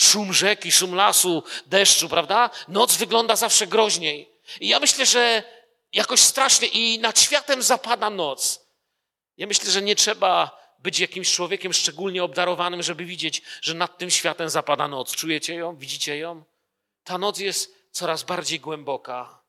Szum 0.00 0.32
rzeki, 0.32 0.72
szum 0.72 0.94
lasu, 0.94 1.42
deszczu, 1.66 2.08
prawda? 2.08 2.50
Noc 2.68 2.96
wygląda 2.96 3.36
zawsze 3.36 3.66
groźniej. 3.66 4.30
I 4.60 4.68
ja 4.68 4.80
myślę, 4.80 5.06
że 5.06 5.42
jakoś 5.92 6.20
strasznie 6.20 6.68
i 6.68 6.98
nad 6.98 7.20
światem 7.20 7.62
zapada 7.62 8.10
noc. 8.10 8.66
Ja 9.36 9.46
myślę, 9.46 9.70
że 9.70 9.82
nie 9.82 9.96
trzeba 9.96 10.60
być 10.78 10.98
jakimś 10.98 11.32
człowiekiem 11.32 11.72
szczególnie 11.72 12.24
obdarowanym, 12.24 12.82
żeby 12.82 13.04
widzieć, 13.04 13.42
że 13.62 13.74
nad 13.74 13.98
tym 13.98 14.10
światem 14.10 14.50
zapada 14.50 14.88
noc. 14.88 15.16
Czujecie 15.16 15.54
ją? 15.54 15.76
Widzicie 15.76 16.18
ją? 16.18 16.44
Ta 17.04 17.18
noc 17.18 17.38
jest 17.38 17.74
coraz 17.90 18.22
bardziej 18.22 18.60
głęboka. 18.60 19.39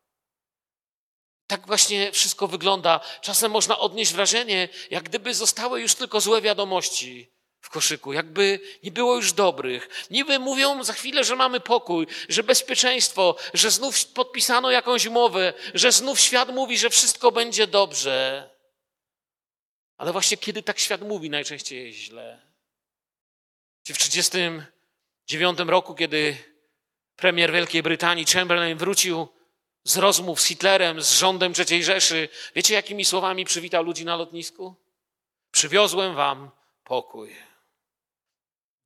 Tak 1.52 1.68
właśnie 1.68 2.12
wszystko 2.12 2.48
wygląda. 2.48 3.00
Czasem 3.22 3.52
można 3.52 3.80
odnieść 3.80 4.14
wrażenie, 4.14 4.70
jak 4.92 5.04
gdyby 5.04 5.34
zostały 5.34 5.82
już 5.82 5.96
tylko 5.96 6.22
złe 6.22 6.42
wiadomości 6.42 7.32
w 7.62 7.70
koszyku, 7.70 8.14
jakby 8.14 8.60
nie 8.84 8.92
było 8.92 9.16
już 9.16 9.34
dobrych. 9.34 10.08
Niby 10.10 10.40
mówią 10.40 10.84
za 10.84 10.94
chwilę, 10.94 11.24
że 11.24 11.36
mamy 11.36 11.60
pokój, 11.60 12.08
że 12.30 12.44
bezpieczeństwo, 12.44 13.36
że 13.54 13.72
znów 13.72 14.06
podpisano 14.06 14.72
jakąś 14.72 15.06
umowę, 15.06 15.54
że 15.74 15.92
znów 15.92 16.20
świat 16.20 16.50
mówi, 16.50 16.78
że 16.78 16.90
wszystko 16.90 17.32
będzie 17.32 17.68
dobrze. 17.68 18.50
Ale 19.98 20.12
właśnie 20.12 20.38
kiedy 20.38 20.64
tak 20.64 20.80
świat 20.80 21.02
mówi, 21.02 21.30
najczęściej 21.30 21.86
jest 21.86 22.00
źle. 22.00 22.42
W 23.84 23.98
1939 23.98 25.60
roku, 25.60 25.96
kiedy 25.96 26.38
premier 27.16 27.52
Wielkiej 27.52 27.84
Brytanii 27.84 28.26
Chamberlain 28.26 28.78
wrócił 28.78 29.41
z 29.84 29.98
rozmów 29.98 30.42
z 30.42 30.46
Hitlerem, 30.46 31.02
z 31.02 31.12
rządem 31.12 31.54
III 31.70 31.84
Rzeszy, 31.84 32.30
wiecie 32.56 32.74
jakimi 32.74 33.06
słowami 33.06 33.46
przywitał 33.46 33.84
ludzi 33.84 34.06
na 34.06 34.16
lotnisku? 34.16 34.76
Przywiozłem 35.52 36.16
wam 36.16 36.52
pokój. 36.84 37.36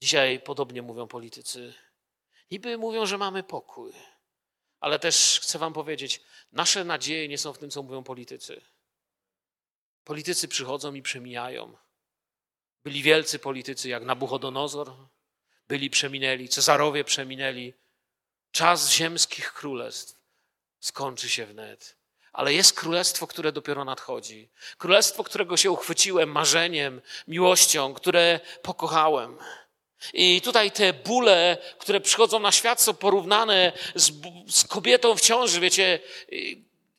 Dzisiaj 0.01 0.39
podobnie 0.39 0.81
mówią 0.81 1.07
politycy. 1.07 1.73
Niby 2.51 2.77
mówią, 2.77 3.05
że 3.05 3.17
mamy 3.17 3.43
pokój, 3.43 3.93
ale 4.79 4.99
też 4.99 5.39
chcę 5.43 5.59
wam 5.59 5.73
powiedzieć, 5.73 6.21
nasze 6.51 6.83
nadzieje 6.83 7.27
nie 7.27 7.37
są 7.37 7.53
w 7.53 7.57
tym, 7.57 7.69
co 7.69 7.83
mówią 7.83 8.03
politycy. 8.03 8.61
Politycy 10.03 10.47
przychodzą 10.47 10.93
i 10.93 11.01
przemijają. 11.01 11.77
Byli 12.83 13.03
wielcy 13.03 13.39
politycy 13.39 13.89
jak 13.89 14.03
Nabuchodonozor, 14.03 14.93
byli 15.67 15.89
przeminęli, 15.89 16.49
Cezarowie 16.49 17.03
przeminęli. 17.03 17.73
Czas 18.51 18.91
ziemskich 18.91 19.53
królestw 19.53 20.24
skończy 20.85 21.29
się 21.29 21.45
wnet. 21.45 21.95
Ale 22.33 22.53
jest 22.53 22.73
królestwo, 22.73 23.27
które 23.27 23.51
dopiero 23.51 23.85
nadchodzi. 23.85 24.49
Królestwo, 24.77 25.23
którego 25.23 25.57
się 25.57 25.71
uchwyciłem 25.71 26.31
marzeniem, 26.31 27.01
miłością, 27.27 27.93
które 27.93 28.39
pokochałem. 28.61 29.37
I 30.13 30.41
tutaj 30.41 30.71
te 30.71 30.93
bóle, 30.93 31.57
które 31.79 32.01
przychodzą 32.01 32.39
na 32.39 32.51
świat, 32.51 32.81
są 32.81 32.93
porównane 32.93 33.71
z, 33.95 34.11
z 34.49 34.63
kobietą 34.63 35.15
w 35.15 35.21
ciąży. 35.21 35.59
Wiecie, 35.59 35.99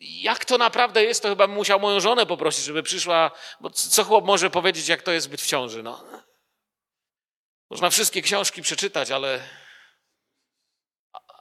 jak 0.01 0.45
to 0.45 0.59
naprawdę 0.59 1.05
jest, 1.05 1.23
to 1.23 1.29
chyba 1.29 1.47
musiał 1.47 1.81
moją 1.81 2.01
żonę 2.01 2.27
poprosić, 2.27 2.65
żeby 2.65 2.83
przyszła, 2.83 3.31
bo 3.61 3.71
co 3.71 4.05
chłop 4.05 4.25
może 4.25 4.51
powiedzieć, 4.51 4.89
jak 4.89 5.03
to 5.03 5.13
jest 5.13 5.29
być 5.29 5.43
w 5.43 5.47
ciąży, 5.47 5.83
no. 5.83 6.05
Można 7.71 7.91
wszystkie 7.91 8.23
książki 8.23 8.63
przeczytać, 8.63 9.11
ale, 9.11 9.41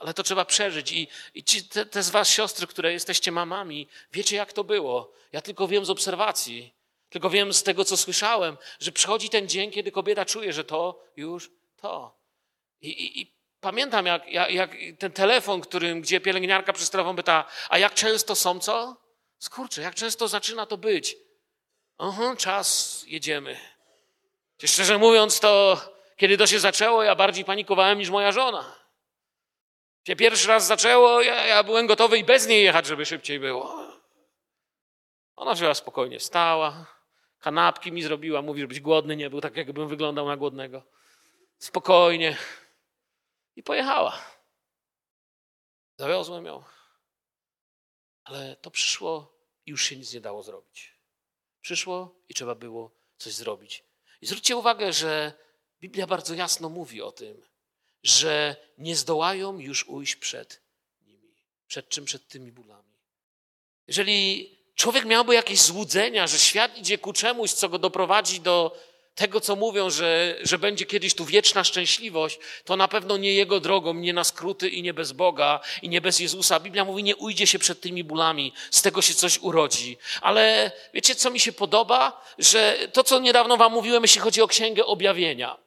ale 0.05 0.13
to 0.13 0.23
trzeba 0.23 0.45
przeżyć. 0.45 0.91
I, 0.91 1.07
i 1.33 1.43
ci, 1.43 1.63
te, 1.63 1.85
te 1.85 2.03
z 2.03 2.09
was 2.09 2.29
siostry, 2.29 2.67
które 2.67 2.93
jesteście 2.93 3.31
mamami, 3.31 3.87
wiecie 4.11 4.35
jak 4.35 4.53
to 4.53 4.63
było. 4.63 5.13
Ja 5.31 5.41
tylko 5.41 5.67
wiem 5.67 5.85
z 5.85 5.89
obserwacji, 5.89 6.73
tylko 7.09 7.29
wiem 7.29 7.53
z 7.53 7.63
tego, 7.63 7.85
co 7.85 7.97
słyszałem, 7.97 8.57
że 8.79 8.91
przychodzi 8.91 9.29
ten 9.29 9.49
dzień, 9.49 9.71
kiedy 9.71 9.91
kobieta 9.91 10.25
czuje, 10.25 10.53
że 10.53 10.63
to 10.63 11.03
już 11.17 11.51
to. 11.75 12.17
I, 12.81 12.89
i, 12.89 13.21
i 13.21 13.35
Pamiętam, 13.59 14.05
jak, 14.05 14.27
jak, 14.27 14.51
jak, 14.51 14.71
ten 14.99 15.11
telefon, 15.11 15.61
którym, 15.61 16.01
gdzie 16.01 16.19
pielęgniarka 16.21 16.73
przez 16.73 16.89
telefon 16.89 17.15
pyta, 17.15 17.45
a 17.69 17.77
jak 17.77 17.93
często 17.93 18.35
są 18.35 18.59
co? 18.59 18.97
Skurczę, 19.39 19.81
jak 19.81 19.95
często 19.95 20.27
zaczyna 20.27 20.65
to 20.65 20.77
być? 20.77 21.17
Aha, 21.97 22.35
czas, 22.37 23.03
jedziemy. 23.07 23.59
Szczerze 24.65 24.97
mówiąc, 24.97 25.39
to 25.39 25.81
kiedy 26.17 26.37
to 26.37 26.47
się 26.47 26.59
zaczęło, 26.59 27.03
ja 27.03 27.15
bardziej 27.15 27.45
panikowałem 27.45 27.99
niż 27.99 28.09
moja 28.09 28.31
żona. 28.31 28.84
Się 30.07 30.15
pierwszy 30.15 30.47
raz 30.47 30.67
zaczęło, 30.67 31.21
ja, 31.21 31.45
ja 31.45 31.63
byłem 31.63 31.87
gotowy 31.87 32.17
i 32.17 32.23
bez 32.23 32.47
niej 32.47 32.63
jechać, 32.63 32.85
żeby 32.85 33.05
szybciej 33.05 33.39
było. 33.39 33.95
Ona 35.35 35.53
wzięła 35.53 35.73
spokojnie, 35.73 36.19
stała, 36.19 36.85
kanapki 37.39 37.91
mi 37.91 38.03
zrobiła, 38.03 38.41
mówi, 38.41 38.61
żebyś 38.61 38.79
głodny 38.79 39.15
nie 39.15 39.29
był, 39.29 39.41
tak 39.41 39.57
jakbym 39.57 39.87
wyglądał 39.87 40.27
na 40.27 40.37
głodnego. 40.37 40.83
Spokojnie. 41.57 42.37
I 43.55 43.63
pojechała. 43.63 44.19
Zawiozłem 45.97 46.45
ją. 46.45 46.63
Ale 48.23 48.55
to 48.55 48.71
przyszło 48.71 49.33
i 49.65 49.71
już 49.71 49.83
się 49.83 49.95
nic 49.95 50.13
nie 50.13 50.21
dało 50.21 50.43
zrobić. 50.43 50.93
Przyszło 51.61 52.15
i 52.29 52.33
trzeba 52.33 52.55
było 52.55 52.91
coś 53.17 53.33
zrobić. 53.33 53.83
I 54.21 54.25
zwróćcie 54.25 54.55
uwagę, 54.55 54.93
że 54.93 55.33
Biblia 55.81 56.07
bardzo 56.07 56.33
jasno 56.33 56.69
mówi 56.69 57.01
o 57.01 57.11
tym, 57.11 57.41
że 58.05 58.55
nie 58.77 58.95
zdołają 58.95 59.59
już 59.59 59.87
ujść 59.87 60.15
przed 60.15 60.61
nimi. 61.07 61.33
Przed 61.67 61.89
czym? 61.89 62.05
Przed 62.05 62.27
tymi 62.27 62.51
bólami. 62.51 62.93
Jeżeli 63.87 64.49
człowiek 64.75 65.05
miałby 65.05 65.35
jakieś 65.35 65.61
złudzenia, 65.61 66.27
że 66.27 66.39
świat 66.39 66.77
idzie 66.77 66.97
ku 66.97 67.13
czemuś, 67.13 67.51
co 67.51 67.69
go 67.69 67.79
doprowadzi 67.79 68.39
do 68.39 68.77
tego, 69.15 69.41
co 69.41 69.55
mówią, 69.55 69.89
że, 69.89 70.35
że 70.41 70.57
będzie 70.57 70.85
kiedyś 70.85 71.13
tu 71.13 71.25
wieczna 71.25 71.63
szczęśliwość, 71.63 72.39
to 72.65 72.77
na 72.77 72.87
pewno 72.87 73.17
nie 73.17 73.33
Jego 73.33 73.59
drogą, 73.59 73.93
nie 73.93 74.13
na 74.13 74.23
skróty 74.23 74.69
i 74.69 74.81
nie 74.81 74.93
bez 74.93 75.11
Boga 75.11 75.59
i 75.81 75.89
nie 75.89 76.01
bez 76.01 76.19
Jezusa. 76.19 76.59
Biblia 76.59 76.85
mówi, 76.85 77.03
nie 77.03 77.15
ujdzie 77.15 77.47
się 77.47 77.59
przed 77.59 77.81
tymi 77.81 78.03
bólami, 78.03 78.53
z 78.71 78.81
tego 78.81 79.01
się 79.01 79.13
coś 79.13 79.39
urodzi. 79.39 79.97
Ale 80.21 80.71
wiecie, 80.93 81.15
co 81.15 81.31
mi 81.31 81.39
się 81.39 81.51
podoba? 81.51 82.25
Że 82.37 82.77
to, 82.93 83.03
co 83.03 83.19
niedawno 83.19 83.57
wam 83.57 83.73
mówiłem, 83.73 84.03
jeśli 84.03 84.21
chodzi 84.21 84.41
o 84.41 84.47
Księgę 84.47 84.85
Objawienia. 84.85 85.64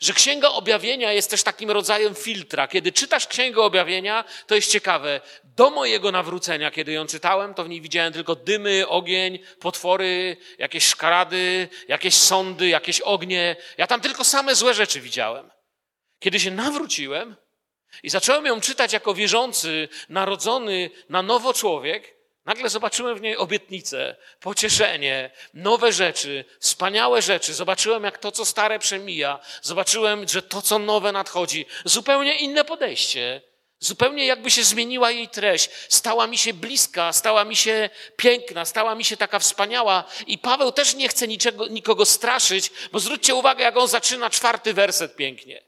Że 0.00 0.12
Księga 0.12 0.48
Objawienia 0.48 1.12
jest 1.12 1.30
też 1.30 1.42
takim 1.42 1.70
rodzajem 1.70 2.14
filtra. 2.14 2.68
Kiedy 2.68 2.92
czytasz 2.92 3.26
Księgę 3.26 3.62
Objawienia, 3.62 4.24
to 4.46 4.54
jest 4.54 4.70
ciekawe. 4.70 5.20
Do 5.44 5.70
mojego 5.70 6.12
nawrócenia, 6.12 6.70
kiedy 6.70 6.92
ją 6.92 7.06
czytałem, 7.06 7.54
to 7.54 7.64
w 7.64 7.68
niej 7.68 7.80
widziałem 7.80 8.12
tylko 8.12 8.34
dymy, 8.34 8.88
ogień, 8.88 9.38
potwory, 9.60 10.36
jakieś 10.58 10.86
szkarady, 10.86 11.68
jakieś 11.88 12.14
sądy, 12.14 12.68
jakieś 12.68 13.00
ognie. 13.00 13.56
Ja 13.78 13.86
tam 13.86 14.00
tylko 14.00 14.24
same 14.24 14.54
złe 14.54 14.74
rzeczy 14.74 15.00
widziałem. 15.00 15.50
Kiedy 16.18 16.40
się 16.40 16.50
nawróciłem 16.50 17.36
i 18.02 18.10
zacząłem 18.10 18.46
ją 18.46 18.60
czytać 18.60 18.92
jako 18.92 19.14
wierzący, 19.14 19.88
narodzony 20.08 20.90
na 21.08 21.22
nowo 21.22 21.54
człowiek, 21.54 22.15
Nagle 22.46 22.68
zobaczyłem 22.68 23.18
w 23.18 23.20
niej 23.20 23.36
obietnicę, 23.36 24.16
pocieszenie, 24.40 25.30
nowe 25.54 25.92
rzeczy, 25.92 26.44
wspaniałe 26.60 27.22
rzeczy. 27.22 27.54
Zobaczyłem, 27.54 28.04
jak 28.04 28.18
to, 28.18 28.32
co 28.32 28.44
stare 28.44 28.78
przemija. 28.78 29.38
Zobaczyłem, 29.62 30.28
że 30.28 30.42
to, 30.42 30.62
co 30.62 30.78
nowe 30.78 31.12
nadchodzi. 31.12 31.66
Zupełnie 31.84 32.36
inne 32.36 32.64
podejście. 32.64 33.42
Zupełnie 33.78 34.26
jakby 34.26 34.50
się 34.50 34.64
zmieniła 34.64 35.10
jej 35.10 35.28
treść. 35.28 35.70
Stała 35.88 36.26
mi 36.26 36.38
się 36.38 36.54
bliska, 36.54 37.12
stała 37.12 37.44
mi 37.44 37.56
się 37.56 37.90
piękna, 38.16 38.64
stała 38.64 38.94
mi 38.94 39.04
się 39.04 39.16
taka 39.16 39.38
wspaniała. 39.38 40.04
I 40.26 40.38
Paweł 40.38 40.72
też 40.72 40.94
nie 40.94 41.08
chce 41.08 41.28
niczego, 41.28 41.66
nikogo 41.66 42.04
straszyć, 42.04 42.70
bo 42.92 43.00
zwróćcie 43.00 43.34
uwagę, 43.34 43.64
jak 43.64 43.76
on 43.76 43.88
zaczyna 43.88 44.30
czwarty 44.30 44.74
werset 44.74 45.16
pięknie. 45.16 45.62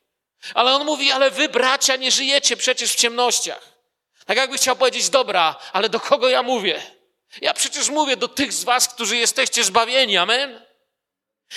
Ale 0.54 0.74
on 0.74 0.84
mówi, 0.84 1.12
ale 1.12 1.30
wy, 1.30 1.48
bracia, 1.48 1.96
nie 1.96 2.10
żyjecie 2.10 2.56
przecież 2.56 2.92
w 2.92 2.96
ciemnościach. 2.96 3.77
Tak 4.28 4.36
jakby 4.36 4.56
chciał 4.56 4.76
powiedzieć, 4.76 5.10
dobra, 5.10 5.56
ale 5.72 5.88
do 5.88 6.00
kogo 6.00 6.28
ja 6.28 6.42
mówię? 6.42 6.82
Ja 7.40 7.54
przecież 7.54 7.88
mówię 7.88 8.16
do 8.16 8.28
tych 8.28 8.52
z 8.52 8.64
was, 8.64 8.88
którzy 8.88 9.16
jesteście 9.16 9.64
zbawieni, 9.64 10.16
amen? 10.16 10.60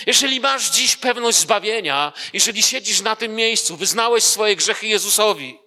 Jeżeli 0.05 0.39
masz 0.39 0.69
dziś 0.69 0.95
pewność 0.95 1.38
zbawienia, 1.38 2.13
jeżeli 2.34 2.63
siedzisz 2.63 3.01
na 3.01 3.15
tym 3.15 3.36
miejscu, 3.36 3.77
wyznałeś 3.77 4.23
swoje 4.23 4.55
grzechy 4.55 4.88
Jezusowi, 4.88 5.60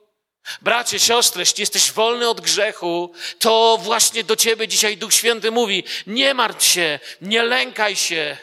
bracie, 0.63 1.01
siostry, 1.01 1.43
jeśli 1.43 1.63
jesteś 1.63 1.93
wolny 1.93 2.29
od 2.29 2.41
grzechu, 2.41 3.13
to 3.39 3.79
właśnie 3.83 4.25
do 4.25 4.37
ciebie 4.37 4.69
dzisiaj 4.69 4.97
Duch 4.97 5.15
Święty 5.15 5.51
mówi, 5.51 5.85
nie 6.07 6.35
martw 6.35 6.67
się, 6.67 6.99
nie 7.21 7.43
lękaj 7.43 7.97
się, 7.97 8.37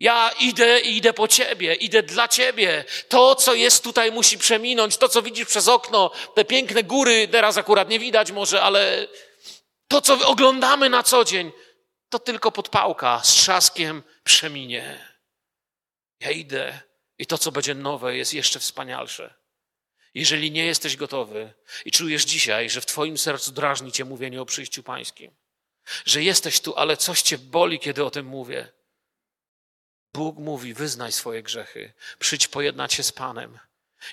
ja 0.00 0.30
idę 0.40 0.80
i 0.80 0.96
idę 0.96 1.12
po 1.12 1.28
ciebie, 1.28 1.74
idę 1.74 2.02
dla 2.02 2.28
ciebie. 2.28 2.84
To, 3.08 3.34
co 3.34 3.54
jest 3.54 3.84
tutaj, 3.84 4.12
musi 4.12 4.38
przeminąć. 4.38 4.96
To, 4.96 5.08
co 5.08 5.22
widzisz 5.22 5.46
przez 5.46 5.68
okno, 5.68 6.10
te 6.34 6.44
piękne 6.44 6.82
góry, 6.82 7.28
teraz 7.28 7.56
akurat 7.56 7.88
nie 7.88 7.98
widać 7.98 8.32
może, 8.32 8.62
ale 8.62 9.08
to, 9.88 10.00
co 10.00 10.28
oglądamy 10.28 10.90
na 10.90 11.02
co 11.02 11.24
dzień, 11.24 11.52
to 12.08 12.18
tylko 12.18 12.52
podpałka 12.52 13.20
z 13.24 13.28
trzaskiem 13.28 14.02
przeminie. 14.24 15.08
Ja 16.20 16.30
idę 16.30 16.80
i 17.18 17.26
to, 17.26 17.38
co 17.38 17.52
będzie 17.52 17.74
nowe, 17.74 18.16
jest 18.16 18.34
jeszcze 18.34 18.60
wspanialsze. 18.60 19.34
Jeżeli 20.14 20.50
nie 20.50 20.66
jesteś 20.66 20.96
gotowy 20.96 21.52
i 21.84 21.90
czujesz 21.90 22.24
dzisiaj, 22.24 22.70
że 22.70 22.80
w 22.80 22.86
Twoim 22.86 23.18
sercu 23.18 23.52
drażni 23.52 23.92
Cię 23.92 24.04
mówienie 24.04 24.42
o 24.42 24.46
przyjściu 24.46 24.82
Pańskim, 24.82 25.36
że 26.04 26.22
jesteś 26.22 26.60
tu, 26.60 26.74
ale 26.76 26.96
coś 26.96 27.22
Cię 27.22 27.38
boli, 27.38 27.78
kiedy 27.78 28.04
o 28.04 28.10
tym 28.10 28.26
mówię, 28.26 28.72
Bóg 30.16 30.38
mówi: 30.38 30.74
wyznaj 30.74 31.12
swoje 31.12 31.42
grzechy, 31.42 31.92
przyjdź 32.18 32.48
pojednać 32.48 32.94
się 32.94 33.02
z 33.02 33.12
Panem. 33.12 33.58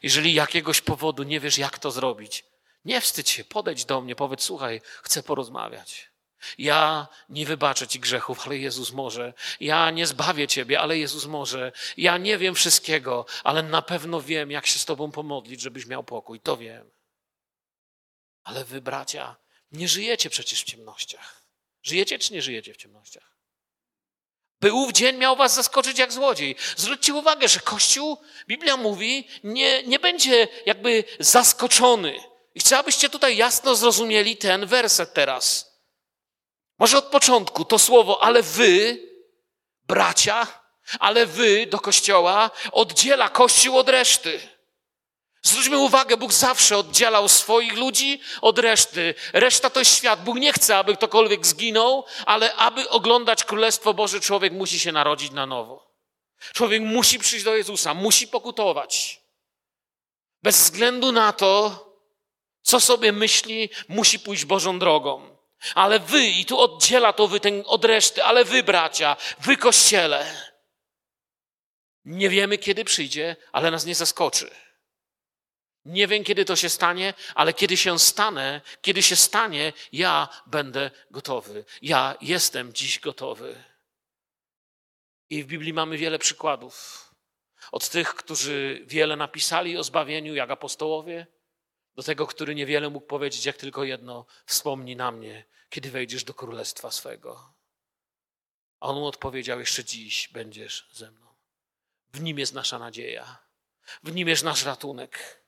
Jeżeli 0.03 0.33
jakiegoś 0.33 0.81
powodu 0.81 1.23
nie 1.23 1.39
wiesz, 1.39 1.57
jak 1.57 1.79
to 1.79 1.91
zrobić, 1.91 2.45
nie 2.85 3.01
wstydź 3.01 3.29
się, 3.29 3.43
podejdź 3.43 3.85
do 3.85 4.01
mnie, 4.01 4.15
powiedz: 4.15 4.43
Słuchaj, 4.43 4.81
chcę 5.03 5.23
porozmawiać. 5.23 6.09
Ja 6.57 7.07
nie 7.29 7.45
wybaczę 7.45 7.87
ci 7.87 7.99
grzechów, 7.99 8.45
ale 8.45 8.57
Jezus 8.57 8.91
może. 8.91 9.33
Ja 9.59 9.91
nie 9.91 10.07
zbawię 10.07 10.47
ciebie, 10.47 10.79
ale 10.79 10.97
Jezus 10.97 11.25
może. 11.25 11.71
Ja 11.97 12.17
nie 12.17 12.37
wiem 12.37 12.55
wszystkiego, 12.55 13.25
ale 13.43 13.63
na 13.63 13.81
pewno 13.81 14.21
wiem, 14.21 14.51
jak 14.51 14.67
się 14.67 14.79
z 14.79 14.85
tobą 14.85 15.11
pomodlić, 15.11 15.61
żebyś 15.61 15.85
miał 15.85 16.03
pokój. 16.03 16.39
To 16.39 16.57
wiem. 16.57 16.91
Ale 18.43 18.65
wy, 18.65 18.81
bracia, 18.81 19.35
nie 19.71 19.87
żyjecie 19.87 20.29
przecież 20.29 20.61
w 20.61 20.65
ciemnościach. 20.65 21.43
Żyjecie 21.83 22.19
czy 22.19 22.33
nie 22.33 22.41
żyjecie 22.41 22.73
w 22.73 22.77
ciemnościach? 22.77 23.32
By 24.63 24.73
ów 24.73 24.91
dzień 24.91 25.17
miał 25.17 25.35
was 25.35 25.53
zaskoczyć 25.53 25.99
jak 25.99 26.11
złodziej. 26.13 26.55
Zwróćcie 26.75 27.13
uwagę, 27.13 27.47
że 27.47 27.59
Kościół, 27.59 28.17
Biblia 28.47 28.77
mówi, 28.77 29.27
nie, 29.43 29.83
nie 29.83 29.99
będzie 29.99 30.47
jakby 30.65 31.03
zaskoczony. 31.19 32.19
I 32.55 32.59
chcę, 32.59 32.77
abyście 32.77 33.09
tutaj 33.09 33.37
jasno 33.37 33.75
zrozumieli 33.75 34.37
ten 34.37 34.65
werset 34.65 35.13
teraz. 35.13 35.73
Może 36.79 36.97
od 36.97 37.05
początku 37.05 37.65
to 37.65 37.79
słowo, 37.79 38.23
ale 38.23 38.43
wy, 38.43 38.97
bracia, 39.87 40.47
ale 40.99 41.25
wy 41.25 41.67
do 41.67 41.79
kościoła 41.79 42.51
oddziela 42.71 43.29
kościół 43.29 43.77
od 43.77 43.89
reszty. 43.89 44.39
Zwróćmy 45.43 45.77
uwagę, 45.77 46.17
Bóg 46.17 46.33
zawsze 46.33 46.77
oddzielał 46.77 47.29
swoich 47.29 47.73
ludzi 47.73 48.21
od 48.41 48.59
reszty. 48.59 49.15
Reszta 49.33 49.69
to 49.69 49.79
jest 49.79 49.97
świat. 49.97 50.23
Bóg 50.23 50.37
nie 50.37 50.53
chce, 50.53 50.77
aby 50.77 50.97
ktokolwiek 50.97 51.45
zginął, 51.45 52.05
ale 52.25 52.55
aby 52.55 52.89
oglądać 52.89 53.43
Królestwo 53.43 53.93
Boże, 53.93 54.19
człowiek 54.19 54.53
musi 54.53 54.79
się 54.79 54.91
narodzić 54.91 55.31
na 55.31 55.45
nowo. 55.45 55.93
Człowiek 56.53 56.81
musi 56.81 57.19
przyjść 57.19 57.45
do 57.45 57.55
Jezusa, 57.55 57.93
musi 57.93 58.27
pokutować. 58.27 59.21
Bez 60.43 60.57
względu 60.57 61.11
na 61.11 61.33
to, 61.33 61.85
co 62.61 62.79
sobie 62.79 63.11
myśli, 63.11 63.69
musi 63.87 64.19
pójść 64.19 64.45
Bożą 64.45 64.79
drogą. 64.79 65.37
Ale 65.75 65.99
wy, 65.99 66.25
i 66.27 66.45
tu 66.45 66.59
oddziela 66.59 67.13
to 67.13 67.27
wy 67.27 67.39
ten 67.39 67.63
od 67.65 67.85
reszty, 67.85 68.23
ale 68.23 68.45
wy, 68.45 68.63
bracia, 68.63 69.15
wy, 69.39 69.57
kościele, 69.57 70.51
nie 72.05 72.29
wiemy, 72.29 72.57
kiedy 72.57 72.85
przyjdzie, 72.85 73.35
ale 73.51 73.71
nas 73.71 73.85
nie 73.85 73.95
zaskoczy. 73.95 74.62
Nie 75.85 76.07
wiem, 76.07 76.23
kiedy 76.23 76.45
to 76.45 76.55
się 76.55 76.69
stanie, 76.69 77.13
ale 77.35 77.53
kiedy 77.53 77.77
się 77.77 77.99
stanie, 77.99 78.61
kiedy 78.81 79.03
się 79.03 79.15
stanie, 79.15 79.73
ja 79.91 80.29
będę 80.45 80.91
gotowy. 81.11 81.65
Ja 81.81 82.15
jestem 82.21 82.73
dziś 82.73 82.99
gotowy. 82.99 83.63
I 85.29 85.43
w 85.43 85.47
Biblii 85.47 85.73
mamy 85.73 85.97
wiele 85.97 86.19
przykładów. 86.19 87.09
Od 87.71 87.89
tych, 87.89 88.15
którzy 88.15 88.83
wiele 88.85 89.15
napisali 89.15 89.77
o 89.77 89.83
zbawieniu, 89.83 90.35
jak 90.35 90.51
apostołowie, 90.51 91.27
do 91.95 92.03
tego, 92.03 92.27
który 92.27 92.55
niewiele 92.55 92.89
mógł 92.89 93.07
powiedzieć, 93.07 93.45
jak 93.45 93.57
tylko 93.57 93.83
jedno: 93.83 94.25
wspomnij 94.45 94.95
na 94.95 95.11
mnie, 95.11 95.45
kiedy 95.69 95.91
wejdziesz 95.91 96.23
do 96.23 96.33
królestwa 96.33 96.91
swego. 96.91 97.53
A 98.79 98.87
on 98.87 98.95
mu 98.95 99.05
odpowiedział: 99.05 99.59
Jeszcze 99.59 99.83
dziś 99.83 100.27
będziesz 100.27 100.87
ze 100.91 101.11
mną. 101.11 101.27
W 102.13 102.21
nim 102.21 102.39
jest 102.39 102.53
nasza 102.53 102.79
nadzieja, 102.79 103.37
w 104.03 104.15
nim 104.15 104.27
jest 104.27 104.43
nasz 104.43 104.65
ratunek. 104.65 105.42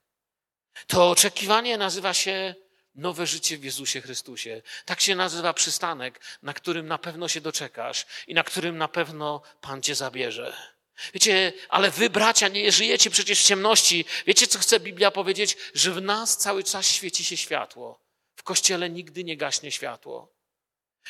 To 0.87 1.09
oczekiwanie 1.09 1.77
nazywa 1.77 2.13
się 2.13 2.55
nowe 2.95 3.27
życie 3.27 3.57
w 3.57 3.63
Jezusie 3.63 4.01
Chrystusie. 4.01 4.61
Tak 4.85 5.01
się 5.01 5.15
nazywa 5.15 5.53
przystanek, 5.53 6.21
na 6.41 6.53
którym 6.53 6.87
na 6.87 6.97
pewno 6.97 7.27
się 7.27 7.41
doczekasz 7.41 8.05
i 8.27 8.33
na 8.33 8.43
którym 8.43 8.77
na 8.77 8.87
pewno 8.87 9.41
Pan 9.61 9.81
cię 9.81 9.95
zabierze. 9.95 10.57
Wiecie, 11.13 11.53
ale 11.69 11.91
wy, 11.91 12.09
bracia, 12.09 12.47
nie 12.47 12.71
żyjecie 12.71 13.09
przecież 13.09 13.39
w 13.39 13.47
ciemności. 13.47 14.05
Wiecie, 14.27 14.47
co 14.47 14.59
chce 14.59 14.79
Biblia 14.79 15.11
powiedzieć? 15.11 15.57
Że 15.73 15.91
w 15.91 16.01
nas 16.01 16.37
cały 16.37 16.63
czas 16.63 16.87
świeci 16.87 17.23
się 17.23 17.37
światło. 17.37 17.99
W 18.35 18.43
kościele 18.43 18.89
nigdy 18.89 19.23
nie 19.23 19.37
gaśnie 19.37 19.71
światło. 19.71 20.35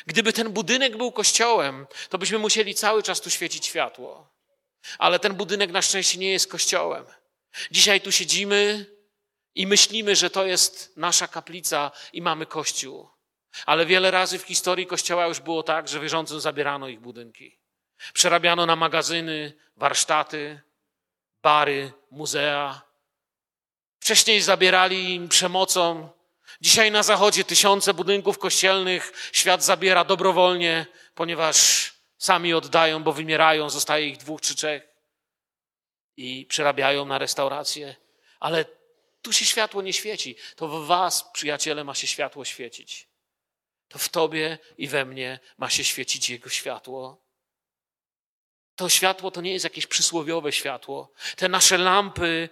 Gdyby 0.05 0.33
ten 0.33 0.49
budynek 0.49 0.97
był 0.97 1.11
kościołem, 1.11 1.87
to 2.09 2.17
byśmy 2.17 2.37
musieli 2.37 2.75
cały 2.75 3.03
czas 3.03 3.21
tu 3.21 3.29
świecić 3.29 3.65
światło. 3.65 4.29
Ale 4.97 5.19
ten 5.19 5.33
budynek 5.33 5.71
na 5.71 5.81
szczęście 5.81 6.17
nie 6.17 6.31
jest 6.31 6.47
kościołem. 6.47 7.05
Dzisiaj 7.71 8.01
tu 8.01 8.11
siedzimy, 8.11 8.85
i 9.55 9.67
myślimy, 9.67 10.15
że 10.15 10.29
to 10.29 10.45
jest 10.45 10.97
nasza 10.97 11.27
kaplica 11.27 11.91
i 12.13 12.21
mamy 12.21 12.45
kościół. 12.45 13.09
Ale 13.65 13.85
wiele 13.85 14.11
razy 14.11 14.39
w 14.39 14.43
historii 14.43 14.87
kościoła 14.87 15.27
już 15.27 15.39
było 15.39 15.63
tak, 15.63 15.87
że 15.87 15.99
wierzącym 15.99 16.39
zabierano 16.39 16.87
ich 16.87 16.99
budynki. 16.99 17.59
Przerabiano 18.13 18.65
na 18.65 18.75
magazyny, 18.75 19.53
warsztaty, 19.75 20.61
bary, 21.41 21.91
muzea. 22.11 22.81
Wcześniej 23.99 24.41
zabierali 24.41 25.13
im 25.13 25.29
przemocą. 25.29 26.09
Dzisiaj 26.61 26.91
na 26.91 27.03
zachodzie 27.03 27.43
tysiące 27.43 27.93
budynków 27.93 28.39
kościelnych 28.39 29.29
świat 29.33 29.63
zabiera 29.63 30.03
dobrowolnie, 30.03 30.85
ponieważ 31.15 31.55
sami 32.17 32.53
oddają, 32.53 33.03
bo 33.03 33.13
wymierają, 33.13 33.69
zostaje 33.69 34.07
ich 34.07 34.17
dwóch 34.17 34.41
czy 34.41 34.55
trzech 34.55 34.87
i 36.17 36.45
przerabiają 36.45 37.05
na 37.05 37.17
restauracje. 37.17 37.95
Ale 38.39 38.65
tu 39.25 39.33
się 39.33 39.45
światło 39.45 39.81
nie 39.81 39.93
świeci. 39.93 40.35
To 40.55 40.67
w 40.67 40.87
was, 40.87 41.31
przyjaciele, 41.33 41.83
ma 41.83 41.95
się 41.95 42.07
światło 42.07 42.45
świecić. 42.45 43.07
To 43.87 43.99
w 43.99 44.09
tobie 44.09 44.57
i 44.77 44.87
we 44.87 45.05
mnie 45.05 45.39
ma 45.57 45.69
się 45.69 45.83
świecić 45.83 46.29
Jego 46.29 46.49
światło. 46.49 47.25
To 48.75 48.89
światło 48.89 49.31
to 49.31 49.41
nie 49.41 49.53
jest 49.53 49.63
jakieś 49.63 49.87
przysłowiowe 49.87 50.51
światło. 50.51 51.11
Te 51.35 51.49
nasze 51.49 51.77
lampy 51.77 52.49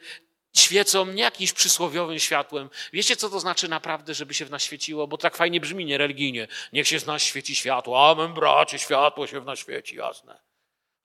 świecą 0.56 1.06
nie 1.06 1.24
jakimś 1.24 1.54
przysłowiowym 1.54 2.20
światłem. 2.20 2.70
Wiecie, 2.94 3.16
co 3.16 3.30
to 3.30 3.40
znaczy 3.40 3.68
naprawdę, 3.68 4.14
żeby 4.14 4.34
się 4.34 4.46
w 4.46 4.52
nas 4.52 4.64
świeciło? 4.64 5.08
Bo 5.08 5.18
tak 5.18 5.38
fajnie 5.38 5.60
brzmi, 5.60 5.86
nie 5.86 5.98
religijnie. 5.98 6.48
Niech 6.74 6.88
się 6.88 7.00
z 7.00 7.06
nas 7.06 7.22
świeci 7.22 7.56
światło. 7.56 8.10
Amen, 8.10 8.34
bracie, 8.34 8.80
światło 8.80 9.28
się 9.28 9.42
w 9.42 9.46
nas 9.46 9.60
świeci, 9.60 9.96
jasne. 9.96 10.42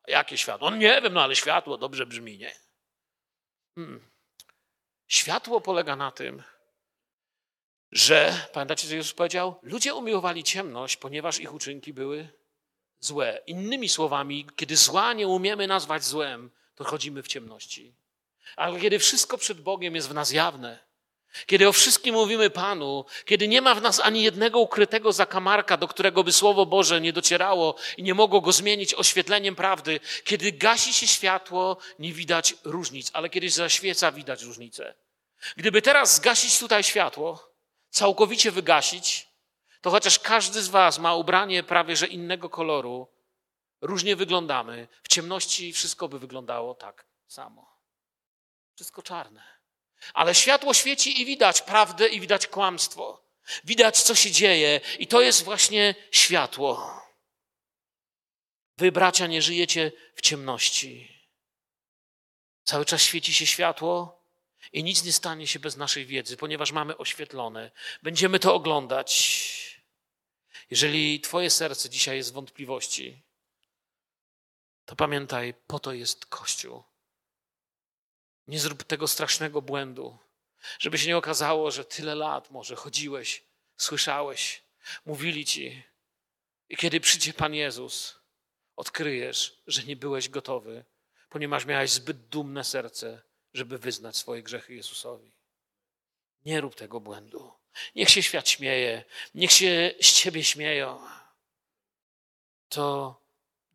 Jakie 0.07 0.39
światło? 0.39 0.71
No 0.71 0.77
nie 0.77 1.01
wiem, 1.03 1.13
no 1.13 1.23
ale 1.23 1.37
światło 1.37 1.79
dobrze 1.79 2.07
brzmi, 2.07 2.39
nie? 2.39 2.55
Hmm. 3.75 4.18
Światło 5.09 5.61
polega 5.61 5.97
na 5.97 6.11
tym, 6.11 6.43
że, 7.93 8.49
pamiętacie, 8.53 8.89
co 8.89 8.95
Jezus 8.95 9.13
powiedział? 9.13 9.61
Ludzie 9.63 9.95
umiłowali 9.95 10.45
ciemność, 10.45 10.97
ponieważ 10.97 11.41
ich 11.41 11.55
uczynki 11.55 11.93
były 11.93 12.29
złe. 13.01 13.41
Innymi 13.47 13.89
słowami, 13.89 14.47
kiedy 14.57 14.77
zła 14.77 15.13
nie 15.13 15.29
umiemy 15.29 15.67
nazwać 15.67 16.05
złem, 16.05 16.51
to 16.75 16.85
chodzimy 16.85 17.23
w 17.23 17.29
ciemności. 17.29 17.95
Ale 18.57 18.81
kiedy 18.81 18.99
wszystko 18.99 19.39
przed 19.39 19.61
Bogiem 19.61 19.95
jest 19.95 20.09
w 20.09 20.15
nas 20.15 20.31
jawne, 20.31 20.88
kiedy 21.47 21.69
o 21.69 21.73
wszystkim 21.73 22.15
mówimy 22.15 22.51
Panu, 22.51 23.05
kiedy 23.25 23.49
nie 23.49 23.63
ma 23.63 23.75
w 23.75 23.83
nas 23.83 24.01
ani 24.01 24.23
jednego 24.23 24.59
ukrytego 24.59 25.13
zakamarka, 25.13 25.77
do 25.77 25.89
którego 25.89 26.25
by 26.25 26.33
Słowo 26.33 26.67
Boże 26.67 27.01
nie 27.01 27.13
docierało 27.13 27.75
i 27.97 28.03
nie 28.03 28.15
mogło 28.15 28.41
go 28.41 28.53
zmienić 28.53 28.95
oświetleniem 28.95 29.57
prawdy, 29.57 30.01
kiedy 30.25 30.53
gasi 30.53 30.95
się 30.95 31.07
światło, 31.07 31.77
nie 31.99 32.13
widać 32.13 32.55
różnic, 32.65 33.11
ale 33.13 33.31
kiedy 33.31 33.51
zaświeca, 33.51 34.13
widać 34.13 34.43
różnicę. 34.43 34.95
Gdyby 35.57 35.83
teraz 35.83 36.17
zgasić 36.17 36.59
tutaj 36.59 36.83
światło, 36.83 37.55
całkowicie 37.91 38.51
wygasić, 38.51 39.29
to 39.81 39.91
chociaż 39.91 40.19
każdy 40.19 40.63
z 40.63 40.69
Was 40.69 40.99
ma 40.99 41.15
ubranie 41.15 41.63
prawie 41.63 41.97
że 41.97 42.07
innego 42.07 42.51
koloru, 42.51 43.09
różnie 43.81 44.17
wyglądamy, 44.17 44.89
w 45.03 45.09
ciemności 45.09 45.73
wszystko 45.73 46.09
by 46.09 46.19
wyglądało 46.19 46.75
tak 46.75 47.07
samo. 47.27 47.79
Wszystko 48.75 49.03
czarne. 49.03 49.58
Ale 50.15 50.35
światło 50.35 50.75
świeci 50.75 51.21
i 51.21 51.27
widać 51.27 51.63
prawdę 51.63 52.09
i 52.09 52.21
widać 52.21 52.47
kłamstwo. 52.47 53.29
Widać, 53.65 54.03
co 54.03 54.15
się 54.15 54.31
dzieje, 54.31 54.81
i 54.99 55.07
to 55.07 55.21
jest 55.21 55.45
właśnie 55.45 55.95
światło. 56.11 57.03
Wy, 58.77 58.93
bracia, 58.93 59.27
nie 59.27 59.43
żyjecie 59.43 59.93
w 60.15 60.21
ciemności. 60.21 61.19
Cały 62.65 62.85
czas 62.85 63.03
świeci 63.03 63.35
się 63.35 63.47
światło 63.47 64.23
i 64.73 64.85
nic 64.85 65.05
nie 65.05 65.13
stanie 65.13 65.47
się 65.47 65.59
bez 65.59 65.77
naszej 65.77 66.07
wiedzy, 66.07 66.37
ponieważ 66.37 66.73
mamy 66.73 66.97
oświetlone. 66.97 67.71
Będziemy 68.03 68.39
to 68.39 68.55
oglądać. 68.55 69.39
Jeżeli 70.71 71.21
Twoje 71.21 71.51
serce 71.51 71.91
dzisiaj 71.91 72.17
jest 72.17 72.31
w 72.31 72.35
wątpliwości, 72.35 73.23
to 74.85 74.97
pamiętaj, 74.97 75.55
po 75.67 75.79
to 75.79 75.93
jest 75.93 76.27
Kościół. 76.27 76.85
Nie 78.49 78.59
zrób 78.59 78.85
tego 78.85 79.09
strasznego 79.09 79.63
błędu, 79.63 80.19
żeby 80.79 80.99
się 80.99 81.07
nie 81.09 81.17
okazało, 81.17 81.71
że 81.71 81.85
tyle 81.85 82.15
lat 82.15 82.51
może 82.51 82.77
chodziłeś, 82.77 83.43
słyszałeś, 83.77 84.63
mówili 85.07 85.45
ci. 85.45 85.83
I 86.69 86.77
kiedy 86.77 87.01
przyjdzie 87.01 87.33
Pan 87.33 87.55
Jezus, 87.55 88.19
odkryjesz, 88.77 89.63
że 89.67 89.85
nie 89.85 89.97
byłeś 89.97 90.29
gotowy, 90.29 90.85
ponieważ 91.29 91.65
miałeś 91.65 91.91
zbyt 91.91 92.29
dumne 92.29 92.65
serce, 92.65 93.23
żeby 93.55 93.79
wyznać 93.79 94.17
swoje 94.17 94.43
grzechy 94.43 94.75
Jezusowi. 94.75 95.33
Nie 96.45 96.61
rób 96.61 96.75
tego 96.75 97.01
błędu. 97.01 97.53
Niech 97.95 98.11
się 98.11 98.23
świat 98.23 98.49
śmieje, 98.49 99.05
niech 99.35 99.53
się 99.53 99.95
z 100.01 100.13
ciebie 100.13 100.45
śmieją. 100.45 101.09
To 102.69 103.17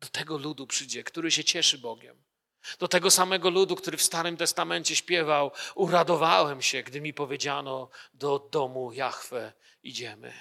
do 0.00 0.08
tego 0.08 0.38
ludu 0.38 0.66
przyjdzie, 0.66 1.04
który 1.04 1.30
się 1.30 1.44
cieszy 1.44 1.78
Bogiem. 1.78 2.23
Do 2.78 2.88
tego 2.88 3.10
samego 3.10 3.50
ludu, 3.50 3.76
który 3.76 3.96
w 3.96 4.02
Starym 4.02 4.36
Testamencie 4.36 4.96
śpiewał: 4.96 5.50
Uradowałem 5.74 6.62
się, 6.62 6.82
gdy 6.82 7.00
mi 7.00 7.14
powiedziano: 7.14 7.90
Do 8.14 8.38
domu 8.38 8.92
Jahwe 8.92 9.52
idziemy. 9.82 10.32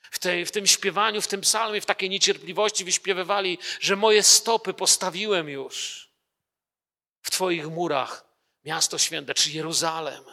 W, 0.00 0.18
tej, 0.18 0.46
w 0.46 0.50
tym 0.50 0.66
śpiewaniu, 0.66 1.20
w 1.20 1.28
tym 1.28 1.40
psalmie, 1.40 1.80
w 1.80 1.86
takiej 1.86 2.10
niecierpliwości 2.10 2.84
wyśpiewywali, 2.84 3.58
że 3.80 3.96
moje 3.96 4.22
stopy 4.22 4.74
postawiłem 4.74 5.48
już 5.48 6.08
w 7.22 7.30
Twoich 7.30 7.66
murach, 7.66 8.24
miasto 8.64 8.98
święte, 8.98 9.34
czy 9.34 9.50
Jeruzalem. 9.50 10.24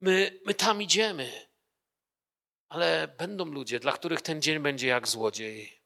My, 0.00 0.40
my 0.46 0.54
tam 0.54 0.82
idziemy. 0.82 1.46
Ale 2.68 3.08
będą 3.18 3.44
ludzie, 3.44 3.80
dla 3.80 3.92
których 3.92 4.22
ten 4.22 4.42
dzień 4.42 4.58
będzie 4.58 4.86
jak 4.86 5.08
złodziej. 5.08 5.82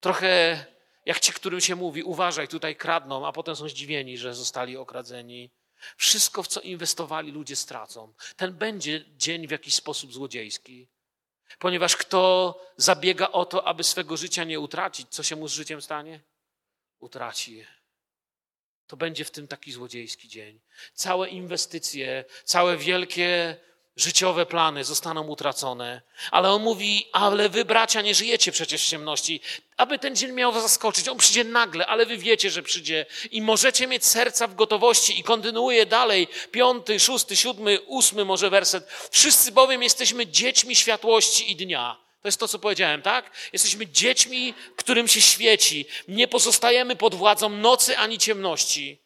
Trochę 0.00 0.64
jak 1.04 1.20
ci, 1.20 1.32
którym 1.32 1.60
się 1.60 1.76
mówi, 1.76 2.02
uważaj, 2.02 2.48
tutaj 2.48 2.76
kradną, 2.76 3.26
a 3.26 3.32
potem 3.32 3.56
są 3.56 3.68
zdziwieni, 3.68 4.18
że 4.18 4.34
zostali 4.34 4.76
okradzeni. 4.76 5.50
Wszystko, 5.96 6.42
w 6.42 6.48
co 6.48 6.60
inwestowali, 6.60 7.32
ludzie 7.32 7.56
stracą. 7.56 8.14
Ten 8.36 8.52
będzie 8.52 9.04
dzień 9.16 9.46
w 9.46 9.50
jakiś 9.50 9.74
sposób 9.74 10.12
złodziejski. 10.12 10.88
Ponieważ 11.58 11.96
kto 11.96 12.60
zabiega 12.76 13.32
o 13.32 13.44
to, 13.44 13.66
aby 13.66 13.84
swego 13.84 14.16
życia 14.16 14.44
nie 14.44 14.60
utracić, 14.60 15.08
co 15.08 15.22
się 15.22 15.36
mu 15.36 15.48
z 15.48 15.52
życiem 15.52 15.82
stanie? 15.82 16.20
Utraci 16.98 17.56
je. 17.56 17.66
To 18.86 18.96
będzie 18.96 19.24
w 19.24 19.30
tym 19.30 19.48
taki 19.48 19.72
złodziejski 19.72 20.28
dzień. 20.28 20.60
Całe 20.94 21.28
inwestycje, 21.28 22.24
całe 22.44 22.76
wielkie 22.76 23.56
życiowe 23.96 24.46
plany 24.46 24.84
zostaną 24.84 25.26
utracone. 25.26 26.02
Ale 26.30 26.50
on 26.50 26.62
mówi, 26.62 27.08
ale 27.12 27.48
wy 27.48 27.64
bracia 27.64 28.02
nie 28.02 28.14
żyjecie 28.14 28.52
przecież 28.52 28.82
w 28.82 28.88
ciemności. 28.88 29.40
Aby 29.76 29.98
ten 29.98 30.16
dzień 30.16 30.32
miał 30.32 30.52
was 30.52 30.62
zaskoczyć, 30.62 31.08
on 31.08 31.18
przyjdzie 31.18 31.44
nagle, 31.44 31.86
ale 31.86 32.06
wy 32.06 32.18
wiecie, 32.18 32.50
że 32.50 32.62
przyjdzie 32.62 33.06
i 33.30 33.42
możecie 33.42 33.86
mieć 33.86 34.06
serca 34.06 34.46
w 34.46 34.54
gotowości 34.54 35.20
i 35.20 35.22
kontynuuje 35.22 35.86
dalej, 35.86 36.28
piąty, 36.50 37.00
szósty, 37.00 37.36
siódmy, 37.36 37.80
ósmy 37.80 38.24
może 38.24 38.50
werset. 38.50 38.88
Wszyscy 39.10 39.52
bowiem 39.52 39.82
jesteśmy 39.82 40.26
dziećmi 40.26 40.76
światłości 40.76 41.52
i 41.52 41.56
dnia. 41.56 42.04
To 42.22 42.28
jest 42.28 42.40
to, 42.40 42.48
co 42.48 42.58
powiedziałem, 42.58 43.02
tak? 43.02 43.30
Jesteśmy 43.52 43.86
dziećmi, 43.86 44.54
którym 44.76 45.08
się 45.08 45.20
świeci. 45.20 45.86
Nie 46.08 46.28
pozostajemy 46.28 46.96
pod 46.96 47.14
władzą 47.14 47.48
nocy 47.48 47.98
ani 47.98 48.18
ciemności. 48.18 49.03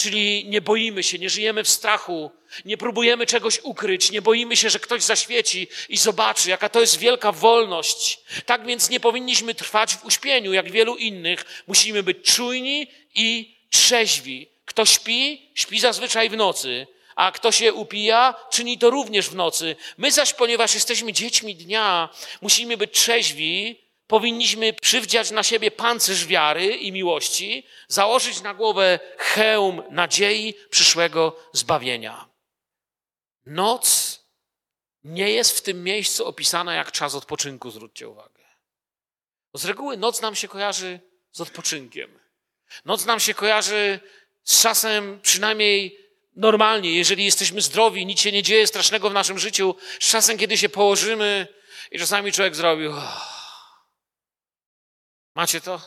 Czyli 0.00 0.44
nie 0.48 0.60
boimy 0.60 1.02
się, 1.02 1.18
nie 1.18 1.30
żyjemy 1.30 1.64
w 1.64 1.68
strachu, 1.68 2.30
nie 2.64 2.76
próbujemy 2.76 3.26
czegoś 3.26 3.60
ukryć, 3.62 4.10
nie 4.10 4.22
boimy 4.22 4.56
się, 4.56 4.70
że 4.70 4.78
ktoś 4.78 5.02
zaświeci 5.02 5.68
i 5.88 5.96
zobaczy, 5.96 6.50
jaka 6.50 6.68
to 6.68 6.80
jest 6.80 6.98
wielka 6.98 7.32
wolność. 7.32 8.20
Tak 8.46 8.66
więc 8.66 8.90
nie 8.90 9.00
powinniśmy 9.00 9.54
trwać 9.54 9.94
w 9.96 10.04
uśpieniu, 10.04 10.52
jak 10.52 10.70
wielu 10.70 10.96
innych. 10.96 11.64
Musimy 11.66 12.02
być 12.02 12.34
czujni 12.34 12.86
i 13.14 13.56
trzeźwi. 13.70 14.48
Kto 14.64 14.86
śpi, 14.86 15.50
śpi 15.54 15.80
zazwyczaj 15.80 16.30
w 16.30 16.36
nocy, 16.36 16.86
a 17.16 17.32
kto 17.32 17.52
się 17.52 17.72
upija, 17.72 18.34
czyni 18.50 18.78
to 18.78 18.90
również 18.90 19.28
w 19.28 19.34
nocy. 19.34 19.76
My 19.98 20.12
zaś, 20.12 20.32
ponieważ 20.32 20.74
jesteśmy 20.74 21.12
dziećmi 21.12 21.54
dnia, 21.54 22.08
musimy 22.42 22.76
być 22.76 22.90
trzeźwi, 22.92 23.80
powinniśmy 24.10 24.72
przywdziać 24.72 25.30
na 25.30 25.42
siebie 25.42 25.70
pancerz 25.70 26.26
wiary 26.26 26.66
i 26.66 26.92
miłości, 26.92 27.66
założyć 27.88 28.42
na 28.42 28.54
głowę 28.54 28.98
hełm 29.18 29.82
nadziei 29.90 30.54
przyszłego 30.70 31.36
zbawienia. 31.52 32.28
Noc 33.46 34.18
nie 35.04 35.30
jest 35.30 35.58
w 35.58 35.62
tym 35.62 35.84
miejscu 35.84 36.26
opisana 36.26 36.74
jak 36.74 36.92
czas 36.92 37.14
odpoczynku, 37.14 37.70
zwróćcie 37.70 38.08
uwagę. 38.08 38.44
Z 39.54 39.64
reguły 39.64 39.96
noc 39.96 40.20
nam 40.20 40.34
się 40.34 40.48
kojarzy 40.48 41.00
z 41.32 41.40
odpoczynkiem. 41.40 42.20
Noc 42.84 43.06
nam 43.06 43.20
się 43.20 43.34
kojarzy 43.34 44.00
z 44.44 44.62
czasem 44.62 45.20
przynajmniej 45.22 45.98
normalnie, 46.36 46.92
jeżeli 46.92 47.24
jesteśmy 47.24 47.60
zdrowi, 47.60 48.06
nic 48.06 48.20
się 48.20 48.32
nie 48.32 48.42
dzieje 48.42 48.66
strasznego 48.66 49.10
w 49.10 49.14
naszym 49.14 49.38
życiu, 49.38 49.74
z 50.00 50.10
czasem, 50.10 50.38
kiedy 50.38 50.58
się 50.58 50.68
położymy 50.68 51.46
i 51.90 51.98
czasami 51.98 52.32
człowiek 52.32 52.56
zrobił. 52.56 52.92
Oh, 52.92 53.39
Macie 55.34 55.60
to? 55.60 55.80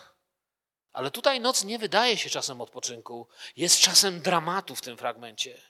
Ale 0.94 1.12
tutaj 1.12 1.40
noc 1.40 1.64
nie 1.64 1.80
wydaje 1.80 2.18
się 2.18 2.30
czasem 2.30 2.62
odpoczynku, 2.62 3.28
jest 3.56 3.80
czasem 3.80 4.22
dramatu 4.22 4.76
w 4.76 4.82
tym 4.82 4.98
fragmencie. 4.98 5.62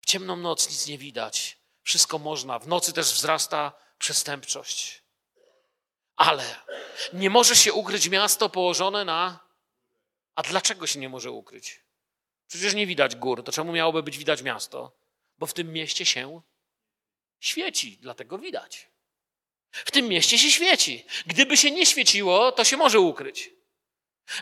W 0.00 0.06
ciemną 0.06 0.36
noc 0.36 0.70
nic 0.70 0.86
nie 0.86 0.98
widać, 0.98 1.58
wszystko 1.82 2.18
można. 2.18 2.58
W 2.58 2.68
nocy 2.68 2.92
też 2.92 3.12
wzrasta 3.12 3.72
przestępczość. 3.98 5.02
Ale 6.16 6.56
nie 7.12 7.30
może 7.30 7.56
się 7.56 7.72
ukryć 7.72 8.08
miasto 8.08 8.48
położone 8.48 9.04
na. 9.04 9.40
A 10.34 10.42
dlaczego 10.42 10.86
się 10.86 10.98
nie 10.98 11.08
może 11.08 11.30
ukryć? 11.30 11.80
Przecież 12.46 12.74
nie 12.74 12.86
widać 12.86 13.16
gór, 13.16 13.44
to 13.44 13.52
czemu 13.52 13.72
miałoby 13.72 14.02
być 14.02 14.18
widać 14.18 14.42
miasto? 14.42 14.92
Bo 15.38 15.46
w 15.46 15.54
tym 15.54 15.72
mieście 15.72 16.06
się 16.06 16.42
świeci, 17.40 17.98
dlatego 18.00 18.38
widać. 18.38 18.91
W 19.72 19.90
tym 19.90 20.08
mieście 20.08 20.38
się 20.38 20.50
świeci. 20.50 21.04
Gdyby 21.26 21.56
się 21.56 21.70
nie 21.70 21.86
świeciło, 21.86 22.52
to 22.52 22.64
się 22.64 22.76
może 22.76 23.00
ukryć. 23.00 23.50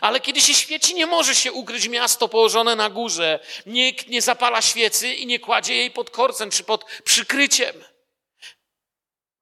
Ale 0.01 0.19
kiedy 0.19 0.41
się 0.41 0.53
świeci, 0.53 0.95
nie 0.95 1.05
może 1.05 1.35
się 1.35 1.51
ukryć 1.51 1.87
miasto 1.87 2.27
położone 2.27 2.75
na 2.75 2.89
górze. 2.89 3.39
Nikt 3.65 4.07
nie 4.07 4.21
zapala 4.21 4.61
świecy 4.61 5.13
i 5.13 5.25
nie 5.25 5.39
kładzie 5.39 5.75
jej 5.75 5.91
pod 5.91 6.09
korcem 6.09 6.51
czy 6.51 6.63
pod 6.63 6.85
przykryciem. 7.03 7.83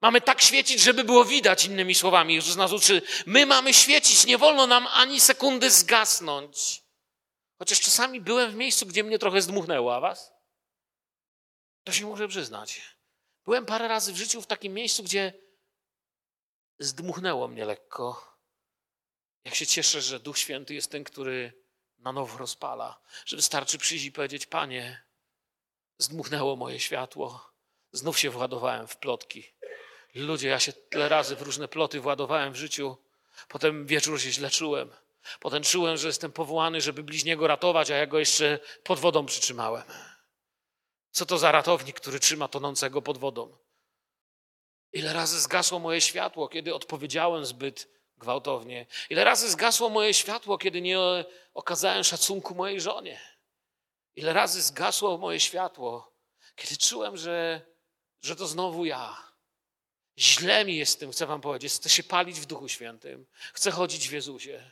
Mamy 0.02 0.22
tak 0.22 0.42
świecić, 0.42 0.82
żeby 0.82 1.04
było 1.04 1.26
widać, 1.26 1.66
innymi 1.66 1.96
słowami. 1.96 2.36
Jezus 2.36 2.56
nas 2.56 2.72
uczy, 2.72 3.02
my 3.26 3.46
mamy 3.46 3.74
świecić, 3.74 4.26
nie 4.26 4.38
wolno 4.38 4.68
nam 4.68 4.88
ani 4.88 5.20
sekundy 5.20 5.72
zgasnąć. 5.72 6.84
Chociaż 7.60 7.80
czasami 7.80 8.22
byłem 8.22 8.52
w 8.52 8.56
miejscu, 8.56 8.86
gdzie 8.86 9.04
mnie 9.04 9.20
trochę 9.20 9.42
zdmuchnęło, 9.42 9.96
a 9.96 10.00
was? 10.00 10.34
To 11.84 11.92
się 11.92 12.06
muszę 12.06 12.28
przyznać. 12.28 12.82
Byłem 13.46 13.66
parę 13.66 13.88
razy 13.88 14.14
w 14.14 14.18
życiu 14.18 14.42
w 14.42 14.48
takim 14.48 14.74
miejscu, 14.74 15.04
gdzie 15.04 15.34
zdmuchnęło 16.80 17.48
mnie 17.48 17.66
lekko. 17.66 18.38
Jak 19.44 19.56
się 19.56 19.68
cieszę, 19.68 20.02
że 20.02 20.20
Duch 20.20 20.38
Święty 20.38 20.74
jest 20.74 20.92
ten, 20.92 21.04
który 21.04 21.54
na 21.98 22.12
nowo 22.12 22.38
rozpala, 22.38 23.02
że 23.26 23.36
wystarczy 23.36 23.78
przyjść 23.78 24.06
i 24.06 24.12
powiedzieć: 24.12 24.46
Panie, 24.46 25.04
zdmuchnęło 25.98 26.56
moje 26.56 26.80
światło, 26.80 27.52
znów 27.92 28.20
się 28.20 28.30
władowałem 28.30 28.88
w 28.88 28.98
plotki. 28.98 29.54
Ludzie, 30.16 30.48
ja 30.48 30.60
się 30.60 30.74
tyle 30.74 31.10
razy 31.10 31.36
w 31.36 31.42
różne 31.42 31.68
ploty 31.68 32.00
władowałem 32.00 32.54
w 32.54 32.56
życiu, 32.56 32.98
potem 33.48 33.86
wieczór 33.86 34.22
się 34.22 34.32
źle 34.32 34.50
czułem. 34.50 34.92
Potem 35.40 35.64
czułem, 35.64 35.98
że 35.98 36.08
jestem 36.08 36.32
powołany, 36.32 36.82
żeby 36.82 37.04
bliźniego 37.04 37.48
ratować, 37.48 37.92
a 37.92 37.96
ja 37.96 38.08
go 38.08 38.20
jeszcze 38.20 38.60
pod 38.84 39.00
wodą 39.00 39.26
przytrzymałem. 39.26 39.84
Co 41.12 41.26
to 41.26 41.38
za 41.38 41.52
ratownik, 41.52 41.96
który 41.96 42.20
trzyma 42.20 42.48
tonącego 42.48 43.02
pod 43.02 43.18
wodą? 43.18 43.58
Ile 44.94 45.14
razy 45.14 45.40
zgasło 45.40 45.80
moje 45.80 46.02
światło, 46.02 46.48
kiedy 46.48 46.76
odpowiedziałem 46.76 47.46
zbyt 47.46 47.88
gwałtownie? 48.18 48.86
Ile 49.10 49.24
razy 49.24 49.50
zgasło 49.50 49.90
moje 49.90 50.14
światło, 50.14 50.58
kiedy 50.58 50.82
nie 50.82 50.98
okazałem 51.54 52.04
szacunku 52.04 52.56
mojej 52.56 52.82
żonie? 52.82 53.20
Ile 54.16 54.34
razy 54.34 54.62
zgasło 54.62 55.18
moje 55.18 55.40
światło, 55.40 56.14
kiedy 56.56 56.78
czułem, 56.78 57.18
że, 57.18 57.62
że 58.22 58.36
to 58.36 58.48
znowu 58.48 58.86
ja? 58.86 59.30
Źle 60.18 60.66
mi 60.66 60.78
jest 60.78 60.94
z 60.94 60.98
tym, 60.98 61.12
chcę 61.12 61.26
wam 61.26 61.42
powiedzieć. 61.42 61.74
Chcę 61.74 61.90
się 61.90 62.04
palić 62.04 62.40
w 62.40 62.46
Duchu 62.46 62.68
Świętym. 62.68 63.26
Chcę 63.54 63.72
chodzić 63.72 64.10
w 64.10 64.12
Jezusie. 64.12 64.72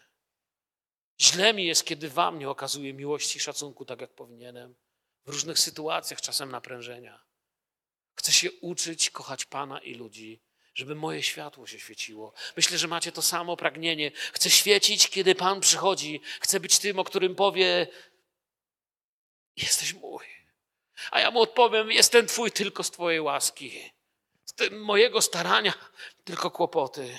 Źle 1.22 1.54
mi 1.54 1.66
jest, 1.66 1.86
kiedy 1.86 2.10
wam 2.10 2.40
nie 2.40 2.50
okazuję 2.50 2.94
miłości 2.94 3.38
i 3.38 3.42
szacunku 3.42 3.86
tak, 3.86 4.02
jak 4.02 4.14
powinienem. 4.14 4.76
W 5.26 5.30
różnych 5.30 5.60
sytuacjach, 5.60 6.22
czasem 6.22 6.52
naprężenia. 6.52 7.27
Chcę 8.18 8.32
się 8.32 8.52
uczyć 8.52 9.10
kochać 9.10 9.46
Pana 9.46 9.80
i 9.80 9.96
ludzi, 9.96 10.42
żeby 10.74 10.96
moje 10.96 11.24
światło 11.24 11.68
się 11.68 11.80
świeciło. 11.80 12.34
Myślę, 12.56 12.78
że 12.78 12.88
macie 12.88 13.12
to 13.12 13.22
samo 13.22 13.58
pragnienie. 13.58 14.12
Chcę 14.34 14.50
świecić, 14.50 15.10
kiedy 15.10 15.36
Pan 15.36 15.62
przychodzi. 15.62 16.22
Chcę 16.40 16.60
być 16.60 16.80
tym, 16.80 17.00
o 17.00 17.04
którym 17.04 17.36
powie: 17.36 17.88
Jesteś 19.56 19.94
mój. 19.94 20.26
A 21.12 21.20
ja 21.20 21.32
mu 21.32 21.42
odpowiem: 21.42 21.92
Jestem 21.92 22.28
Twój 22.28 22.52
tylko 22.52 22.84
z 22.84 22.92
Twojej 22.92 23.22
łaski. 23.22 23.92
Z 24.46 24.72
mojego 24.72 25.22
starania 25.22 25.74
tylko 26.24 26.52
kłopoty. 26.52 27.18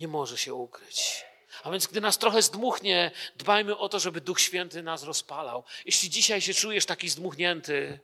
Nie 0.00 0.08
może 0.08 0.38
się 0.38 0.54
ukryć. 0.54 1.24
A 1.62 1.70
więc, 1.70 1.86
gdy 1.86 2.00
nas 2.00 2.18
trochę 2.18 2.42
zdmuchnie, 2.42 3.10
dbajmy 3.36 3.76
o 3.76 3.88
to, 3.88 3.98
żeby 3.98 4.20
Duch 4.20 4.40
Święty 4.40 4.82
nas 4.82 5.02
rozpalał. 5.02 5.64
Jeśli 5.84 6.10
dzisiaj 6.10 6.40
się 6.40 6.54
czujesz 6.54 6.86
taki 6.86 7.08
zdmuchnięty, 7.08 8.00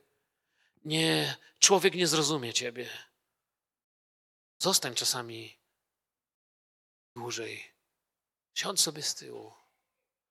nie, 0.87 1.35
człowiek 1.59 1.95
nie 1.95 2.07
zrozumie 2.07 2.53
ciebie. 2.53 2.89
Zostań 4.59 4.95
czasami 4.95 5.57
dłużej. 7.15 7.71
Siądź 8.53 8.81
sobie 8.81 9.01
z 9.01 9.15
tyłu. 9.15 9.53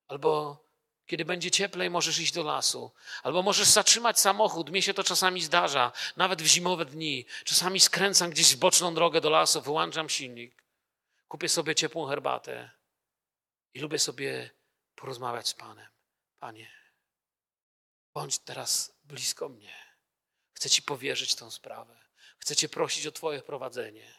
Albo 0.09 0.65
kiedy 1.07 1.25
będzie 1.25 1.51
cieplej, 1.51 1.91
możesz 1.91 2.19
iść 2.19 2.33
do 2.33 2.43
lasu. 2.43 2.93
Albo 3.23 3.43
możesz 3.43 3.69
zatrzymać 3.69 4.21
samochód. 4.21 4.71
Mnie 4.71 4.83
się 4.83 4.95
to 4.95 5.05
czasami 5.05 5.43
zdarza, 5.43 5.93
nawet 6.17 6.43
w 6.43 6.47
zimowe 6.47 6.85
dni. 6.85 7.27
Czasami 7.45 7.81
skręcam 7.81 8.31
gdzieś 8.31 8.55
w 8.55 8.59
boczną 8.59 8.95
drogę 8.95 9.21
do 9.21 9.31
lasu, 9.31 9.63
wyłączam 9.63 10.09
silnik, 10.09 10.63
kupię 11.29 11.49
sobie 11.49 11.75
ciepłą 11.75 12.07
herbatę 12.07 12.71
i 13.75 13.81
lubię 13.81 13.99
sobie 13.99 14.51
porozmawiać 14.95 15.49
z 15.49 15.55
Panem. 15.55 15.89
Panie, 16.39 16.71
bądź 18.15 18.39
teraz 18.39 18.93
blisko 19.05 19.49
mnie. 19.49 19.86
Chcę 20.57 20.71
Ci 20.71 20.83
powierzyć 20.83 21.35
tę 21.35 21.51
sprawę. 21.51 21.97
Chcę 22.39 22.57
Cię 22.57 22.69
prosić 22.69 23.07
o 23.07 23.13
Twoje 23.13 23.43
prowadzenie. 23.43 24.15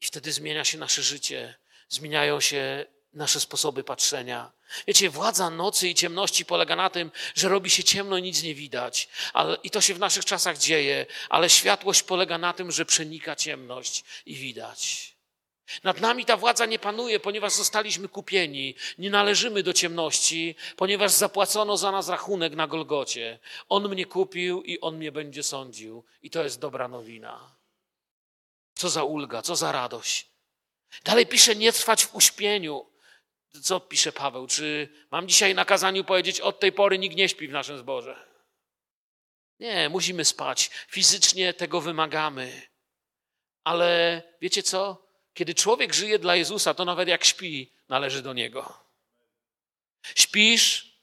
I 0.00 0.06
wtedy 0.06 0.32
zmienia 0.32 0.64
się 0.64 0.78
nasze 0.78 1.02
życie, 1.02 1.54
zmieniają 1.88 2.40
się 2.40 2.86
nasze 3.12 3.40
sposoby 3.40 3.84
patrzenia. 3.84 4.52
Wiecie, 4.86 5.10
władza 5.10 5.50
nocy 5.50 5.88
i 5.88 5.94
ciemności 5.94 6.44
polega 6.44 6.76
na 6.76 6.90
tym, 6.90 7.10
że 7.34 7.48
robi 7.48 7.70
się 7.70 7.84
ciemno 7.84 8.18
i 8.18 8.22
nic 8.22 8.42
nie 8.42 8.54
widać. 8.54 9.08
Ale, 9.32 9.56
I 9.62 9.70
to 9.70 9.80
się 9.80 9.94
w 9.94 9.98
naszych 9.98 10.24
czasach 10.24 10.58
dzieje, 10.58 11.06
ale 11.28 11.50
światłość 11.50 12.02
polega 12.02 12.38
na 12.38 12.52
tym, 12.52 12.72
że 12.72 12.84
przenika 12.84 13.36
ciemność 13.36 14.04
i 14.26 14.34
widać. 14.34 15.12
Nad 15.82 16.00
nami 16.00 16.24
ta 16.24 16.36
władza 16.36 16.66
nie 16.66 16.78
panuje, 16.78 17.20
ponieważ 17.20 17.52
zostaliśmy 17.52 18.08
kupieni. 18.08 18.74
Nie 18.98 19.10
należymy 19.10 19.62
do 19.62 19.72
ciemności, 19.72 20.54
ponieważ 20.76 21.12
zapłacono 21.12 21.76
za 21.76 21.92
nas 21.92 22.08
rachunek 22.08 22.54
na 22.54 22.66
Golgocie. 22.66 23.38
On 23.68 23.88
mnie 23.88 24.06
kupił 24.06 24.62
i 24.62 24.80
on 24.80 24.96
mnie 24.96 25.12
będzie 25.12 25.42
sądził. 25.42 26.04
I 26.22 26.30
to 26.30 26.44
jest 26.44 26.60
dobra 26.60 26.88
nowina. 26.88 27.56
Co 28.74 28.88
za 28.88 29.04
ulga, 29.04 29.42
co 29.42 29.56
za 29.56 29.72
radość. 29.72 30.30
Dalej 31.04 31.26
pisze, 31.26 31.56
nie 31.56 31.72
trwać 31.72 32.06
w 32.06 32.14
uśpieniu. 32.14 32.86
Co 33.62 33.80
pisze 33.80 34.12
Paweł? 34.12 34.46
Czy 34.46 34.88
mam 35.10 35.28
dzisiaj 35.28 35.54
na 35.54 35.64
kazaniu 35.64 36.04
powiedzieć, 36.04 36.40
od 36.40 36.60
tej 36.60 36.72
pory 36.72 36.98
nikt 36.98 37.16
nie 37.16 37.28
śpi 37.28 37.48
w 37.48 37.52
naszym 37.52 37.78
zborze? 37.78 38.26
Nie, 39.60 39.88
musimy 39.88 40.24
spać. 40.24 40.70
Fizycznie 40.88 41.54
tego 41.54 41.80
wymagamy. 41.80 42.62
Ale 43.64 44.22
wiecie 44.40 44.62
co? 44.62 45.09
Kiedy 45.34 45.54
człowiek 45.54 45.94
żyje 45.94 46.18
dla 46.18 46.36
Jezusa, 46.36 46.74
to 46.74 46.84
nawet 46.84 47.08
jak 47.08 47.24
śpi, 47.24 47.72
należy 47.88 48.22
do 48.22 48.32
Niego. 48.32 48.74
Śpisz, 50.02 50.96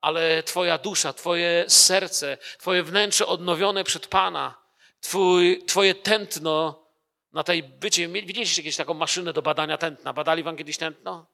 ale 0.00 0.42
Twoja 0.42 0.78
dusza, 0.78 1.12
Twoje 1.12 1.64
serce, 1.68 2.38
Twoje 2.58 2.82
wnętrze 2.82 3.26
odnowione 3.26 3.84
przed 3.84 4.06
Pana, 4.06 4.54
twój, 5.00 5.64
Twoje 5.66 5.94
tętno 5.94 6.84
na 7.32 7.44
tej 7.44 7.62
bycie. 7.62 8.08
Widzieliście 8.08 8.62
jakieś 8.62 8.76
taką 8.76 8.94
maszynę 8.94 9.32
do 9.32 9.42
badania 9.42 9.78
tętna? 9.78 10.12
Badali 10.12 10.42
Wam 10.42 10.56
kiedyś 10.56 10.76
tętno? 10.76 11.26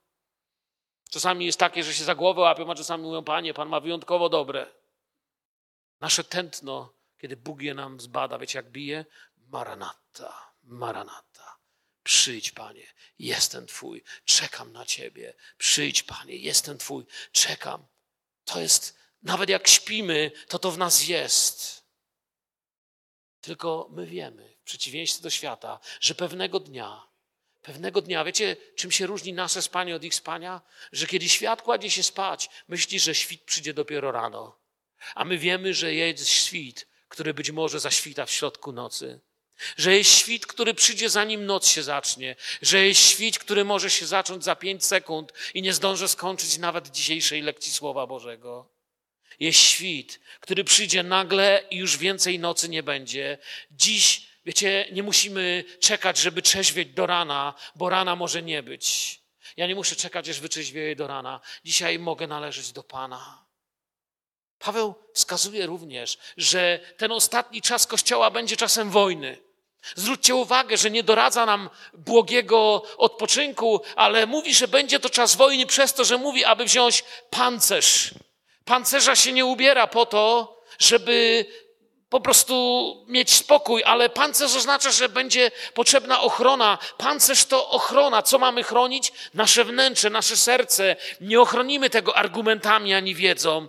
Czasami 1.11 1.47
jest 1.47 1.59
takie, 1.59 1.85
że 1.85 1.95
się 1.95 2.05
za 2.05 2.15
głowę 2.15 2.41
łapią, 2.41 2.71
a 2.71 2.75
czasami 2.75 3.03
mówią, 3.03 3.25
Panie, 3.25 3.55
Pan 3.55 3.69
ma 3.69 3.81
wyjątkowo 3.81 4.29
dobre. 4.29 4.67
Nasze 6.01 6.25
tętno, 6.25 6.93
kiedy 7.19 7.37
Bóg 7.37 7.63
je 7.63 7.75
nam 7.75 8.01
zbada, 8.01 8.39
wiecie 8.39 8.59
jak 8.59 8.71
bije? 8.71 9.05
Maranata, 9.37 10.53
maranata. 10.63 11.60
Przyjdź, 12.03 12.51
Panie, 12.51 12.87
jestem 13.19 13.67
Twój, 13.67 14.03
czekam 14.25 14.73
na 14.73 14.87
Ciebie. 14.87 15.35
Przyjdź, 15.59 16.03
Panie, 16.03 16.37
jestem 16.37 16.79
Twój, 16.79 17.05
czekam. 17.33 17.87
To 18.45 18.61
jest, 18.61 18.99
nawet 19.23 19.51
jak 19.51 19.69
śpimy, 19.69 20.33
to 20.49 20.59
to 20.59 20.71
w 20.71 20.79
nas 20.79 21.09
jest. 21.09 21.85
Tylko 23.41 23.89
my 23.91 24.07
wiemy, 24.07 24.57
w 24.61 24.65
przeciwieństwie 24.65 25.23
do 25.23 25.31
świata, 25.31 25.81
że 26.01 26.15
pewnego 26.15 26.61
dnia, 26.61 27.11
pewnego 27.63 28.03
dnia, 28.03 28.25
wiecie, 28.25 28.57
czym 28.77 28.91
się 28.91 29.07
różni 29.07 29.33
nasze 29.33 29.63
spanie 29.63 29.97
od 29.97 30.05
ich 30.05 30.15
spania? 30.15 30.61
Że 30.93 31.07
kiedy 31.07 31.29
świat 31.29 31.63
kładzie 31.63 31.91
się 31.91 32.03
spać, 32.03 32.51
myśli, 32.69 33.01
że 33.01 33.15
świt 33.15 33.43
przyjdzie 33.43 33.75
dopiero 33.75 34.13
rano. 34.13 34.59
A 35.15 35.25
my 35.25 35.39
wiemy, 35.39 35.75
że 35.75 35.95
jest 35.95 36.29
świt, 36.29 36.89
który 37.09 37.35
być 37.35 37.51
może 37.51 37.81
zaświta 37.81 38.27
w 38.27 38.31
środku 38.31 38.73
nocy. 38.73 39.21
Że 39.77 39.97
jest 39.97 40.11
świt, 40.11 40.47
który 40.47 40.75
przyjdzie 40.75 41.11
zanim 41.11 41.47
noc 41.47 41.67
się 41.67 41.83
zacznie. 41.83 42.37
Że 42.63 42.87
jest 42.87 43.01
świt, 43.01 43.39
który 43.39 43.65
może 43.65 43.91
się 43.91 44.07
zacząć 44.07 44.45
za 44.45 44.57
pięć 44.57 44.85
sekund 44.85 45.33
i 45.55 45.63
nie 45.63 45.73
zdąży 45.73 46.09
skończyć 46.09 46.59
nawet 46.59 46.89
dzisiejszej 46.89 47.43
lekcji 47.43 47.73
Słowa 47.73 48.07
Bożego. 48.07 48.69
Jest 49.41 49.59
świt, 49.59 50.21
który 50.41 50.65
przyjdzie 50.65 51.03
nagle 51.03 51.65
i 51.71 51.77
już 51.77 51.97
więcej 51.97 52.39
nocy 52.39 52.69
nie 52.69 52.83
będzie. 52.83 53.39
Dziś, 53.71 54.27
wiecie, 54.47 54.89
nie 54.93 55.03
musimy 55.03 55.65
czekać, 55.81 56.19
żeby 56.19 56.43
trzeźwieć 56.43 56.89
do 56.89 57.07
rana, 57.07 57.55
bo 57.75 57.89
rana 57.89 58.17
może 58.17 58.43
nie 58.43 58.63
być. 58.63 59.21
Ja 59.57 59.67
nie 59.67 59.75
muszę 59.75 59.97
czekać, 59.97 60.29
aż 60.29 60.41
wyczeźwieje 60.41 60.97
do 60.97 61.07
rana. 61.07 61.41
Dzisiaj 61.65 61.99
mogę 61.99 62.27
należeć 62.27 62.73
do 62.73 62.83
Pana. 62.83 63.45
Paweł 64.59 64.95
wskazuje 65.15 65.67
również, 65.67 66.19
że 66.37 66.81
ten 66.97 67.13
ostatni 67.13 67.63
czas 67.63 67.87
Kościoła 67.87 68.31
będzie 68.31 68.57
czasem 68.57 68.91
wojny. 68.91 69.50
Zwróćcie 69.95 70.35
uwagę, 70.35 70.77
że 70.77 70.91
nie 70.91 71.03
doradza 71.03 71.47
nam 71.47 71.71
błogiego 71.93 72.83
odpoczynku, 72.97 73.81
ale 73.97 74.27
mówi, 74.27 74.55
że 74.55 74.69
będzie 74.69 75.01
to 75.01 75.11
czas 75.11 75.37
wojny 75.37 75.67
przez 75.67 75.95
to, 75.95 76.05
że 76.05 76.19
mówi, 76.19 76.45
aby 76.45 76.65
wziąć 76.65 77.05
pancerz. 77.31 78.11
Pancerza 78.65 79.17
się 79.17 79.33
nie 79.33 79.45
ubiera 79.45 79.87
po 79.87 80.07
to, 80.07 80.57
żeby 80.79 81.47
po 82.11 82.21
prostu 82.21 83.05
mieć 83.09 83.33
spokój, 83.33 83.85
ale 83.85 84.09
pancerz 84.09 84.57
oznacza, 84.57 84.91
że 84.91 85.09
będzie 85.09 85.51
potrzebna 85.75 86.21
ochrona. 86.21 86.79
Pancerz 86.99 87.45
to 87.45 87.69
ochrona. 87.69 88.23
Co 88.23 88.39
mamy 88.39 88.63
chronić? 88.63 89.13
Nasze 89.35 89.65
wnętrze, 89.65 90.11
nasze 90.11 90.37
serce. 90.37 90.97
Nie 91.21 91.41
ochronimy 91.41 91.91
tego 91.91 92.17
argumentami 92.17 92.95
ani 92.95 93.15
wiedzą. 93.15 93.69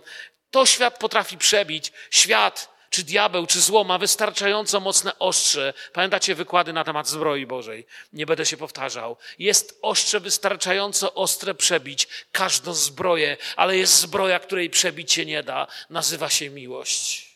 To 0.50 0.66
świat 0.66 0.98
potrafi 0.98 1.38
przebić. 1.38 1.92
Świat 2.10 2.71
czy 2.92 3.04
diabeł, 3.04 3.46
czy 3.46 3.60
zło 3.60 3.84
ma 3.84 3.98
wystarczająco 3.98 4.80
mocne 4.80 5.18
ostrze. 5.18 5.74
Pamiętacie 5.92 6.34
wykłady 6.34 6.72
na 6.72 6.84
temat 6.84 7.08
zbroi 7.08 7.46
Bożej? 7.46 7.86
Nie 8.12 8.26
będę 8.26 8.46
się 8.46 8.56
powtarzał. 8.56 9.16
Jest 9.38 9.78
ostrze 9.82 10.20
wystarczająco 10.20 11.14
ostre 11.14 11.54
przebić 11.54 12.08
każdą 12.32 12.74
zbroję, 12.74 13.36
ale 13.56 13.76
jest 13.76 14.00
zbroja, 14.00 14.38
której 14.38 14.70
przebić 14.70 15.12
się 15.12 15.26
nie 15.26 15.42
da. 15.42 15.66
Nazywa 15.90 16.30
się 16.30 16.50
miłość. 16.50 17.32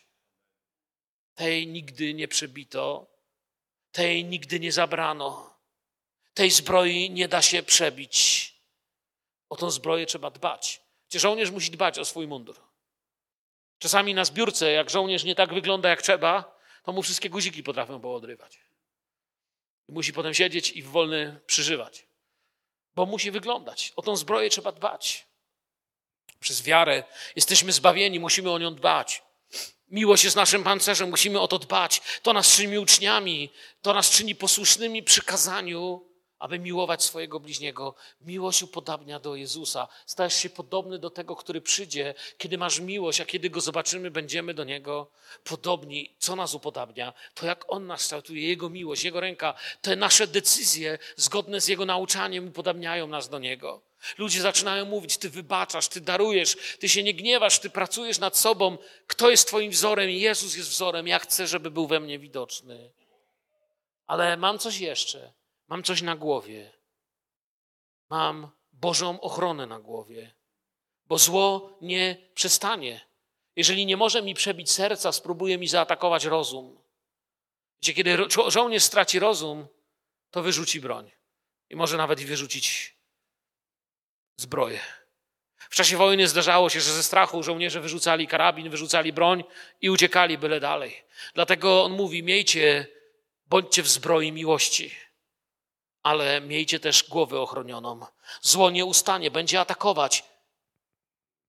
Tej 1.34 1.66
nigdy 1.66 2.14
nie 2.14 2.28
przebito, 2.28 3.06
tej 3.92 4.24
nigdy 4.24 4.60
nie 4.60 4.72
zabrano. 4.72 5.56
Tej 6.34 6.50
zbroi 6.50 7.10
nie 7.10 7.28
da 7.28 7.42
się 7.42 7.62
przebić. 7.62 8.54
O 9.48 9.56
tą 9.56 9.70
zbroję 9.70 10.06
trzeba 10.06 10.30
dbać. 10.30 10.80
Gdzie 11.08 11.20
żołnierz 11.20 11.50
musi 11.50 11.70
dbać 11.70 11.98
o 11.98 12.04
swój 12.04 12.26
mundur. 12.26 12.65
Czasami 13.78 14.14
na 14.14 14.24
zbiórce, 14.24 14.72
jak 14.72 14.90
żołnierz 14.90 15.24
nie 15.24 15.34
tak 15.34 15.54
wygląda 15.54 15.88
jak 15.88 16.02
trzeba, 16.02 16.56
to 16.84 16.92
mu 16.92 17.02
wszystkie 17.02 17.30
guziki 17.30 17.62
potrafią 17.62 18.00
poodrywać. 18.00 18.58
I 19.88 19.92
musi 19.92 20.12
potem 20.12 20.34
siedzieć 20.34 20.70
i 20.70 20.82
wolny 20.82 21.40
przeżywać. 21.46 22.06
Bo 22.94 23.06
musi 23.06 23.30
wyglądać. 23.30 23.92
O 23.96 24.02
tą 24.02 24.16
zbroję 24.16 24.50
trzeba 24.50 24.72
dbać. 24.72 25.26
Przez 26.40 26.62
wiarę 26.62 27.04
jesteśmy 27.36 27.72
zbawieni, 27.72 28.20
musimy 28.20 28.50
o 28.50 28.58
nią 28.58 28.74
dbać. 28.74 29.22
Miłość 29.88 30.24
jest 30.24 30.36
naszym 30.36 30.64
pancerzem, 30.64 31.10
musimy 31.10 31.40
o 31.40 31.48
to 31.48 31.58
dbać. 31.58 32.02
To 32.22 32.32
nas 32.32 32.56
czyni 32.56 32.78
uczniami, 32.78 33.50
to 33.82 33.94
nas 33.94 34.10
czyni 34.10 34.34
posłusznymi 34.34 35.02
przykazaniu 35.02 36.05
aby 36.38 36.58
miłować 36.58 37.04
swojego 37.04 37.40
bliźniego. 37.40 37.94
Miłość 38.20 38.62
upodabnia 38.62 39.18
do 39.18 39.36
Jezusa. 39.36 39.88
Stajesz 40.06 40.34
się 40.34 40.50
podobny 40.50 40.98
do 40.98 41.10
tego, 41.10 41.36
który 41.36 41.60
przyjdzie. 41.60 42.14
Kiedy 42.38 42.58
masz 42.58 42.80
miłość, 42.80 43.20
a 43.20 43.24
kiedy 43.24 43.50
go 43.50 43.60
zobaczymy, 43.60 44.10
będziemy 44.10 44.54
do 44.54 44.64
niego 44.64 45.10
podobni. 45.44 46.14
Co 46.18 46.36
nas 46.36 46.54
upodabnia? 46.54 47.12
To 47.34 47.46
jak 47.46 47.64
on 47.68 47.86
nas 47.86 48.00
kształtuje, 48.00 48.48
jego 48.48 48.70
miłość, 48.70 49.04
jego 49.04 49.20
ręka. 49.20 49.54
Te 49.80 49.96
nasze 49.96 50.26
decyzje 50.26 50.98
zgodne 51.16 51.60
z 51.60 51.68
jego 51.68 51.86
nauczaniem 51.86 52.48
upodabniają 52.48 53.06
nas 53.06 53.28
do 53.28 53.38
niego. 53.38 53.82
Ludzie 54.18 54.40
zaczynają 54.40 54.84
mówić: 54.84 55.16
Ty 55.16 55.30
wybaczasz, 55.30 55.88
ty 55.88 56.00
darujesz, 56.00 56.56
ty 56.80 56.88
się 56.88 57.02
nie 57.02 57.14
gniewasz, 57.14 57.58
ty 57.58 57.70
pracujesz 57.70 58.18
nad 58.18 58.36
sobą. 58.36 58.78
Kto 59.06 59.30
jest 59.30 59.48
Twoim 59.48 59.70
wzorem? 59.70 60.10
Jezus 60.10 60.56
jest 60.56 60.70
wzorem. 60.70 61.08
Ja 61.08 61.18
chcę, 61.18 61.46
żeby 61.46 61.70
był 61.70 61.86
we 61.86 62.00
mnie 62.00 62.18
widoczny. 62.18 62.90
Ale 64.06 64.36
mam 64.36 64.58
coś 64.58 64.78
jeszcze. 64.78 65.32
Mam 65.68 65.82
coś 65.82 66.02
na 66.02 66.16
głowie. 66.16 66.72
Mam 68.10 68.50
Bożą 68.72 69.20
ochronę 69.20 69.66
na 69.66 69.80
głowie, 69.80 70.34
bo 71.06 71.18
zło 71.18 71.78
nie 71.80 72.16
przestanie. 72.34 73.00
Jeżeli 73.56 73.86
nie 73.86 73.96
może 73.96 74.22
mi 74.22 74.34
przebić 74.34 74.70
serca, 74.70 75.12
spróbuje 75.12 75.58
mi 75.58 75.68
zaatakować 75.68 76.24
rozum. 76.24 76.80
Gdzie 77.80 77.94
kiedy 77.94 78.16
żo 78.28 78.50
żołnierz 78.50 78.82
straci 78.82 79.18
rozum, 79.18 79.66
to 80.30 80.42
wyrzuci 80.42 80.80
broń. 80.80 81.10
I 81.70 81.76
może 81.76 81.96
nawet 81.96 82.20
i 82.20 82.26
wyrzucić 82.26 82.96
zbroję. 84.36 84.80
W 85.56 85.74
czasie 85.74 85.96
wojny 85.96 86.28
zdarzało 86.28 86.70
się, 86.70 86.80
że 86.80 86.92
ze 86.92 87.02
strachu 87.02 87.42
żołnierze 87.42 87.80
wyrzucali 87.80 88.28
karabin, 88.28 88.70
wyrzucali 88.70 89.12
broń 89.12 89.44
i 89.80 89.90
uciekali 89.90 90.38
byle 90.38 90.60
dalej. 90.60 91.02
Dlatego 91.34 91.84
on 91.84 91.92
mówi: 91.92 92.22
miejcie, 92.22 92.86
bądźcie 93.46 93.82
w 93.82 93.88
zbroi 93.88 94.32
miłości 94.32 95.05
ale 96.06 96.40
miejcie 96.40 96.80
też 96.80 97.08
głowę 97.08 97.40
ochronioną. 97.40 98.06
Zło 98.42 98.70
nie 98.70 98.84
ustanie, 98.84 99.30
będzie 99.30 99.60
atakować. 99.60 100.24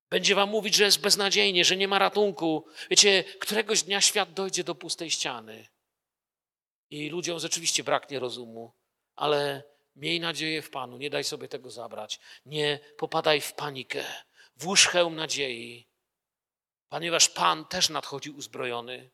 Będzie 0.10 0.36
wam 0.36 0.50
mówić, 0.50 0.76
że 0.76 0.84
jest 0.84 1.02
beznadziejnie, 1.02 1.66
że 1.66 1.78
nie 1.78 1.88
ma 1.88 2.00
ratunku. 2.00 2.66
Wiecie, 2.90 3.24
któregoś 3.40 3.84
dnia 3.84 4.02
świat 4.02 4.34
dojdzie 4.34 4.64
do 4.64 4.76
pustej 4.76 5.12
ściany. 5.12 5.68
I 6.90 7.10
ludziom 7.10 7.40
rzeczywiście 7.40 7.84
braknie 7.84 8.20
rozumu, 8.20 8.74
ale 9.16 9.64
miej 9.96 10.20
nadzieję 10.20 10.62
w 10.62 10.70
Panu, 10.70 10.98
nie 10.98 11.10
daj 11.10 11.24
sobie 11.24 11.48
tego 11.48 11.70
zabrać. 11.72 12.20
Nie 12.46 12.80
popadaj 12.98 13.42
w 13.42 13.54
panikę. 13.54 14.04
Włóż 14.56 14.88
hełm 14.88 15.16
nadziei, 15.16 15.88
ponieważ 16.90 17.30
Pan 17.30 17.66
też 17.66 17.90
nadchodzi 17.90 18.30
uzbrojony. 18.32 19.12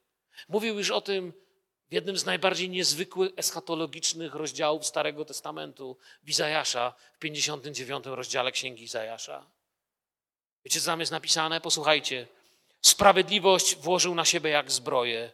Mówił 0.50 0.78
już 0.78 0.91
o 0.91 1.02
tym 1.02 1.43
w 1.90 1.94
jednym 1.94 2.18
z 2.18 2.26
najbardziej 2.26 2.70
niezwykłych 2.70 3.32
eschatologicznych 3.38 4.36
rozdziałów 4.36 4.86
Starego 4.86 5.26
Testamentu, 5.26 5.98
w 6.24 6.30
Izajasza, 6.30 6.94
w 7.14 7.20
59 7.20 8.06
rozdziale 8.06 8.52
Księgi 8.52 8.84
Izajasza. 8.84 9.46
Wiecie, 10.66 10.80
co 10.80 10.86
tam 10.86 11.00
jest 11.00 11.12
napisane? 11.12 11.62
Posłuchajcie. 11.62 12.28
Sprawiedliwość 12.82 13.76
włożył 13.76 14.16
na 14.16 14.26
siebie 14.26 14.50
jak 14.50 14.72
zbroję 14.72 15.32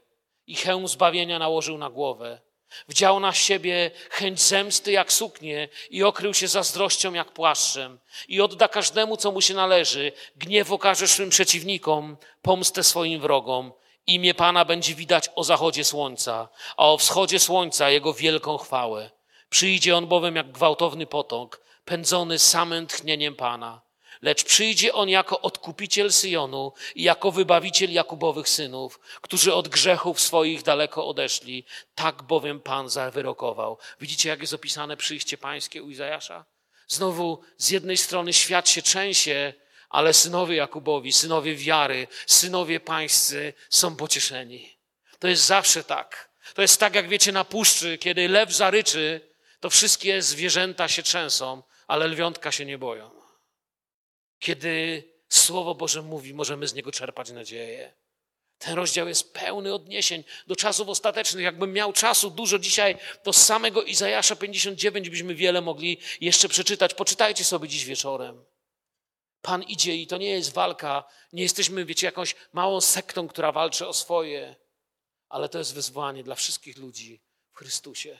i 0.48 0.56
hełm 0.56 0.88
zbawienia 0.88 1.40
nałożył 1.40 1.78
na 1.78 1.90
głowę. 1.90 2.40
Wdział 2.88 3.20
na 3.20 3.34
siebie 3.34 3.92
chęć 4.10 4.42
zemsty 4.42 4.92
jak 4.92 5.14
suknię 5.14 5.70
i 5.90 6.04
okrył 6.04 6.34
się 6.34 6.48
zazdrością 6.48 7.14
jak 7.14 7.32
płaszczem. 7.32 8.00
I 8.28 8.42
odda 8.42 8.68
każdemu, 8.68 9.18
co 9.18 9.32
mu 9.32 9.42
się 9.42 9.54
należy. 9.54 10.12
Gniew 10.36 10.72
okaże 10.72 11.08
swym 11.08 11.30
przeciwnikom, 11.30 12.18
pomstę 12.42 12.84
swoim 12.84 13.22
wrogom. 13.22 13.72
Imię 14.10 14.34
Pana 14.34 14.66
będzie 14.66 14.96
widać 14.96 15.30
o 15.36 15.44
zachodzie 15.44 15.86
słońca, 15.86 16.50
a 16.78 16.92
o 16.92 16.98
wschodzie 16.98 17.40
słońca 17.40 17.90
jego 17.90 18.14
wielką 18.14 18.58
chwałę. 18.58 19.12
Przyjdzie 19.50 19.98
on 19.98 20.08
bowiem 20.08 20.36
jak 20.36 20.52
gwałtowny 20.52 21.06
potok, 21.06 21.62
pędzony 21.86 22.40
samym 22.40 22.88
tchnieniem 22.88 23.36
Pana. 23.36 23.82
Lecz 24.22 24.44
przyjdzie 24.44 24.94
on 24.94 25.10
jako 25.10 25.42
odkupiciel 25.42 26.12
Syjonu 26.12 26.74
i 26.96 27.04
jako 27.04 27.32
wybawiciel 27.32 27.92
Jakubowych 27.92 28.50
synów, 28.50 29.00
którzy 29.22 29.54
od 29.54 29.68
grzechów 29.68 30.22
swoich 30.22 30.64
daleko 30.64 31.08
odeszli. 31.08 31.66
Tak 31.96 32.24
bowiem 32.24 32.60
Pan 32.60 32.90
zawyrokował. 32.90 33.78
Widzicie, 34.02 34.30
jak 34.30 34.42
jest 34.42 34.54
opisane 34.54 34.98
przyjście 34.98 35.38
pańskie 35.38 35.84
u 35.84 35.90
Izajasza? 35.90 36.46
Znowu 36.88 37.40
z 37.58 37.70
jednej 37.70 37.98
strony 37.98 38.34
świat 38.34 38.70
się 38.70 38.82
trzęsie, 38.82 39.54
ale 39.90 40.14
synowie 40.14 40.56
Jakubowi, 40.56 41.14
synowie 41.14 41.56
wiary, 41.56 42.08
synowie 42.28 42.80
pańscy 42.80 43.54
są 43.70 43.96
pocieszeni. 43.96 44.78
To 45.20 45.28
jest 45.28 45.46
zawsze 45.46 45.84
tak. 45.84 46.30
To 46.54 46.62
jest 46.62 46.80
tak, 46.80 46.96
jak 46.96 47.10
wiecie, 47.10 47.32
na 47.32 47.44
puszczy, 47.44 47.98
kiedy 47.98 48.28
lew 48.28 48.54
zaryczy, 48.54 49.22
to 49.60 49.70
wszystkie 49.70 50.22
zwierzęta 50.22 50.88
się 50.88 51.04
trzęsą, 51.04 51.64
ale 51.88 52.08
lwiątka 52.08 52.52
się 52.52 52.66
nie 52.66 52.78
boją. 52.78 53.12
Kiedy 54.40 55.04
Słowo 55.30 55.76
Boże 55.76 56.02
mówi, 56.02 56.34
możemy 56.34 56.68
z 56.68 56.74
niego 56.74 56.92
czerpać 56.92 57.32
nadzieję. 57.32 57.94
Ten 58.58 58.74
rozdział 58.74 59.08
jest 59.08 59.34
pełny 59.34 59.74
odniesień 59.74 60.24
do 60.48 60.56
czasów 60.56 60.90
ostatecznych. 60.90 61.44
Jakbym 61.44 61.74
miał 61.74 61.94
czasu 61.94 62.30
dużo 62.30 62.60
dzisiaj, 62.60 62.98
to 63.24 63.34
z 63.34 63.46
samego 63.46 63.84
Izajasza 63.84 64.36
59 64.36 65.10
byśmy 65.10 65.36
wiele 65.36 65.62
mogli 65.62 65.98
jeszcze 66.22 66.50
przeczytać. 66.50 66.94
Poczytajcie 66.94 67.44
sobie 67.44 67.68
dziś 67.68 67.86
wieczorem. 67.86 68.46
Pan 69.42 69.64
idzie 69.64 69.96
i 69.96 70.08
to 70.08 70.18
nie 70.18 70.30
jest 70.30 70.54
walka. 70.54 71.04
Nie 71.34 71.44
jesteśmy, 71.44 71.86
wiecie, 71.86 72.08
jakąś 72.08 72.36
małą 72.54 72.82
sektą, 72.82 73.28
która 73.28 73.52
walczy 73.52 73.88
o 73.88 73.94
swoje, 73.94 74.56
ale 75.30 75.50
to 75.50 75.58
jest 75.58 75.74
wyzwanie 75.74 76.24
dla 76.24 76.36
wszystkich 76.36 76.78
ludzi 76.78 77.22
w 77.52 77.58
Chrystusie. 77.58 78.20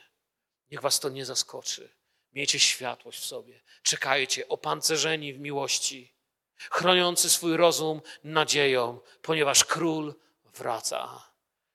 Niech 0.70 0.80
was 0.80 1.00
to 1.00 1.08
nie 1.08 1.24
zaskoczy. 1.24 1.90
Miejcie 2.32 2.60
światłość 2.60 3.18
w 3.18 3.24
sobie. 3.24 3.60
Czekajcie, 3.82 4.48
opancerzeni 4.48 5.32
w 5.34 5.40
miłości, 5.40 6.14
chroniący 6.70 7.30
swój 7.30 7.56
rozum 7.56 8.00
nadzieją, 8.24 9.00
ponieważ 9.22 9.64
król 9.64 10.14
wraca. 10.54 11.30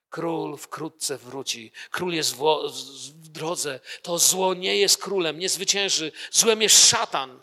Król 0.08 0.56
wkrótce 0.56 1.18
wróci. 1.18 1.72
Król 1.90 2.14
jest 2.14 2.36
w, 2.36 2.68
w 3.08 3.28
drodze. 3.28 3.80
To 4.02 4.18
zło 4.18 4.54
nie 4.54 4.76
jest 4.76 5.02
królem, 5.02 5.38
nie 5.38 5.48
zwycięży. 5.48 6.12
Złem 6.32 6.62
jest 6.62 6.88
szatan 6.90 7.42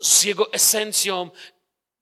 z 0.00 0.24
jego 0.24 0.52
esencją 0.52 1.30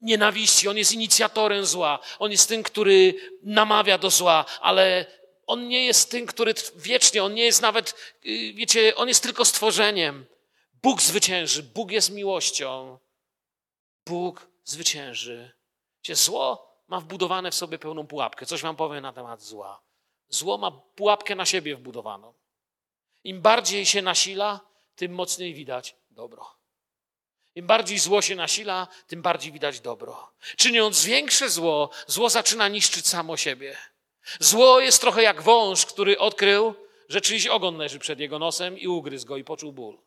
nienawiści. 0.01 0.69
On 0.69 0.77
jest 0.77 0.93
inicjatorem 0.93 1.67
zła. 1.67 1.99
On 2.19 2.31
jest 2.31 2.49
tym, 2.49 2.63
który 2.63 3.15
namawia 3.43 3.99
do 3.99 4.11
zła, 4.11 4.45
ale 4.61 5.07
on 5.47 5.69
nie 5.69 5.87
jest 5.87 6.11
tym, 6.11 6.27
który 6.27 6.55
wiecznie, 6.77 7.25
on 7.25 7.35
nie 7.35 7.45
jest 7.45 7.63
nawet, 7.63 7.95
y, 8.27 8.53
wiecie, 8.55 8.97
on 8.97 9.09
jest 9.09 9.23
tylko 9.23 9.45
stworzeniem. 9.45 10.27
Bóg 10.83 11.03
zwycięży, 11.03 11.63
Bóg 11.63 11.91
jest 11.91 12.11
miłością. 12.11 12.99
Bóg 14.07 14.47
zwycięży. 14.65 15.53
Wiecie, 15.99 16.17
zło 16.17 16.73
ma 16.89 17.01
wbudowane 17.01 17.51
w 17.51 17.55
sobie 17.55 17.79
pełną 17.79 18.07
pułapkę. 18.07 18.47
Coś 18.47 18.63
wam 18.63 18.77
powiem 18.77 19.03
na 19.03 19.13
temat 19.13 19.43
zła. 19.43 19.83
Zło 20.29 20.59
ma 20.59 20.71
pułapkę 20.71 21.35
na 21.35 21.47
siebie 21.47 21.77
wbudowaną. 21.77 22.35
Im 23.25 23.41
bardziej 23.41 23.87
się 23.87 24.03
nasila, 24.03 24.61
tym 24.97 25.13
mocniej 25.13 25.55
widać 25.55 25.97
dobro. 26.11 26.62
Im 27.55 27.67
bardziej 27.67 27.99
zło 27.99 28.23
się 28.23 28.37
nasila, 28.37 28.89
tym 29.07 29.23
bardziej 29.23 29.53
widać 29.53 29.81
dobro. 29.81 30.33
Czyniąc 30.57 31.05
większe 31.05 31.51
zło, 31.51 31.91
zło 32.07 32.31
zaczyna 32.31 32.69
niszczyć 32.69 33.07
samo 33.07 33.37
siebie. 33.37 33.77
Zło 34.41 34.81
jest 34.81 35.01
trochę 35.01 35.23
jak 35.23 35.43
wąż, 35.43 35.87
który 35.87 36.19
odkrył, 36.19 36.75
że 37.09 37.21
czyjś 37.21 37.47
ogon 37.47 37.77
leży 37.77 37.99
przed 37.99 38.19
jego 38.21 38.39
nosem 38.39 38.79
i 38.79 38.89
ugryzł 38.89 39.27
go 39.27 39.37
i 39.37 39.45
poczuł 39.45 39.73
ból. 39.73 39.99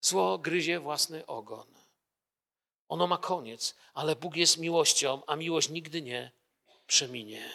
Zło 0.00 0.38
gryzie 0.38 0.80
własny 0.80 1.26
ogon. 1.26 1.74
Ono 2.88 3.06
ma 3.06 3.18
koniec, 3.18 3.74
ale 3.94 4.16
Bóg 4.16 4.36
jest 4.36 4.58
miłością, 4.58 5.22
a 5.26 5.36
miłość 5.36 5.68
nigdy 5.68 6.02
nie 6.02 6.32
przeminie, 6.86 7.52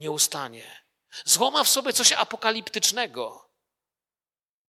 nie 0.00 0.10
ustanie. 0.10 0.84
Zło 1.24 1.50
ma 1.50 1.64
w 1.64 1.68
sobie 1.68 1.92
coś 1.92 2.12
apokaliptycznego. 2.12 3.48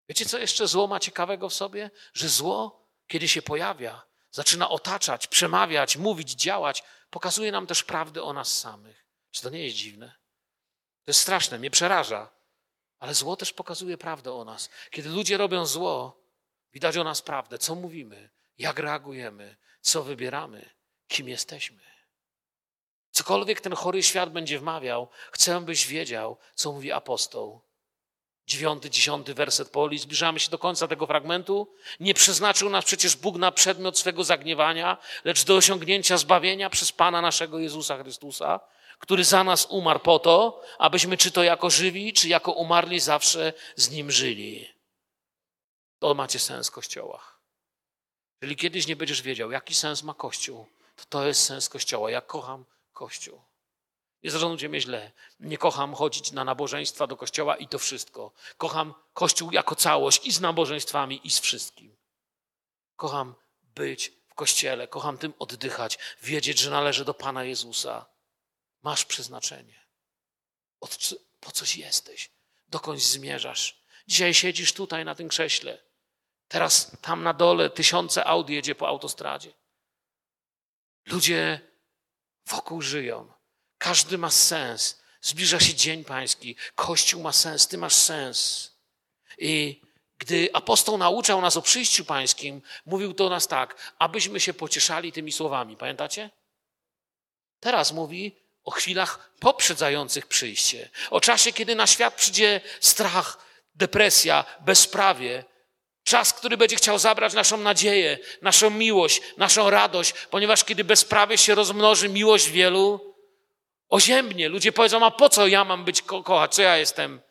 Wiecie, 0.10 0.26
co 0.26 0.38
jeszcze 0.38 0.68
zło 0.68 0.88
ma 0.88 1.00
ciekawego 1.00 1.50
w 1.50 1.54
sobie? 1.54 1.92
Że 2.14 2.30
zło, 2.30 2.87
kiedy 3.08 3.28
się 3.28 3.42
pojawia, 3.42 4.02
zaczyna 4.32 4.70
otaczać, 4.70 5.28
przemawiać, 5.28 5.98
mówić, 5.98 6.32
działać, 6.32 6.84
pokazuje 7.10 7.52
nam 7.52 7.68
też 7.68 7.84
prawdę 7.84 8.24
o 8.24 8.34
nas 8.34 8.60
samych. 8.60 9.06
Czy 9.32 9.42
to 9.42 9.50
nie 9.50 9.64
jest 9.64 9.76
dziwne? 9.76 10.08
To 11.04 11.10
jest 11.10 11.20
straszne, 11.20 11.60
mnie 11.60 11.72
przeraża. 11.72 12.30
Ale 13.00 13.14
zło 13.14 13.36
też 13.36 13.54
pokazuje 13.54 13.98
prawdę 13.98 14.34
o 14.34 14.46
nas. 14.46 14.70
Kiedy 14.92 15.10
ludzie 15.10 15.38
robią 15.38 15.66
zło, 15.66 16.24
widać 16.74 16.98
o 16.98 17.04
nas 17.04 17.22
prawdę, 17.22 17.58
co 17.58 17.76
mówimy, 17.76 18.30
jak 18.58 18.80
reagujemy, 18.80 19.58
co 19.82 20.04
wybieramy, 20.04 20.70
kim 21.08 21.30
jesteśmy. 21.30 21.88
Cokolwiek 23.12 23.62
ten 23.62 23.74
chory 23.74 24.04
świat 24.04 24.32
będzie 24.32 24.60
wmawiał, 24.60 25.10
chcę, 25.32 25.62
byś 25.62 25.88
wiedział, 25.88 26.38
co 26.56 26.72
mówi 26.72 26.92
apostoł. 26.92 27.67
Dziewiąty, 28.48 28.90
dziesiąty 28.90 29.34
werset 29.34 29.70
Poli. 29.70 30.00
Zbliżamy 30.00 30.40
się 30.40 30.52
do 30.52 30.58
końca 30.58 30.88
tego 30.88 31.08
fragmentu. 31.08 31.68
Nie 32.00 32.14
przeznaczył 32.14 32.70
nas 32.70 32.86
przecież 32.86 33.16
Bóg 33.16 33.38
na 33.38 33.52
przedmiot 33.52 34.00
swego 34.00 34.24
zagniewania, 34.24 34.98
lecz 35.24 35.44
do 35.44 35.56
osiągnięcia 35.56 36.18
zbawienia 36.18 36.70
przez 36.70 36.92
Pana 36.92 37.22
naszego 37.22 37.60
Jezusa 37.60 37.98
Chrystusa, 37.98 38.60
który 39.00 39.24
za 39.24 39.44
nas 39.44 39.68
umarł 39.70 40.00
po 40.00 40.20
to, 40.20 40.62
abyśmy 40.78 41.18
czy 41.18 41.32
to 41.32 41.44
jako 41.44 41.70
żywi, 41.70 42.14
czy 42.14 42.28
jako 42.28 42.52
umarli 42.52 43.00
zawsze 43.00 43.54
z 43.76 43.90
Nim 43.90 44.12
żyli. 44.12 44.68
To 46.00 46.14
macie 46.14 46.40
sens 46.40 46.72
Kościoła. 46.72 47.24
Jeżeli 48.42 48.56
kiedyś 48.56 48.88
nie 48.88 48.96
będziesz 48.96 49.22
wiedział, 49.22 49.52
jaki 49.52 49.76
sens 49.76 50.04
ma 50.04 50.14
Kościół, 50.14 50.66
to 50.96 51.04
to 51.10 51.28
jest 51.28 51.44
sens 51.44 51.70
Kościoła. 51.70 52.12
Ja 52.12 52.22
kocham 52.22 52.66
Kościół. 52.94 53.42
Nie 54.24 54.32
zrozumcie 54.32 54.70
mnie 54.70 54.82
źle. 54.82 55.12
Nie 55.40 55.58
kocham 55.58 55.96
chodzić 55.96 56.32
na 56.32 56.44
nabożeństwa 56.44 57.08
do 57.08 57.18
kościoła 57.18 57.56
i 57.58 57.68
to 57.68 57.80
wszystko. 57.80 58.32
Kocham 58.58 58.94
Kościół 59.14 59.52
jako 59.52 59.76
całość 59.76 60.26
i 60.26 60.32
z 60.32 60.42
nabożeństwami, 60.42 61.22
i 61.24 61.32
z 61.32 61.40
wszystkim. 61.40 61.98
Kocham 62.96 63.36
być 63.62 64.14
w 64.28 64.34
kościele, 64.34 64.88
kocham 64.88 65.18
tym 65.18 65.34
oddychać, 65.40 65.98
wiedzieć, 66.22 66.60
że 66.60 66.70
należy 66.70 67.06
do 67.06 67.14
Pana 67.14 67.44
Jezusa. 67.44 68.06
Masz 68.84 69.06
przeznaczenie. 69.06 69.88
Od, 70.80 71.00
po 71.40 71.52
coś 71.52 71.76
jesteś, 71.76 72.32
dokądś 72.68 73.04
zmierzasz. 73.04 73.84
Dzisiaj 74.08 74.34
siedzisz 74.34 74.74
tutaj 74.74 75.06
na 75.06 75.16
tym 75.16 75.28
krześle. 75.28 75.84
Teraz 76.48 76.98
tam 77.02 77.24
na 77.24 77.34
dole 77.34 77.70
tysiące 77.70 78.26
aut 78.26 78.50
jedzie 78.50 78.76
po 78.76 78.88
autostradzie. 78.88 79.54
Ludzie 81.06 81.62
wokół 82.46 82.82
żyją. 82.82 83.37
Każdy 83.78 84.18
ma 84.18 84.32
sens. 84.32 85.02
Zbliża 85.22 85.60
się 85.60 85.74
Dzień 85.74 86.04
Pański. 86.04 86.56
Kościół 86.76 87.22
ma 87.22 87.32
sens, 87.32 87.68
Ty 87.68 87.78
masz 87.78 87.94
sens. 87.94 88.72
I 89.38 89.82
gdy 90.18 90.50
apostoł 90.54 90.98
nauczał 90.98 91.42
nas 91.42 91.58
o 91.58 91.62
przyjściu 91.62 92.06
Pańskim, 92.06 92.62
mówił 92.86 93.14
do 93.14 93.30
nas 93.30 93.48
tak, 93.48 93.94
abyśmy 94.00 94.40
się 94.40 94.54
pocieszali 94.54 95.12
tymi 95.12 95.32
słowami. 95.32 95.78
Pamiętacie? 95.78 96.30
Teraz 97.60 97.92
mówi 97.92 98.36
o 98.64 98.72
chwilach 98.72 99.32
poprzedzających 99.40 100.28
przyjście. 100.28 100.90
O 101.10 101.22
czasie, 101.22 101.54
kiedy 101.54 101.76
na 101.76 101.88
świat 101.88 102.16
przyjdzie 102.16 102.62
strach, 102.80 103.38
depresja, 103.76 104.46
bezprawie. 104.60 105.44
Czas, 106.04 106.34
który 106.34 106.58
będzie 106.58 106.76
chciał 106.76 107.00
zabrać 107.00 107.34
naszą 107.34 107.58
nadzieję, 107.58 108.18
naszą 108.42 108.70
miłość, 108.70 109.22
naszą 109.38 109.70
radość, 109.70 110.14
ponieważ 110.30 110.64
kiedy 110.64 110.84
bezprawie 110.84 111.38
się 111.38 111.56
rozmnoży 111.56 112.10
miłość 112.10 112.50
wielu, 112.50 113.07
oziębnie. 113.90 114.50
Ludzie 114.50 114.72
powiedzą, 114.72 115.06
a 115.06 115.12
po 115.12 115.30
co 115.30 115.48
ja 115.48 115.66
mam 115.66 115.86
być 115.86 116.02
ko 116.02 116.24
kochać? 116.24 116.56
Co 116.56 116.62
ja 116.62 116.78
jestem? 116.78 117.22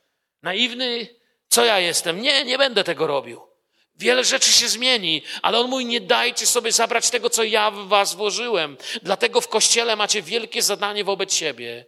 Naiwny? 0.42 1.08
Co 1.48 1.64
ja 1.64 1.80
jestem? 1.80 2.22
Nie, 2.22 2.44
nie 2.44 2.58
będę 2.58 2.84
tego 2.84 3.06
robił. 3.06 3.40
Wiele 3.98 4.24
rzeczy 4.24 4.52
się 4.52 4.68
zmieni, 4.68 5.22
ale 5.42 5.58
on 5.58 5.70
mówi: 5.70 5.86
Nie 5.86 6.00
dajcie 6.00 6.46
sobie 6.46 6.72
zabrać 6.72 7.10
tego, 7.10 7.30
co 7.30 7.44
ja 7.44 7.70
w 7.70 7.88
was 7.88 8.14
włożyłem. 8.14 8.76
Dlatego 9.02 9.40
w 9.40 9.48
kościele 9.48 9.96
macie 9.96 10.22
wielkie 10.22 10.62
zadanie 10.62 11.04
wobec 11.04 11.34
siebie. 11.34 11.86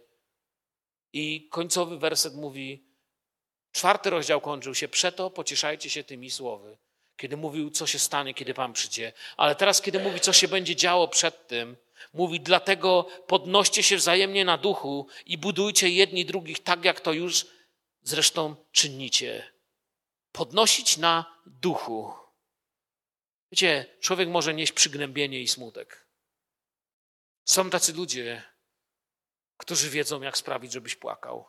I 1.13 1.47
końcowy 1.51 1.97
werset 1.97 2.35
mówi: 2.35 2.83
Czwarty 3.71 4.09
rozdział 4.09 4.41
kończył 4.41 4.75
się, 4.75 4.87
przeto 4.87 5.29
pocieszajcie 5.29 5.89
się 5.89 6.03
tymi 6.03 6.31
słowy. 6.31 6.77
Kiedy 7.17 7.37
mówił, 7.37 7.69
co 7.69 7.87
się 7.87 7.99
stanie, 7.99 8.33
kiedy 8.33 8.53
Pan 8.53 8.73
przyjdzie. 8.73 9.13
Ale 9.37 9.55
teraz, 9.55 9.81
kiedy 9.81 9.99
mówi, 9.99 10.19
co 10.19 10.33
się 10.33 10.47
będzie 10.47 10.75
działo 10.75 11.07
przed 11.07 11.47
tym, 11.47 11.77
mówi, 12.13 12.39
dlatego 12.39 13.07
podnoście 13.27 13.83
się 13.83 13.97
wzajemnie 13.97 14.45
na 14.45 14.57
duchu 14.57 15.07
i 15.25 15.37
budujcie 15.37 15.89
jedni 15.89 16.25
drugich 16.25 16.63
tak, 16.63 16.85
jak 16.85 17.01
to 17.01 17.13
już 17.13 17.47
zresztą 18.01 18.55
czynicie. 18.71 19.51
Podnosić 20.31 20.97
na 20.97 21.41
duchu. 21.45 22.13
Wiecie, 23.51 23.85
człowiek 23.99 24.29
może 24.29 24.53
nieść 24.53 24.71
przygnębienie 24.71 25.41
i 25.41 25.47
smutek. 25.47 26.07
Są 27.45 27.69
tacy 27.69 27.93
ludzie, 27.93 28.43
którzy 29.57 29.89
wiedzą, 29.89 30.21
jak 30.21 30.37
sprawić, 30.37 30.71
żebyś 30.71 30.95
płakał, 30.95 31.45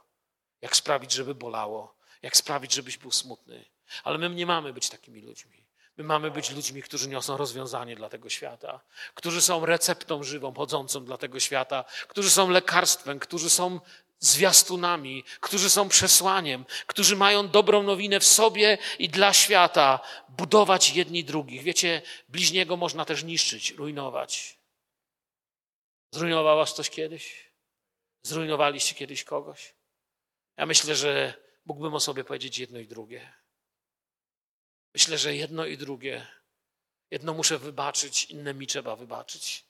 jak 0.60 0.76
sprawić, 0.76 1.12
żeby 1.12 1.34
bolało, 1.34 1.96
jak 2.22 2.36
sprawić, 2.36 2.74
żebyś 2.74 2.98
był 2.98 3.12
smutny. 3.12 3.64
Ale 4.04 4.18
my 4.18 4.30
nie 4.30 4.46
mamy 4.46 4.72
być 4.72 4.88
takimi 4.88 5.20
ludźmi. 5.20 5.59
My 6.00 6.04
mamy 6.04 6.30
być 6.30 6.50
ludźmi, 6.50 6.82
którzy 6.82 7.08
niosą 7.08 7.36
rozwiązanie 7.36 7.96
dla 7.96 8.08
tego 8.08 8.28
świata, 8.28 8.80
którzy 9.14 9.40
są 9.40 9.66
receptą 9.66 10.22
żywą, 10.22 10.54
chodzącą 10.54 11.04
dla 11.04 11.18
tego 11.18 11.40
świata, 11.40 11.84
którzy 12.08 12.30
są 12.30 12.50
lekarstwem, 12.50 13.18
którzy 13.18 13.50
są 13.50 13.80
zwiastunami, 14.18 15.24
którzy 15.40 15.70
są 15.70 15.88
przesłaniem, 15.88 16.64
którzy 16.86 17.16
mają 17.16 17.48
dobrą 17.48 17.82
nowinę 17.82 18.20
w 18.20 18.24
sobie 18.24 18.78
i 18.98 19.08
dla 19.08 19.32
świata, 19.32 20.00
budować 20.28 20.90
jedni 20.96 21.24
drugich. 21.24 21.62
Wiecie, 21.62 22.02
bliźniego 22.28 22.76
można 22.76 23.04
też 23.04 23.24
niszczyć, 23.24 23.70
rujnować. 23.70 24.58
Zrujnował 26.10 26.56
was 26.56 26.72
ktoś 26.72 26.90
kiedyś? 26.90 27.50
Zrujnowaliście 28.22 28.94
kiedyś 28.94 29.24
kogoś? 29.24 29.74
Ja 30.56 30.66
myślę, 30.66 30.96
że 30.96 31.34
mógłbym 31.66 31.94
o 31.94 32.00
sobie 32.00 32.24
powiedzieć 32.24 32.58
jedno 32.58 32.78
i 32.78 32.86
drugie. 32.86 33.39
Myślę, 34.94 35.18
że 35.18 35.36
jedno 35.36 35.66
i 35.66 35.78
drugie. 35.78 36.26
Jedno 37.10 37.34
muszę 37.34 37.58
wybaczyć, 37.58 38.24
inne 38.24 38.54
mi 38.54 38.66
trzeba 38.66 38.96
wybaczyć. 38.96 39.64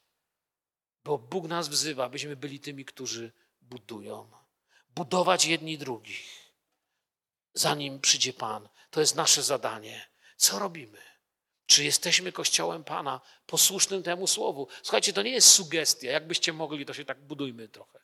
Bo 1.05 1.19
Bóg 1.19 1.49
nas 1.49 1.69
wzywa, 1.69 2.09
byśmy 2.09 2.37
byli 2.37 2.61
tymi, 2.61 2.85
którzy 2.85 3.33
budują. 3.61 4.31
Budować 4.95 5.45
jedni 5.45 5.79
drugich. 5.79 6.53
Zanim 7.55 8.01
przyjdzie 8.01 8.33
Pan. 8.33 8.69
To 8.91 9.01
jest 9.01 9.15
nasze 9.15 9.43
zadanie. 9.43 10.09
Co 10.37 10.59
robimy? 10.59 10.99
Czy 11.67 11.85
jesteśmy 11.85 12.33
Kościołem 12.33 12.85
Pana, 12.85 13.21
posłusznym 13.47 14.03
temu 14.03 14.27
słowu? 14.27 14.69
Słuchajcie, 14.83 15.13
to 15.13 15.23
nie 15.23 15.31
jest 15.31 15.49
sugestia. 15.49 16.11
Jakbyście 16.11 16.53
mogli, 16.53 16.87
to 16.87 16.95
się 16.95 17.05
tak 17.05 17.21
budujmy 17.21 17.69
trochę. 17.69 18.01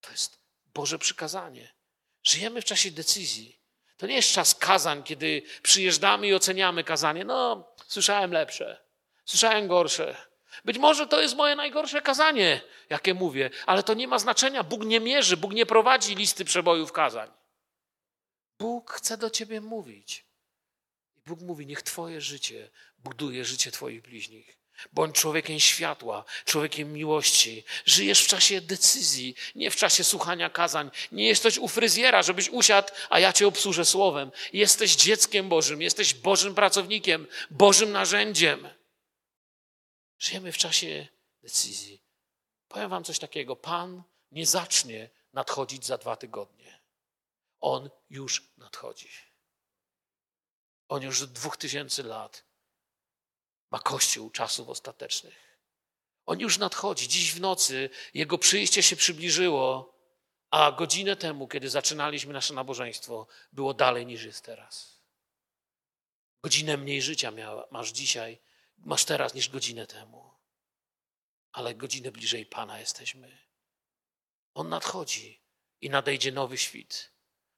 To 0.00 0.10
jest 0.10 0.38
Boże 0.74 0.98
przykazanie. 0.98 1.74
Żyjemy 2.22 2.62
w 2.62 2.64
czasie 2.64 2.90
decyzji. 2.90 3.60
To 3.98 4.06
nie 4.06 4.14
jest 4.14 4.32
czas 4.32 4.54
kazań, 4.54 5.02
kiedy 5.02 5.42
przyjeżdżamy 5.62 6.26
i 6.26 6.34
oceniamy 6.34 6.84
kazanie. 6.84 7.24
No, 7.24 7.68
słyszałem 7.86 8.32
lepsze, 8.32 8.80
słyszałem 9.24 9.68
gorsze. 9.68 10.16
Być 10.64 10.78
może 10.78 11.06
to 11.06 11.20
jest 11.20 11.36
moje 11.36 11.56
najgorsze 11.56 12.02
kazanie, 12.02 12.60
jakie 12.90 13.14
mówię, 13.14 13.50
ale 13.66 13.82
to 13.82 13.94
nie 13.94 14.08
ma 14.08 14.18
znaczenia. 14.18 14.62
Bóg 14.64 14.84
nie 14.84 15.00
mierzy, 15.00 15.36
Bóg 15.36 15.52
nie 15.52 15.66
prowadzi 15.66 16.14
listy 16.14 16.44
przebojów 16.44 16.92
kazań. 16.92 17.30
Bóg 18.58 18.92
chce 18.92 19.18
do 19.18 19.30
ciebie 19.30 19.60
mówić. 19.60 20.24
I 21.16 21.20
Bóg 21.20 21.40
mówi: 21.40 21.66
Niech 21.66 21.82
Twoje 21.82 22.20
życie 22.20 22.70
buduje 22.98 23.44
życie 23.44 23.70
Twoich 23.70 24.02
bliźnich. 24.02 24.58
Bądź 24.92 25.16
człowiekiem 25.16 25.60
światła, 25.60 26.24
człowiekiem 26.44 26.92
miłości. 26.92 27.64
Żyjesz 27.84 28.24
w 28.24 28.28
czasie 28.28 28.60
decyzji, 28.60 29.34
nie 29.54 29.70
w 29.70 29.76
czasie 29.76 30.04
słuchania 30.04 30.50
kazań. 30.50 30.90
Nie 31.12 31.28
jesteś 31.28 31.58
u 31.58 31.68
fryzjera, 31.68 32.22
żebyś 32.22 32.48
usiadł, 32.48 32.88
a 33.10 33.20
ja 33.20 33.32
cię 33.32 33.46
obsłużę 33.46 33.84
słowem. 33.84 34.30
Jesteś 34.52 34.96
dzieckiem 34.96 35.48
Bożym, 35.48 35.82
jesteś 35.82 36.14
Bożym 36.14 36.54
pracownikiem, 36.54 37.26
Bożym 37.50 37.92
narzędziem. 37.92 38.68
Żyjemy 40.18 40.52
w 40.52 40.58
czasie 40.58 41.08
decyzji. 41.42 42.02
Powiem 42.68 42.90
Wam 42.90 43.04
coś 43.04 43.18
takiego. 43.18 43.56
Pan 43.56 44.02
nie 44.32 44.46
zacznie 44.46 45.10
nadchodzić 45.32 45.86
za 45.86 45.98
dwa 45.98 46.16
tygodnie. 46.16 46.80
On 47.60 47.90
już 48.10 48.42
nadchodzi. 48.56 49.10
On 50.88 51.02
już 51.02 51.22
od 51.22 51.32
dwóch 51.32 51.56
tysięcy 51.56 52.02
lat 52.02 52.47
ma 53.70 53.78
Kościół 53.78 54.30
czasów 54.30 54.68
ostatecznych. 54.68 55.58
On 56.26 56.40
już 56.40 56.58
nadchodzi. 56.58 57.08
Dziś 57.08 57.32
w 57.34 57.40
nocy 57.40 57.90
Jego 58.14 58.38
przyjście 58.38 58.82
się 58.82 58.96
przybliżyło, 58.96 59.94
a 60.50 60.72
godzinę 60.72 61.16
temu, 61.16 61.48
kiedy 61.48 61.70
zaczynaliśmy 61.70 62.32
nasze 62.32 62.54
nabożeństwo, 62.54 63.26
było 63.52 63.74
dalej 63.74 64.06
niż 64.06 64.24
jest 64.24 64.44
teraz. 64.44 65.00
Godzinę 66.42 66.76
mniej 66.76 67.02
życia 67.02 67.30
miała, 67.30 67.68
masz 67.70 67.90
dzisiaj, 67.90 68.38
masz 68.78 69.04
teraz 69.04 69.34
niż 69.34 69.48
godzinę 69.48 69.86
temu. 69.86 70.30
Ale 71.52 71.74
godzinę 71.74 72.10
bliżej 72.12 72.46
Pana 72.46 72.78
jesteśmy. 72.80 73.38
On 74.54 74.68
nadchodzi 74.68 75.40
i 75.80 75.90
nadejdzie 75.90 76.32
nowy 76.32 76.58
świt. 76.58 77.10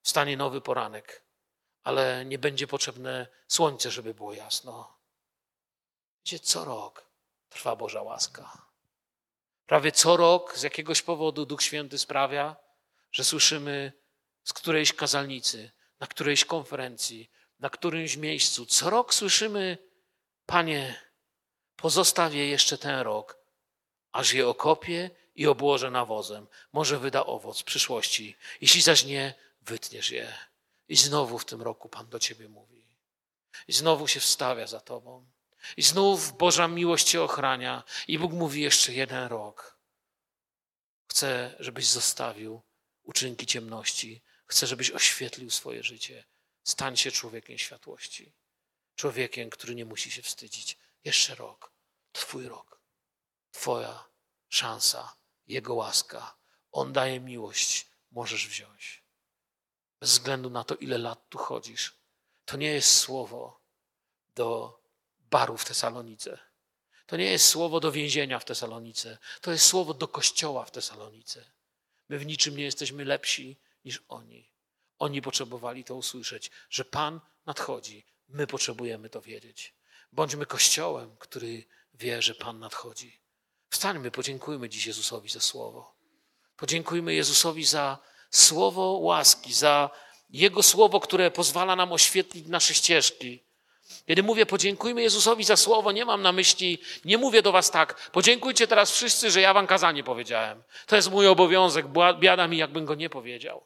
Wstanie 0.03 0.37
nowy 0.37 0.61
poranek, 0.61 1.23
ale 1.83 2.25
nie 2.25 2.39
będzie 2.39 2.67
potrzebne 2.67 3.27
słońce, 3.49 3.91
żeby 3.91 4.15
było 4.15 4.35
jasno. 4.35 5.00
Co 6.39 6.65
rok 6.65 7.07
trwa 7.49 7.77
Boża 7.77 8.03
łaska. 8.03 8.67
Prawie 9.67 9.93
co 9.93 10.17
rok 10.17 10.59
z 10.59 10.63
jakiegoś 10.63 11.03
powodu 11.03 11.47
Duch 11.47 11.63
Święty 11.63 11.99
sprawia, 11.99 12.57
że 13.13 13.25
słyszymy 13.25 13.93
z 14.45 14.53
którejś 14.53 14.93
kazalnicy, 14.93 15.71
na 16.01 16.07
którejś 16.07 16.45
konferencji, 16.45 17.31
na 17.59 17.71
którymś 17.71 18.17
miejscu. 18.17 18.67
Co 18.67 18.91
rok 18.91 19.15
słyszymy, 19.15 19.79
Panie, 20.47 21.01
pozostaw 21.77 22.35
je 22.35 22.49
jeszcze 22.49 22.79
ten 22.79 23.01
rok, 23.01 23.39
aż 24.13 24.33
je 24.33 24.49
okopię 24.49 25.11
i 25.35 25.47
obłożę 25.47 25.91
nawozem. 25.91 26.47
Może 26.73 26.99
wyda 26.99 27.27
owoc 27.27 27.61
w 27.61 27.65
przyszłości. 27.65 28.37
Jeśli 28.61 28.83
zaś 28.83 29.05
nie, 29.05 29.35
wytniesz 29.63 30.11
je. 30.11 30.35
I 30.89 30.97
znowu 30.97 31.39
w 31.39 31.45
tym 31.45 31.63
roku 31.63 31.89
Pan 31.89 32.09
do 32.09 32.19
Ciebie 32.19 32.49
mówi. 32.49 32.85
I 33.69 33.73
znowu 33.73 34.09
się 34.09 34.21
wstawia 34.21 34.67
za 34.67 34.81
Tobą. 34.81 35.27
I 35.77 35.83
znów 35.83 36.37
Boża 36.37 36.69
miłość 36.69 37.07
cię 37.07 37.23
ochrania. 37.23 37.85
I 38.09 38.19
Bóg 38.19 38.33
mówi 38.33 38.63
jeszcze 38.63 38.93
jeden 38.93 39.29
rok. 39.29 39.79
Chcę, 41.11 41.57
żebyś 41.59 41.87
zostawił 41.87 42.63
uczynki 43.03 43.47
ciemności. 43.47 44.23
Chcę, 44.47 44.67
żebyś 44.67 44.91
oświetlił 44.91 45.51
swoje 45.51 45.83
życie. 45.83 46.25
Stań 46.65 46.97
się 46.97 47.11
człowiekiem 47.13 47.59
światłości. 47.59 48.33
Człowiekiem, 48.97 49.51
który 49.51 49.75
nie 49.75 49.85
musi 49.85 50.11
się 50.11 50.23
wstydzić. 50.23 50.79
Jeszcze 51.05 51.35
rok. 51.35 51.73
Twój 52.13 52.49
rok. 52.49 52.81
Twoja 53.53 54.05
szansa. 54.49 55.17
Jego 55.47 55.75
łaska. 55.75 56.37
On 56.73 56.93
daje 56.93 57.21
miłość. 57.21 57.87
Możesz 58.11 58.49
wziąć. 58.49 59.03
Bez 60.01 60.11
względu 60.11 60.51
na 60.51 60.65
to, 60.65 60.75
ile 60.75 60.99
lat 60.99 61.29
tu 61.29 61.39
chodzisz. 61.39 61.95
To 62.45 62.57
nie 62.57 62.71
jest 62.71 62.97
słowo 62.97 63.61
do 64.35 64.80
baru 65.31 65.57
w 65.57 65.65
Tesalonice. 65.65 66.39
To 67.07 67.17
nie 67.17 67.25
jest 67.25 67.49
słowo 67.49 67.81
do 67.81 67.93
więzienia 67.93 68.39
w 68.39 68.45
Tesalonice. 68.45 69.19
To 69.41 69.53
jest 69.53 69.67
słowo 69.67 69.95
do 69.95 70.09
kościoła 70.09 70.65
w 70.65 70.71
Tesalonice. 70.71 71.45
My 72.09 72.19
w 72.19 72.27
niczym 72.27 72.57
nie 72.57 72.65
jesteśmy 72.65 73.05
lepsi 73.05 73.57
niż 73.85 74.03
oni. 74.09 74.51
Oni 74.99 75.23
potrzebowali 75.23 75.85
to 75.85 75.95
usłyszeć, 75.95 76.51
że 76.71 76.85
Pan 76.85 77.21
nadchodzi. 77.47 78.07
My 78.29 78.47
potrzebujemy 78.47 79.11
to 79.11 79.21
wiedzieć. 79.21 79.75
Bądźmy 80.13 80.47
kościołem, 80.47 81.17
który 81.17 81.65
wie, 81.95 82.23
że 82.23 82.35
Pan 82.35 82.59
nadchodzi. 82.59 83.21
Wstańmy, 83.71 84.11
podziękujmy 84.11 84.69
dziś 84.69 84.87
Jezusowi 84.87 85.29
za 85.29 85.41
słowo. 85.41 85.95
Podziękujmy 86.57 87.15
Jezusowi 87.15 87.65
za 87.65 87.99
słowo 88.31 88.83
łaski, 88.93 89.55
za 89.55 89.91
Jego 90.31 90.63
słowo, 90.63 91.01
które 91.01 91.31
pozwala 91.31 91.77
nam 91.77 91.93
oświetlić 91.93 92.47
nasze 92.47 92.75
ścieżki 92.75 93.50
kiedy 94.07 94.23
mówię 94.23 94.47
podziękujmy 94.47 95.03
Jezusowi 95.03 95.45
za 95.45 95.57
słowo, 95.57 95.93
nie 95.93 96.05
mam 96.05 96.23
na 96.23 96.33
myśli, 96.33 96.79
nie 97.05 97.19
mówię 97.19 97.43
do 97.43 97.53
was 97.53 97.71
tak, 97.71 98.11
podziękujcie 98.11 98.67
teraz 98.67 98.93
wszyscy, 98.93 99.31
że 99.31 99.41
ja 99.41 99.55
wam 99.55 99.67
kazanie 99.67 100.05
powiedziałem. 100.05 100.63
To 100.87 100.97
jest 100.97 101.11
mój 101.11 101.27
obowiązek, 101.27 101.87
biada 102.21 102.49
mi, 102.49 102.57
jakbym 102.57 102.85
go 102.85 102.95
nie 102.95 103.11
powiedział. 103.11 103.63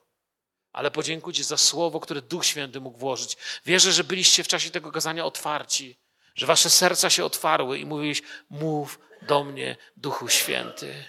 ale 0.72 0.91
podziękuję 0.91 1.45
za 1.45 1.57
słowo, 1.57 2.01
które 2.01 2.22
Duch 2.22 2.45
Święty 2.45 2.81
mógł 2.81 2.99
włożyć. 2.99 3.37
Wierzę, 3.66 3.93
że 3.93 4.05
byliście 4.05 4.45
w 4.45 4.49
czasie 4.49 4.70
tego 4.70 4.93
kazania 4.93 5.25
otwarci, 5.25 5.97
że 6.35 6.47
wasze 6.47 6.70
serca 6.70 7.11
się 7.11 7.25
otwarły 7.25 7.79
i 7.79 7.87
mówiłeś, 7.87 8.22
mów 8.51 8.99
do 9.22 9.45
mnie, 9.45 9.77
Duchu 9.97 10.29
Święty. 10.29 11.05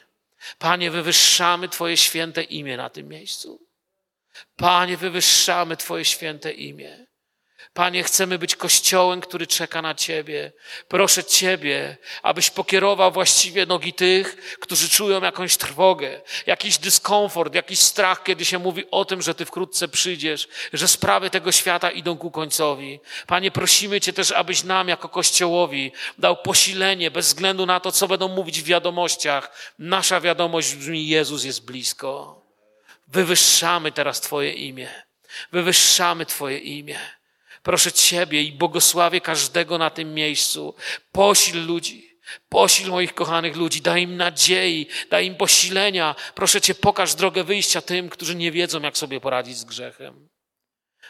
Panie, 0.59 0.91
wywyższamy 0.91 1.70
Twoje 1.70 1.97
święte 1.97 2.43
imię 2.43 2.78
na 2.78 2.89
tym 2.89 3.07
miejscu. 3.07 3.68
Panie, 4.55 4.97
wywyższamy 4.97 5.78
Twoje 5.78 6.05
święte 6.05 6.51
imię. 6.51 7.05
Panie, 7.76 8.03
chcemy 8.03 8.39
być 8.39 8.55
kościołem, 8.55 9.21
który 9.21 9.47
czeka 9.47 9.82
na 9.82 9.95
Ciebie. 9.95 10.51
Proszę 10.88 11.23
Ciebie, 11.23 11.97
abyś 12.23 12.49
pokierował 12.49 13.11
właściwie 13.11 13.65
nogi 13.65 13.93
tych, 13.93 14.57
którzy 14.59 14.89
czują 14.89 15.21
jakąś 15.21 15.57
trwogę, 15.57 16.21
jakiś 16.45 16.78
dyskomfort, 16.78 17.55
jakiś 17.55 17.80
strach, 17.80 18.23
kiedy 18.23 18.45
się 18.45 18.59
mówi 18.59 18.84
o 18.91 19.05
tym, 19.05 19.21
że 19.21 19.36
Ty 19.36 19.45
wkrótce 19.45 19.88
przyjdziesz, 19.88 20.47
że 20.73 20.88
sprawy 20.88 21.30
tego 21.30 21.51
świata 21.51 21.91
idą 21.91 22.17
ku 22.17 22.32
końcowi. 22.32 22.99
Panie, 23.28 23.51
prosimy 23.51 24.01
Cię 24.01 24.13
też, 24.13 24.32
abyś 24.32 24.63
nam 24.63 24.88
jako 24.88 25.09
Kościołowi 25.09 25.91
dał 26.17 26.38
posilenie 26.38 27.11
bez 27.11 27.28
względu 27.28 27.65
na 27.65 27.80
to, 27.80 27.91
co 27.91 28.07
będą 28.07 28.28
mówić 28.28 28.61
w 28.61 28.65
wiadomościach. 28.65 29.73
Nasza 29.80 30.21
wiadomość 30.21 30.76
brzmi: 30.76 31.07
Jezus 31.07 31.43
jest 31.43 31.65
blisko. 31.65 32.41
Wywyższamy 33.07 33.91
teraz 33.91 34.21
Twoje 34.21 34.53
imię. 34.53 34.88
Wywyższamy 35.51 36.26
Twoje 36.26 36.57
imię. 36.57 37.14
Proszę 37.66 37.91
Ciebie 37.91 38.43
i 38.43 38.51
błogosławię 38.51 39.22
każdego 39.22 39.78
na 39.78 39.89
tym 39.89 40.13
miejscu. 40.13 40.76
Posil 41.11 41.66
ludzi. 41.66 42.20
Posil 42.49 42.89
moich 42.89 43.13
kochanych 43.13 43.55
ludzi, 43.55 43.82
daj 43.82 44.01
im 44.01 44.18
nadziei, 44.18 44.88
daj 45.09 45.26
im 45.26 45.36
posilenia. 45.36 46.16
Proszę 46.36 46.61
Cię, 46.61 46.76
pokaż 46.76 47.16
drogę 47.16 47.43
wyjścia 47.43 47.82
tym, 47.82 48.09
którzy 48.09 48.36
nie 48.36 48.51
wiedzą, 48.51 48.82
jak 48.82 48.97
sobie 48.97 49.22
poradzić 49.22 49.57
z 49.57 49.63
grzechem. 49.63 50.30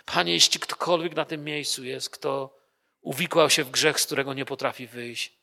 Panie, 0.05 0.33
jeśli 0.33 0.59
ktokolwiek 0.59 1.15
na 1.15 1.25
tym 1.25 1.43
miejscu 1.43 1.83
jest, 1.83 2.09
kto 2.09 2.57
uwikłał 3.01 3.49
się 3.49 3.63
w 3.63 3.71
grzech, 3.71 3.99
z 3.99 4.05
którego 4.05 4.33
nie 4.33 4.45
potrafi 4.45 4.87
wyjść, 4.87 5.33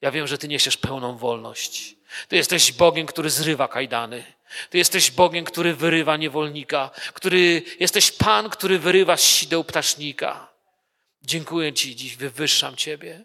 ja 0.00 0.10
wiem, 0.10 0.26
że 0.26 0.38
Ty 0.38 0.48
niesiesz 0.48 0.76
pełną 0.76 1.16
wolność. 1.16 1.96
Ty 2.28 2.36
jesteś 2.36 2.72
Bogiem, 2.72 3.06
który 3.06 3.30
zrywa 3.30 3.68
kajdany. 3.68 4.24
Ty 4.70 4.78
jesteś 4.78 5.10
Bogiem, 5.10 5.44
który 5.44 5.74
wyrywa 5.74 6.16
niewolnika, 6.16 6.90
który 7.14 7.62
jesteś 7.80 8.12
Pan, 8.12 8.50
który 8.50 8.78
wyrywa 8.78 9.16
z 9.16 9.22
sideł 9.22 9.64
ptasznika. 9.64 10.49
Dziękuję 11.22 11.72
Ci 11.72 11.96
dziś, 11.96 12.16
wywyższam 12.16 12.76
Ciebie. 12.76 13.24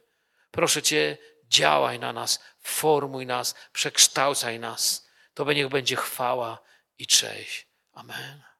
Proszę 0.51 0.81
Cię, 0.81 1.17
działaj 1.47 1.99
na 1.99 2.13
nas, 2.13 2.39
formuj 2.61 3.25
nas, 3.25 3.55
przekształcaj 3.73 4.59
nas. 4.59 5.07
To 5.33 5.53
niech 5.53 5.69
będzie 5.69 5.95
chwała 5.95 6.63
i 6.97 7.07
cześć. 7.07 7.67
Amen. 7.93 8.54